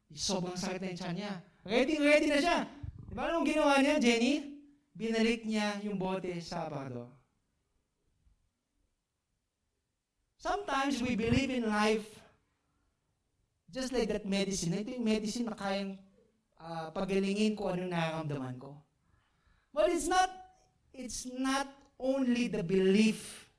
Sobrang 0.09 0.57
sakit 0.57 0.81
na 0.81 0.89
yung 0.97 1.21
niya. 1.21 1.33
Ready, 1.61 2.01
ready 2.01 2.27
na 2.33 2.41
siya. 2.41 2.65
Di 3.05 3.13
ba 3.13 3.29
anong 3.29 3.45
ginawa 3.45 3.77
niya, 3.77 4.01
Jenny? 4.01 4.57
Binalik 4.97 5.45
niya 5.45 5.77
yung 5.85 6.01
bote 6.01 6.33
sa 6.41 6.65
aparador. 6.65 7.13
Sometimes 10.41 10.97
we 11.05 11.13
believe 11.13 11.53
in 11.53 11.69
life 11.69 12.09
just 13.69 13.93
like 13.93 14.09
that 14.09 14.25
medicine. 14.25 14.73
Ito 14.73 14.97
yung 14.97 15.05
medicine 15.05 15.45
na 15.45 15.53
kayang 15.53 16.01
uh, 16.61 16.89
pagalingin 16.91 17.55
ko 17.55 17.69
ano 17.69 17.87
nararamdaman 17.87 18.59
ko. 18.59 18.77
But 19.73 19.89
it's 19.89 20.07
not, 20.07 20.29
it's 20.93 21.27
not 21.37 21.67
only 21.99 22.47
the 22.47 22.63
belief 22.63 23.49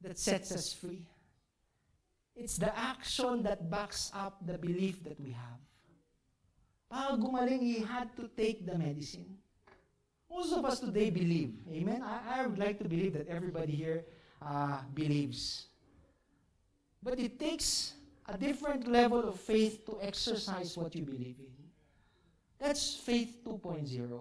that 0.00 0.18
sets 0.18 0.52
us 0.52 0.72
free. 0.72 1.06
It's 2.34 2.56
the 2.56 2.70
action 2.78 3.42
that 3.42 3.70
backs 3.70 4.10
up 4.14 4.38
the 4.46 4.58
belief 4.58 5.02
that 5.04 5.18
we 5.20 5.32
have. 5.32 5.60
Para 6.90 7.18
gumaling, 7.18 7.60
he 7.60 7.80
had 7.82 8.14
to 8.16 8.30
take 8.36 8.64
the 8.64 8.78
medicine. 8.78 9.36
Most 10.30 10.52
of 10.52 10.64
us 10.64 10.80
today 10.80 11.10
believe. 11.10 11.54
Amen? 11.72 12.02
I, 12.02 12.40
I 12.40 12.46
would 12.46 12.58
like 12.58 12.78
to 12.78 12.88
believe 12.88 13.12
that 13.14 13.28
everybody 13.28 13.72
here 13.72 14.04
uh, 14.40 14.78
believes. 14.94 15.66
But 17.02 17.18
it 17.18 17.38
takes 17.38 17.94
a 18.26 18.36
different 18.36 18.86
level 18.86 19.26
of 19.26 19.40
faith 19.40 19.84
to 19.86 19.98
exercise 20.00 20.76
what 20.76 20.94
you 20.94 21.02
believe 21.02 21.36
in. 21.40 21.57
That's 22.58 22.94
faith 22.96 23.38
2.0. 23.44 24.20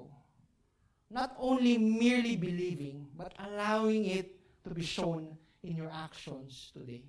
Not 1.09 1.35
only 1.39 1.77
merely 1.77 2.35
believing, 2.35 3.07
but 3.18 3.34
allowing 3.39 4.05
it 4.05 4.35
to 4.64 4.69
be 4.69 4.84
shown 4.84 5.38
in 5.64 5.76
your 5.76 5.89
actions 5.91 6.72
today. 6.73 7.03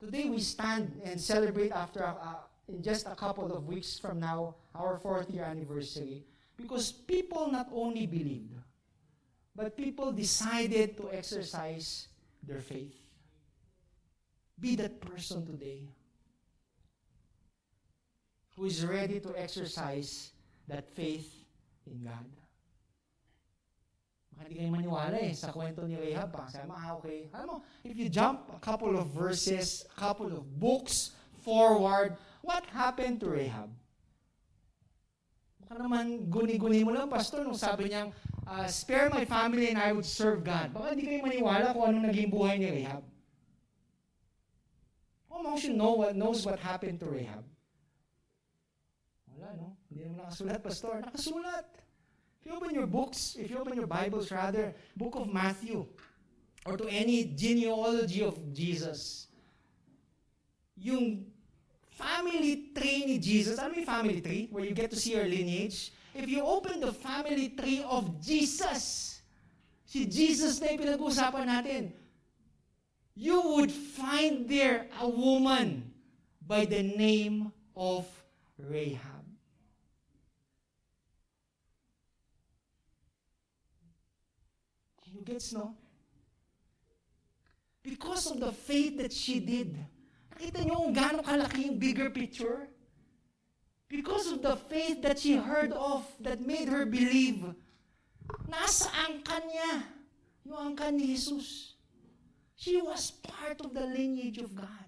Today 0.00 0.30
we 0.30 0.40
stand 0.40 1.00
and 1.04 1.20
celebrate 1.20 1.72
after 1.72 2.00
a, 2.00 2.38
in 2.68 2.82
just 2.82 3.06
a 3.06 3.14
couple 3.14 3.52
of 3.52 3.66
weeks 3.66 3.98
from 3.98 4.20
now, 4.20 4.54
our 4.74 4.96
fourth 4.98 5.28
year 5.28 5.44
anniversary, 5.44 6.24
because 6.56 6.92
people 6.92 7.50
not 7.50 7.68
only 7.72 8.06
believed, 8.06 8.54
but 9.54 9.76
people 9.76 10.12
decided 10.12 10.96
to 10.96 11.12
exercise 11.12 12.08
their 12.46 12.60
faith. 12.60 12.94
Be 14.58 14.76
that 14.76 15.00
person 15.00 15.44
today 15.44 15.88
who 18.60 18.68
is 18.68 18.84
ready 18.84 19.16
to 19.24 19.32
exercise 19.40 20.36
that 20.68 20.84
faith 20.92 21.48
in 21.88 22.04
God. 22.04 22.28
Baka 24.36 24.52
hindi 24.52 24.60
kayo 24.60 24.68
maniwala 24.68 25.16
eh 25.16 25.32
sa 25.32 25.48
kwento 25.48 25.88
ni 25.88 25.96
Rahab. 25.96 26.28
Baka 26.28 26.60
sabi 26.60 26.68
mo, 26.68 26.76
ah, 26.76 27.00
okay. 27.00 27.32
Alam 27.32 27.46
mo, 27.48 27.56
if 27.88 27.96
you 27.96 28.12
jump 28.12 28.52
a 28.52 28.60
couple 28.60 28.92
of 29.00 29.08
verses, 29.16 29.88
a 29.88 29.96
couple 29.96 30.28
of 30.28 30.44
books 30.60 31.16
forward, 31.40 32.20
What 32.40 32.64
happened 32.72 33.20
to 33.20 33.28
Rahab? 33.28 33.68
Baka 35.60 35.86
naman 35.86 36.26
guni-guni 36.32 36.82
mo 36.82 36.90
lang, 36.90 37.06
pastor, 37.06 37.44
nung 37.44 37.54
sabi 37.54 37.92
niyang, 37.92 38.10
uh, 38.48 38.66
spare 38.66 39.12
my 39.12 39.28
family 39.28 39.70
and 39.70 39.78
I 39.78 39.92
would 39.92 40.08
serve 40.08 40.42
God. 40.42 40.72
Baka 40.72 40.96
hindi 40.96 41.06
kayo 41.06 41.20
maniwala 41.22 41.76
kung 41.76 41.84
anong 41.94 42.10
naging 42.10 42.32
buhay 42.32 42.56
ni 42.58 42.68
Rahab. 42.82 43.04
Who 45.30 45.34
amongst 45.44 45.68
you 45.68 45.76
know 45.76 45.94
what, 45.94 46.16
knows 46.16 46.42
what 46.42 46.58
happened 46.58 46.98
to 47.04 47.08
Rahab? 47.12 47.44
Hindi 49.90 50.06
naman 50.06 50.22
nakasulat, 50.22 50.62
pastor. 50.62 51.02
Nakasulat. 51.02 51.66
If 52.40 52.46
you 52.46 52.54
open 52.54 52.72
your 52.72 52.86
books, 52.86 53.34
if 53.36 53.50
you 53.50 53.58
open 53.58 53.74
your 53.74 53.90
Bibles 53.90 54.30
rather, 54.30 54.72
book 54.96 55.18
of 55.18 55.26
Matthew, 55.28 55.84
or 56.64 56.78
to 56.78 56.86
any 56.86 57.34
genealogy 57.34 58.22
of 58.22 58.38
Jesus, 58.54 59.26
yung 60.78 61.26
family 61.90 62.72
tree 62.72 63.04
ni 63.04 63.18
Jesus, 63.18 63.58
ano 63.58 63.76
yung 63.76 63.84
family 63.84 64.22
tree? 64.22 64.48
Where 64.48 64.64
you 64.64 64.72
get 64.72 64.88
to 64.94 64.96
see 64.96 65.12
your 65.12 65.28
lineage. 65.28 65.92
If 66.14 66.30
you 66.30 66.40
open 66.40 66.80
the 66.80 66.94
family 66.94 67.52
tree 67.52 67.84
of 67.84 68.22
Jesus, 68.22 69.20
si 69.84 70.06
Jesus 70.06 70.62
na 70.62 70.72
yung 70.72 70.80
pinag-uusapan 70.80 71.46
natin, 71.50 71.82
you 73.18 73.36
would 73.36 73.70
find 73.70 74.48
there 74.48 74.88
a 75.02 75.06
woman 75.06 75.92
by 76.46 76.64
the 76.64 76.82
name 76.82 77.52
of 77.76 78.08
Rahab. 78.56 79.20
You 85.10 85.19
gets, 85.30 85.52
no? 85.52 85.74
Because 87.82 88.26
of 88.26 88.40
the 88.40 88.52
faith 88.52 88.98
that 88.98 89.12
she 89.12 89.38
did. 89.38 89.78
Nakita 90.34 90.66
niyo 90.66 90.76
kung 90.82 90.92
gaano 90.92 91.22
kalaki 91.22 91.70
yung 91.70 91.78
bigger 91.78 92.10
picture? 92.10 92.66
Because 93.86 94.30
of 94.34 94.42
the 94.42 94.58
faith 94.68 95.02
that 95.02 95.18
she 95.18 95.38
heard 95.38 95.72
of 95.72 96.04
that 96.20 96.42
made 96.42 96.68
her 96.68 96.86
believe, 96.86 97.42
nasa 98.46 98.90
angkan 99.06 99.42
niya 99.48 99.72
yung 100.46 100.74
angkan 100.74 100.98
ni 100.98 101.14
Jesus. 101.14 101.74
She 102.60 102.76
was 102.82 103.16
part 103.24 103.58
of 103.64 103.72
the 103.72 103.86
lineage 103.86 104.38
of 104.38 104.52
God. 104.52 104.86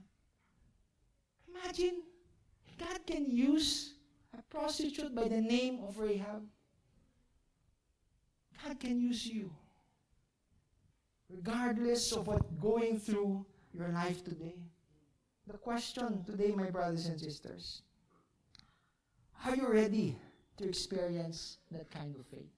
Imagine, 1.49 2.05
God 2.77 3.01
can 3.09 3.25
use 3.27 3.97
a 4.37 4.43
prostitute 4.53 5.17
by 5.17 5.27
the 5.27 5.41
name 5.41 5.81
of 5.81 5.97
Rahab. 5.97 6.45
God 8.61 8.79
can 8.79 9.01
use 9.01 9.27
you 9.27 9.51
regardless 11.35 12.13
of 12.13 12.27
what 12.27 12.61
going 12.61 12.99
through 12.99 13.45
your 13.73 13.89
life 13.89 14.25
today. 14.25 14.55
The 15.47 15.59
question 15.59 16.25
today, 16.25 16.53
my 16.53 16.71
brothers 16.71 17.07
and 17.07 17.19
sisters, 17.19 17.83
are 19.45 19.57
you 19.57 19.69
ready 19.69 20.17
to 20.59 20.69
experience 20.69 21.59
that 21.71 21.91
kind 21.91 22.15
of 22.17 22.27
faith? 22.27 22.53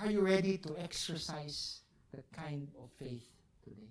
Are 0.00 0.10
you 0.10 0.20
ready 0.20 0.58
to 0.58 0.78
exercise 0.78 1.80
that 2.14 2.30
kind 2.32 2.68
of 2.78 2.90
faith 2.98 3.28
today? 3.64 3.90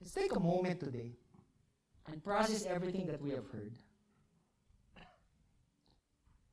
Let's 0.00 0.12
take 0.12 0.34
a 0.34 0.40
moment 0.40 0.80
today 0.80 1.12
and 2.06 2.22
process 2.22 2.64
everything 2.66 3.06
that 3.06 3.20
we 3.20 3.30
have 3.30 3.46
heard. 3.52 3.72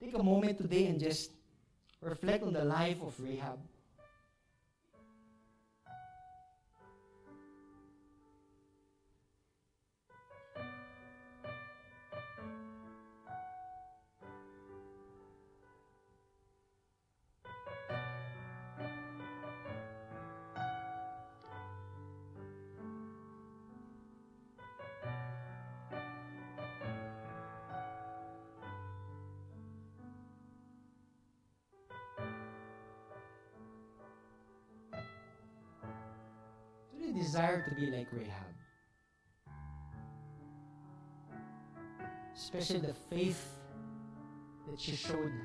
Take 0.01 0.17
a 0.17 0.23
moment 0.23 0.57
today 0.57 0.87
and 0.87 0.99
just 0.99 1.31
reflect 2.05 2.43
on 2.43 2.53
the 2.53 2.63
life 2.63 2.97
of 3.01 3.13
Rahab. 3.19 3.59
Desire 37.35 37.65
to 37.67 37.75
be 37.75 37.91
like 37.91 38.07
Rahab? 38.13 38.55
Especially 42.33 42.79
the 42.79 42.93
faith 42.93 43.59
that 44.71 44.79
she 44.79 44.95
showed. 44.95 45.35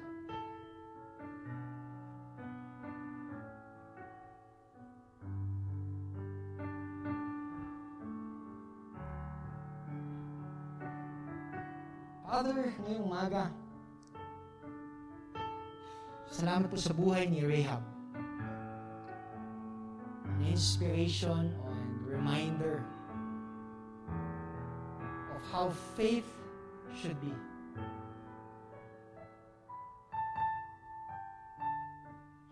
Father, 12.23 12.71
ngayong 12.87 13.03
umaga, 13.03 13.51
salamat 16.31 16.71
po 16.71 16.79
sa 16.79 16.95
buhay 16.95 17.27
ni 17.27 17.43
Rahab 17.43 17.83
an 20.41 20.47
inspiration 20.47 21.51
reminder 22.21 22.85
of 25.35 25.41
how 25.51 25.71
faith 25.97 26.29
should 27.01 27.19
be. 27.21 27.33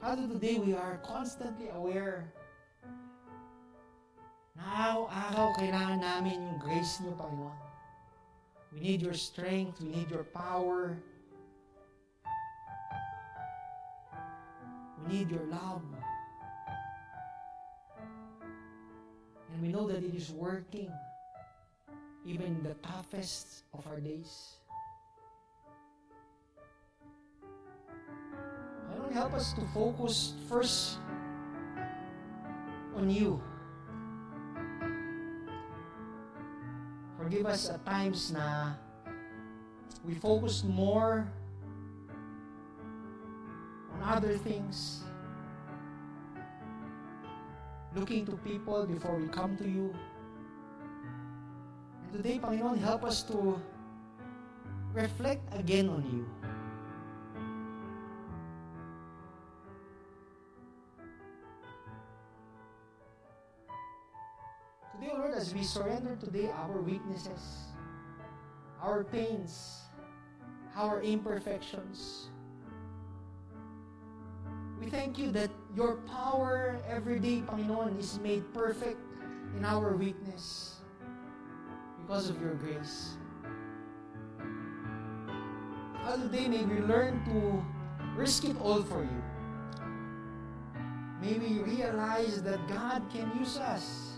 Father, 0.01 0.27
today 0.27 0.59
we 0.59 0.73
are 0.73 0.97
constantly 1.05 1.69
aware 1.77 2.32
na 4.57 4.65
araw-araw 4.65 5.53
kailangan 5.61 6.01
namin 6.01 6.49
yung 6.49 6.57
grace 6.57 7.05
niyo, 7.05 7.12
Panginoon. 7.20 7.53
We 8.73 8.81
need 8.81 9.05
your 9.05 9.16
strength, 9.16 9.85
we 9.85 9.93
need 9.93 10.09
your 10.09 10.24
power. 10.24 10.97
We 15.05 15.05
need 15.12 15.28
your 15.28 15.45
love. 15.53 15.85
And 19.59 19.66
we 19.66 19.72
know 19.72 19.89
that 19.89 20.05
it 20.05 20.14
is 20.14 20.30
working 20.30 20.89
even 22.24 22.47
in 22.47 22.62
the 22.62 22.74
toughest 22.74 23.64
of 23.74 23.85
our 23.89 23.98
days. 23.98 24.55
Lord, 28.97 29.12
help 29.12 29.32
us 29.35 29.52
to 29.55 29.62
focus 29.74 30.35
first 30.48 30.98
on 32.94 33.10
you. 33.10 33.43
Forgive 37.18 37.47
us 37.47 37.68
at 37.68 37.85
times 37.85 38.30
na 38.30 38.74
we 40.06 40.14
focus 40.14 40.62
more 40.62 41.26
on 43.93 44.02
other 44.06 44.39
things 44.39 45.02
looking 47.94 48.27
to 48.27 48.32
people 48.44 48.86
before 48.86 49.16
we 49.16 49.28
come 49.28 49.56
to 49.56 49.69
you. 49.69 49.94
And 52.02 52.12
today, 52.12 52.39
Panginoon, 52.39 52.78
help 52.78 53.05
us 53.05 53.23
to 53.24 53.60
reflect 54.93 55.43
again 55.55 55.89
on 55.89 56.05
you. 56.10 56.27
Today, 64.98 65.12
Lord, 65.16 65.35
as 65.35 65.55
we 65.55 65.62
surrender 65.62 66.16
today 66.16 66.51
our 66.51 66.81
weaknesses, 66.81 67.73
our 68.82 69.05
pains, 69.05 69.82
our 70.77 71.01
imperfections, 71.02 72.28
we 74.89 74.97
thank 74.97 75.19
you 75.19 75.31
that 75.31 75.51
your 75.77 75.97
power 76.09 76.81
every 76.89 77.19
day, 77.20 77.43
Panginoon, 77.47 77.98
is 78.01 78.19
made 78.20 78.43
perfect 78.55 78.97
in 79.55 79.62
our 79.62 79.94
weakness 79.94 80.77
because 82.01 82.31
of 82.31 82.40
your 82.40 82.55
grace. 82.55 83.19
Father, 86.02 86.23
today 86.23 86.48
may 86.48 86.65
we 86.65 86.81
learn 86.81 87.23
to 87.27 87.62
risk 88.16 88.44
it 88.44 88.56
all 88.62 88.82
for 88.82 89.02
you. 89.02 89.23
May 91.20 91.36
we 91.36 91.59
realize 91.59 92.43
that 92.43 92.66
God 92.66 93.02
can 93.12 93.31
use 93.39 93.59
us. 93.59 94.16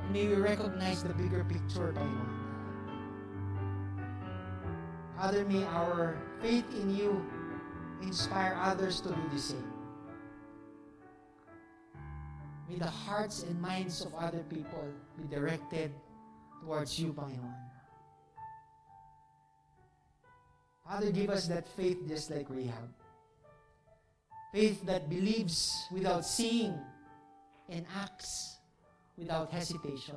And 0.00 0.10
may 0.14 0.28
we 0.28 0.36
recognize 0.36 1.02
the 1.02 1.12
bigger 1.12 1.44
picture, 1.44 1.92
Panginoon. 1.92 2.38
Father, 5.18 5.44
may 5.44 5.64
our 5.64 6.16
faith 6.40 6.64
in 6.72 6.96
you 6.96 7.20
inspire 8.02 8.58
others 8.60 9.00
to 9.02 9.08
do 9.08 9.24
the 9.32 9.38
same. 9.38 9.72
May 12.68 12.76
the 12.76 12.90
hearts 12.90 13.42
and 13.42 13.60
minds 13.60 14.04
of 14.04 14.14
other 14.14 14.44
people 14.50 14.84
be 15.16 15.24
directed 15.34 15.90
towards 16.60 16.98
you, 16.98 17.12
Panginoon. 17.12 17.54
Father, 20.84 21.10
give 21.10 21.30
us 21.30 21.48
that 21.48 21.68
faith 21.76 21.98
just 22.08 22.30
like 22.30 22.46
Rahab. 22.48 22.92
Faith 24.52 24.84
that 24.86 25.08
believes 25.08 25.72
without 25.92 26.24
seeing 26.24 26.76
and 27.68 27.84
acts 27.96 28.56
without 29.16 29.52
hesitation. 29.52 30.16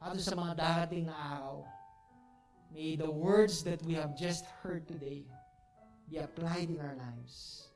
Father, 0.00 0.18
sa 0.18 0.34
mga 0.34 0.54
darating 0.58 1.06
na 1.06 1.14
araw, 1.14 1.62
may 2.74 2.98
the 2.98 3.10
words 3.10 3.62
that 3.62 3.78
we 3.86 3.94
have 3.94 4.18
just 4.18 4.46
heard 4.62 4.86
today 4.86 5.22
be 6.10 6.18
applied 6.18 6.68
in 6.68 6.80
our 6.80 6.94
lives. 6.96 7.68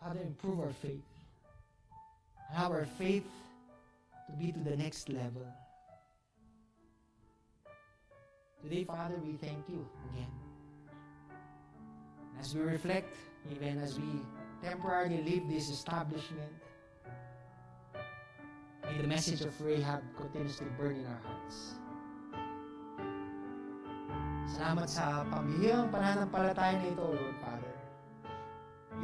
Father, 0.00 0.20
improve 0.20 0.60
our 0.60 0.72
faith. 0.72 1.02
Allow 2.52 2.72
our 2.72 2.86
faith 2.98 3.26
to 4.26 4.32
be 4.36 4.50
to 4.52 4.58
the 4.60 4.76
next 4.76 5.08
level. 5.08 5.46
Today, 8.62 8.84
Father, 8.84 9.14
we 9.24 9.32
thank 9.34 9.68
you 9.68 9.86
again. 10.12 10.30
As 12.38 12.54
we 12.54 12.62
reflect, 12.62 13.14
even 13.50 13.78
as 13.78 13.98
we 13.98 14.20
temporarily 14.62 15.22
leave 15.22 15.48
this 15.48 15.70
establishment, 15.70 16.52
may 18.84 19.00
the 19.00 19.08
message 19.08 19.42
of 19.42 19.58
Rahab 19.60 20.02
continuously 20.16 20.66
burn 20.78 20.96
in 20.96 21.06
our 21.06 21.20
hearts. 21.24 21.74
Salamat 24.50 24.90
sa 24.90 25.22
pambihirang 25.30 25.94
pananampalataya 25.94 26.82
na 26.82 26.90
ito, 26.90 27.06
Lord 27.06 27.38
Father. 27.38 27.74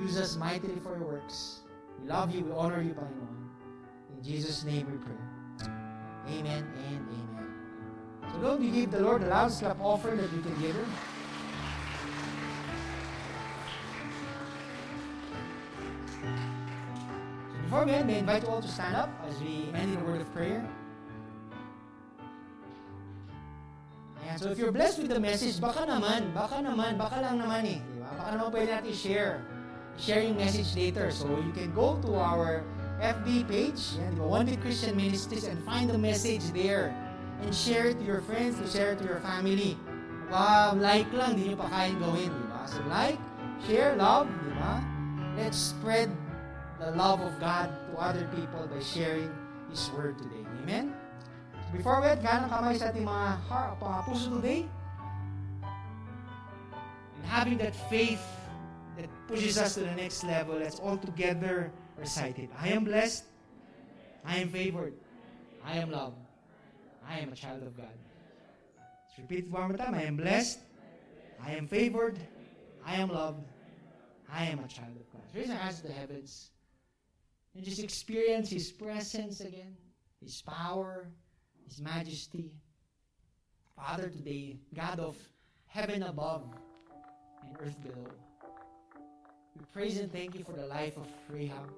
Use 0.02 0.18
us 0.18 0.34
mightily 0.34 0.82
for 0.82 0.98
your 0.98 1.06
works. 1.06 1.62
We 2.02 2.10
love 2.10 2.34
you, 2.34 2.42
we 2.42 2.52
honor 2.52 2.82
you, 2.82 2.98
Panginoon. 2.98 3.38
In 4.10 4.20
Jesus' 4.26 4.66
name 4.66 4.90
we 4.90 4.98
pray. 4.98 5.22
Amen 6.26 6.66
and 6.66 7.06
amen. 7.14 7.46
So 8.34 8.42
don't 8.42 8.58
we 8.58 8.74
give 8.74 8.90
the 8.90 8.98
Lord 8.98 9.22
the 9.22 9.30
loud 9.30 9.54
clap 9.54 9.78
offering 9.78 10.18
that 10.18 10.32
we 10.34 10.42
can 10.42 10.58
give 10.58 10.74
him? 10.74 10.90
So 17.46 17.54
before 17.62 17.84
we 17.86 17.92
end, 17.94 18.10
I 18.10 18.18
invite 18.18 18.42
you 18.42 18.50
all 18.50 18.60
to 18.60 18.68
stand 18.68 18.98
up 18.98 19.14
as 19.30 19.38
we 19.38 19.70
end 19.72 19.94
in 19.94 20.02
a 20.02 20.04
word 20.04 20.20
of 20.20 20.28
prayer. 20.34 20.66
Ayan, 24.36 24.44
so 24.44 24.52
if 24.52 24.58
you're 24.60 24.72
blessed 24.72 25.00
with 25.00 25.08
the 25.08 25.20
message, 25.20 25.56
baka 25.56 25.88
naman, 25.88 26.28
baka 26.36 26.60
naman, 26.60 27.00
baka 27.00 27.24
lang 27.24 27.40
naman 27.40 27.64
eh. 27.64 27.80
Di 27.80 27.96
ba? 28.04 28.12
Baka 28.20 28.28
naman 28.36 28.48
pwede 28.52 28.68
natin 28.68 28.92
share. 28.92 29.40
Share 29.96 30.20
yung 30.20 30.36
message 30.36 30.76
later. 30.76 31.08
So 31.08 31.40
you 31.40 31.56
can 31.56 31.72
go 31.72 31.96
to 32.04 32.20
our 32.20 32.60
FB 33.00 33.48
page, 33.48 33.96
yan, 33.96 34.12
di 34.12 34.20
ba? 34.20 34.28
One 34.28 34.44
Big 34.44 34.60
Christian 34.60 34.92
Ministries, 34.92 35.48
and 35.48 35.56
find 35.64 35.88
the 35.88 35.96
message 35.96 36.44
there. 36.52 36.92
And 37.40 37.48
share 37.48 37.92
it 37.92 37.96
to 38.00 38.04
your 38.04 38.20
friends, 38.28 38.60
to 38.60 38.68
share 38.68 38.92
it 38.92 39.00
to 39.00 39.08
your 39.08 39.24
family. 39.24 39.80
Baka 40.28 40.76
like 40.84 41.08
lang, 41.16 41.40
di 41.40 41.52
nyo 41.52 41.56
pa 41.56 41.72
kayang 41.72 41.96
gawin, 41.96 42.28
di 42.28 42.44
ba? 42.52 42.60
So 42.68 42.80
like, 42.92 43.16
share, 43.64 43.96
love, 43.96 44.28
di 44.28 44.52
ba? 44.52 44.84
Let's 45.40 45.56
spread 45.56 46.12
the 46.76 46.92
love 46.92 47.24
of 47.24 47.32
God 47.40 47.72
to 47.72 47.92
other 47.96 48.28
people 48.36 48.68
by 48.68 48.84
sharing 48.84 49.32
His 49.72 49.88
Word 49.96 50.20
today. 50.20 50.44
Amen? 50.60 50.95
Before 51.74 51.98
we 51.98 52.06
ganang 52.22 52.46
kamay 52.46 52.78
sa 52.78 52.94
ating 52.94 53.02
mga, 53.02 53.42
heart, 53.50 53.74
mga 53.82 54.00
puso 54.06 54.30
today. 54.38 54.62
And 57.18 57.24
having 57.26 57.58
that 57.58 57.74
faith 57.90 58.22
that 58.94 59.10
pushes 59.26 59.58
us 59.58 59.74
to 59.74 59.82
the 59.82 59.96
next 59.98 60.22
level, 60.22 60.62
let's 60.62 60.78
all 60.78 60.94
together 60.94 61.74
recite 61.98 62.38
it. 62.38 62.50
I 62.54 62.70
am 62.70 62.86
blessed. 62.86 63.26
I 64.22 64.38
am 64.38 64.48
favored. 64.54 64.94
I 65.66 65.82
am 65.82 65.90
loved. 65.90 66.22
I 67.02 67.18
am 67.18 67.34
a 67.34 67.36
child 67.36 67.66
of 67.66 67.74
God. 67.74 67.98
Let's 68.78 69.18
repeat 69.18 69.50
one 69.50 69.74
more 69.74 69.76
time. 69.76 69.94
I 69.94 70.06
am 70.06 70.16
blessed. 70.16 70.62
I 71.42 71.58
am 71.58 71.66
favored. 71.66 72.18
I 72.86 72.94
am 73.02 73.10
loved. 73.10 73.42
I 74.30 74.46
am 74.46 74.62
a 74.62 74.68
child 74.70 74.94
of 74.94 75.06
God. 75.10 75.26
Raise 75.34 75.50
our 75.50 75.58
hands 75.58 75.82
to 75.82 75.90
the 75.90 75.92
heavens 75.92 76.50
and 77.54 77.64
just 77.64 77.82
experience 77.82 78.50
His 78.50 78.70
presence 78.70 79.40
again, 79.40 79.74
His 80.22 80.42
power, 80.42 81.10
His 81.66 81.82
majesty. 81.82 82.54
Father, 83.74 84.08
today, 84.08 84.56
God 84.72 85.00
of 85.00 85.16
heaven 85.66 86.02
above 86.04 86.46
and 87.42 87.52
earth 87.60 87.76
below, 87.82 88.08
we 89.58 89.64
praise 89.72 89.98
and 89.98 90.10
thank 90.10 90.34
you 90.34 90.44
for 90.44 90.52
the 90.52 90.64
life 90.64 90.96
of 90.96 91.10
Rahab. 91.28 91.68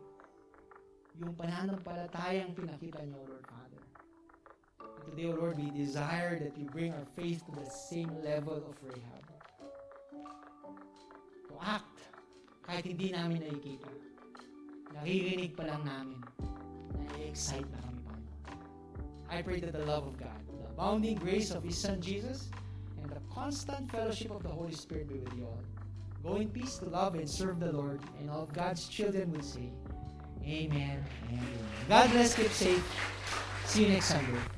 Yung 1.19 1.35
pananampalatayang 1.35 2.55
pinakita 2.55 3.03
niyo, 3.03 3.19
Lord 3.27 3.43
Father. 3.51 3.83
And 4.79 5.03
today, 5.11 5.27
O 5.33 5.35
Lord, 5.35 5.59
we 5.59 5.75
desire 5.75 6.39
that 6.39 6.55
you 6.55 6.71
bring 6.71 6.95
our 6.95 7.09
faith 7.19 7.43
to 7.51 7.53
the 7.59 7.67
same 7.67 8.15
level 8.23 8.63
of 8.63 8.79
Rahab. 8.87 9.25
To 11.51 11.55
act 11.59 11.99
kahit 12.63 12.87
hindi 12.87 13.11
namin 13.11 13.43
nakikita. 13.43 13.91
Naririnig 14.95 15.59
pa 15.59 15.67
lang 15.67 15.83
namin. 15.83 16.21
Na-excite 16.95 17.67
na. 17.67 17.88
I 19.31 19.43
pray 19.43 19.61
that 19.61 19.73
the 19.73 19.85
love 19.85 20.07
of 20.07 20.19
God, 20.19 20.41
the 20.49 20.69
abounding 20.69 21.17
grace 21.17 21.51
of 21.51 21.63
His 21.63 21.77
Son 21.77 22.01
Jesus, 22.01 22.49
and 23.03 23.11
the 23.11 23.21
constant 23.33 23.91
fellowship 23.91 24.31
of 24.31 24.43
the 24.43 24.49
Holy 24.49 24.75
Spirit 24.75 25.09
be 25.09 25.19
with 25.19 25.35
you 25.37 25.45
all. 25.45 25.63
Go 26.23 26.37
in 26.37 26.49
peace 26.49 26.79
to 26.79 26.87
love 26.87 27.15
and 27.15 27.29
serve 27.29 27.61
the 27.61 27.73
Lord, 27.73 28.01
and 28.19 28.31
all 28.31 28.47
God's 28.53 28.89
children 28.89 29.33
will 29.33 29.43
say, 29.43 29.71
Amen 30.45 31.05
Amen. 31.29 31.59
God 31.89 32.11
bless, 32.11 32.35
keep 32.35 32.51
safe. 32.51 32.85
See 33.67 33.85
you 33.85 33.89
next 33.91 34.07
Sunday. 34.07 34.58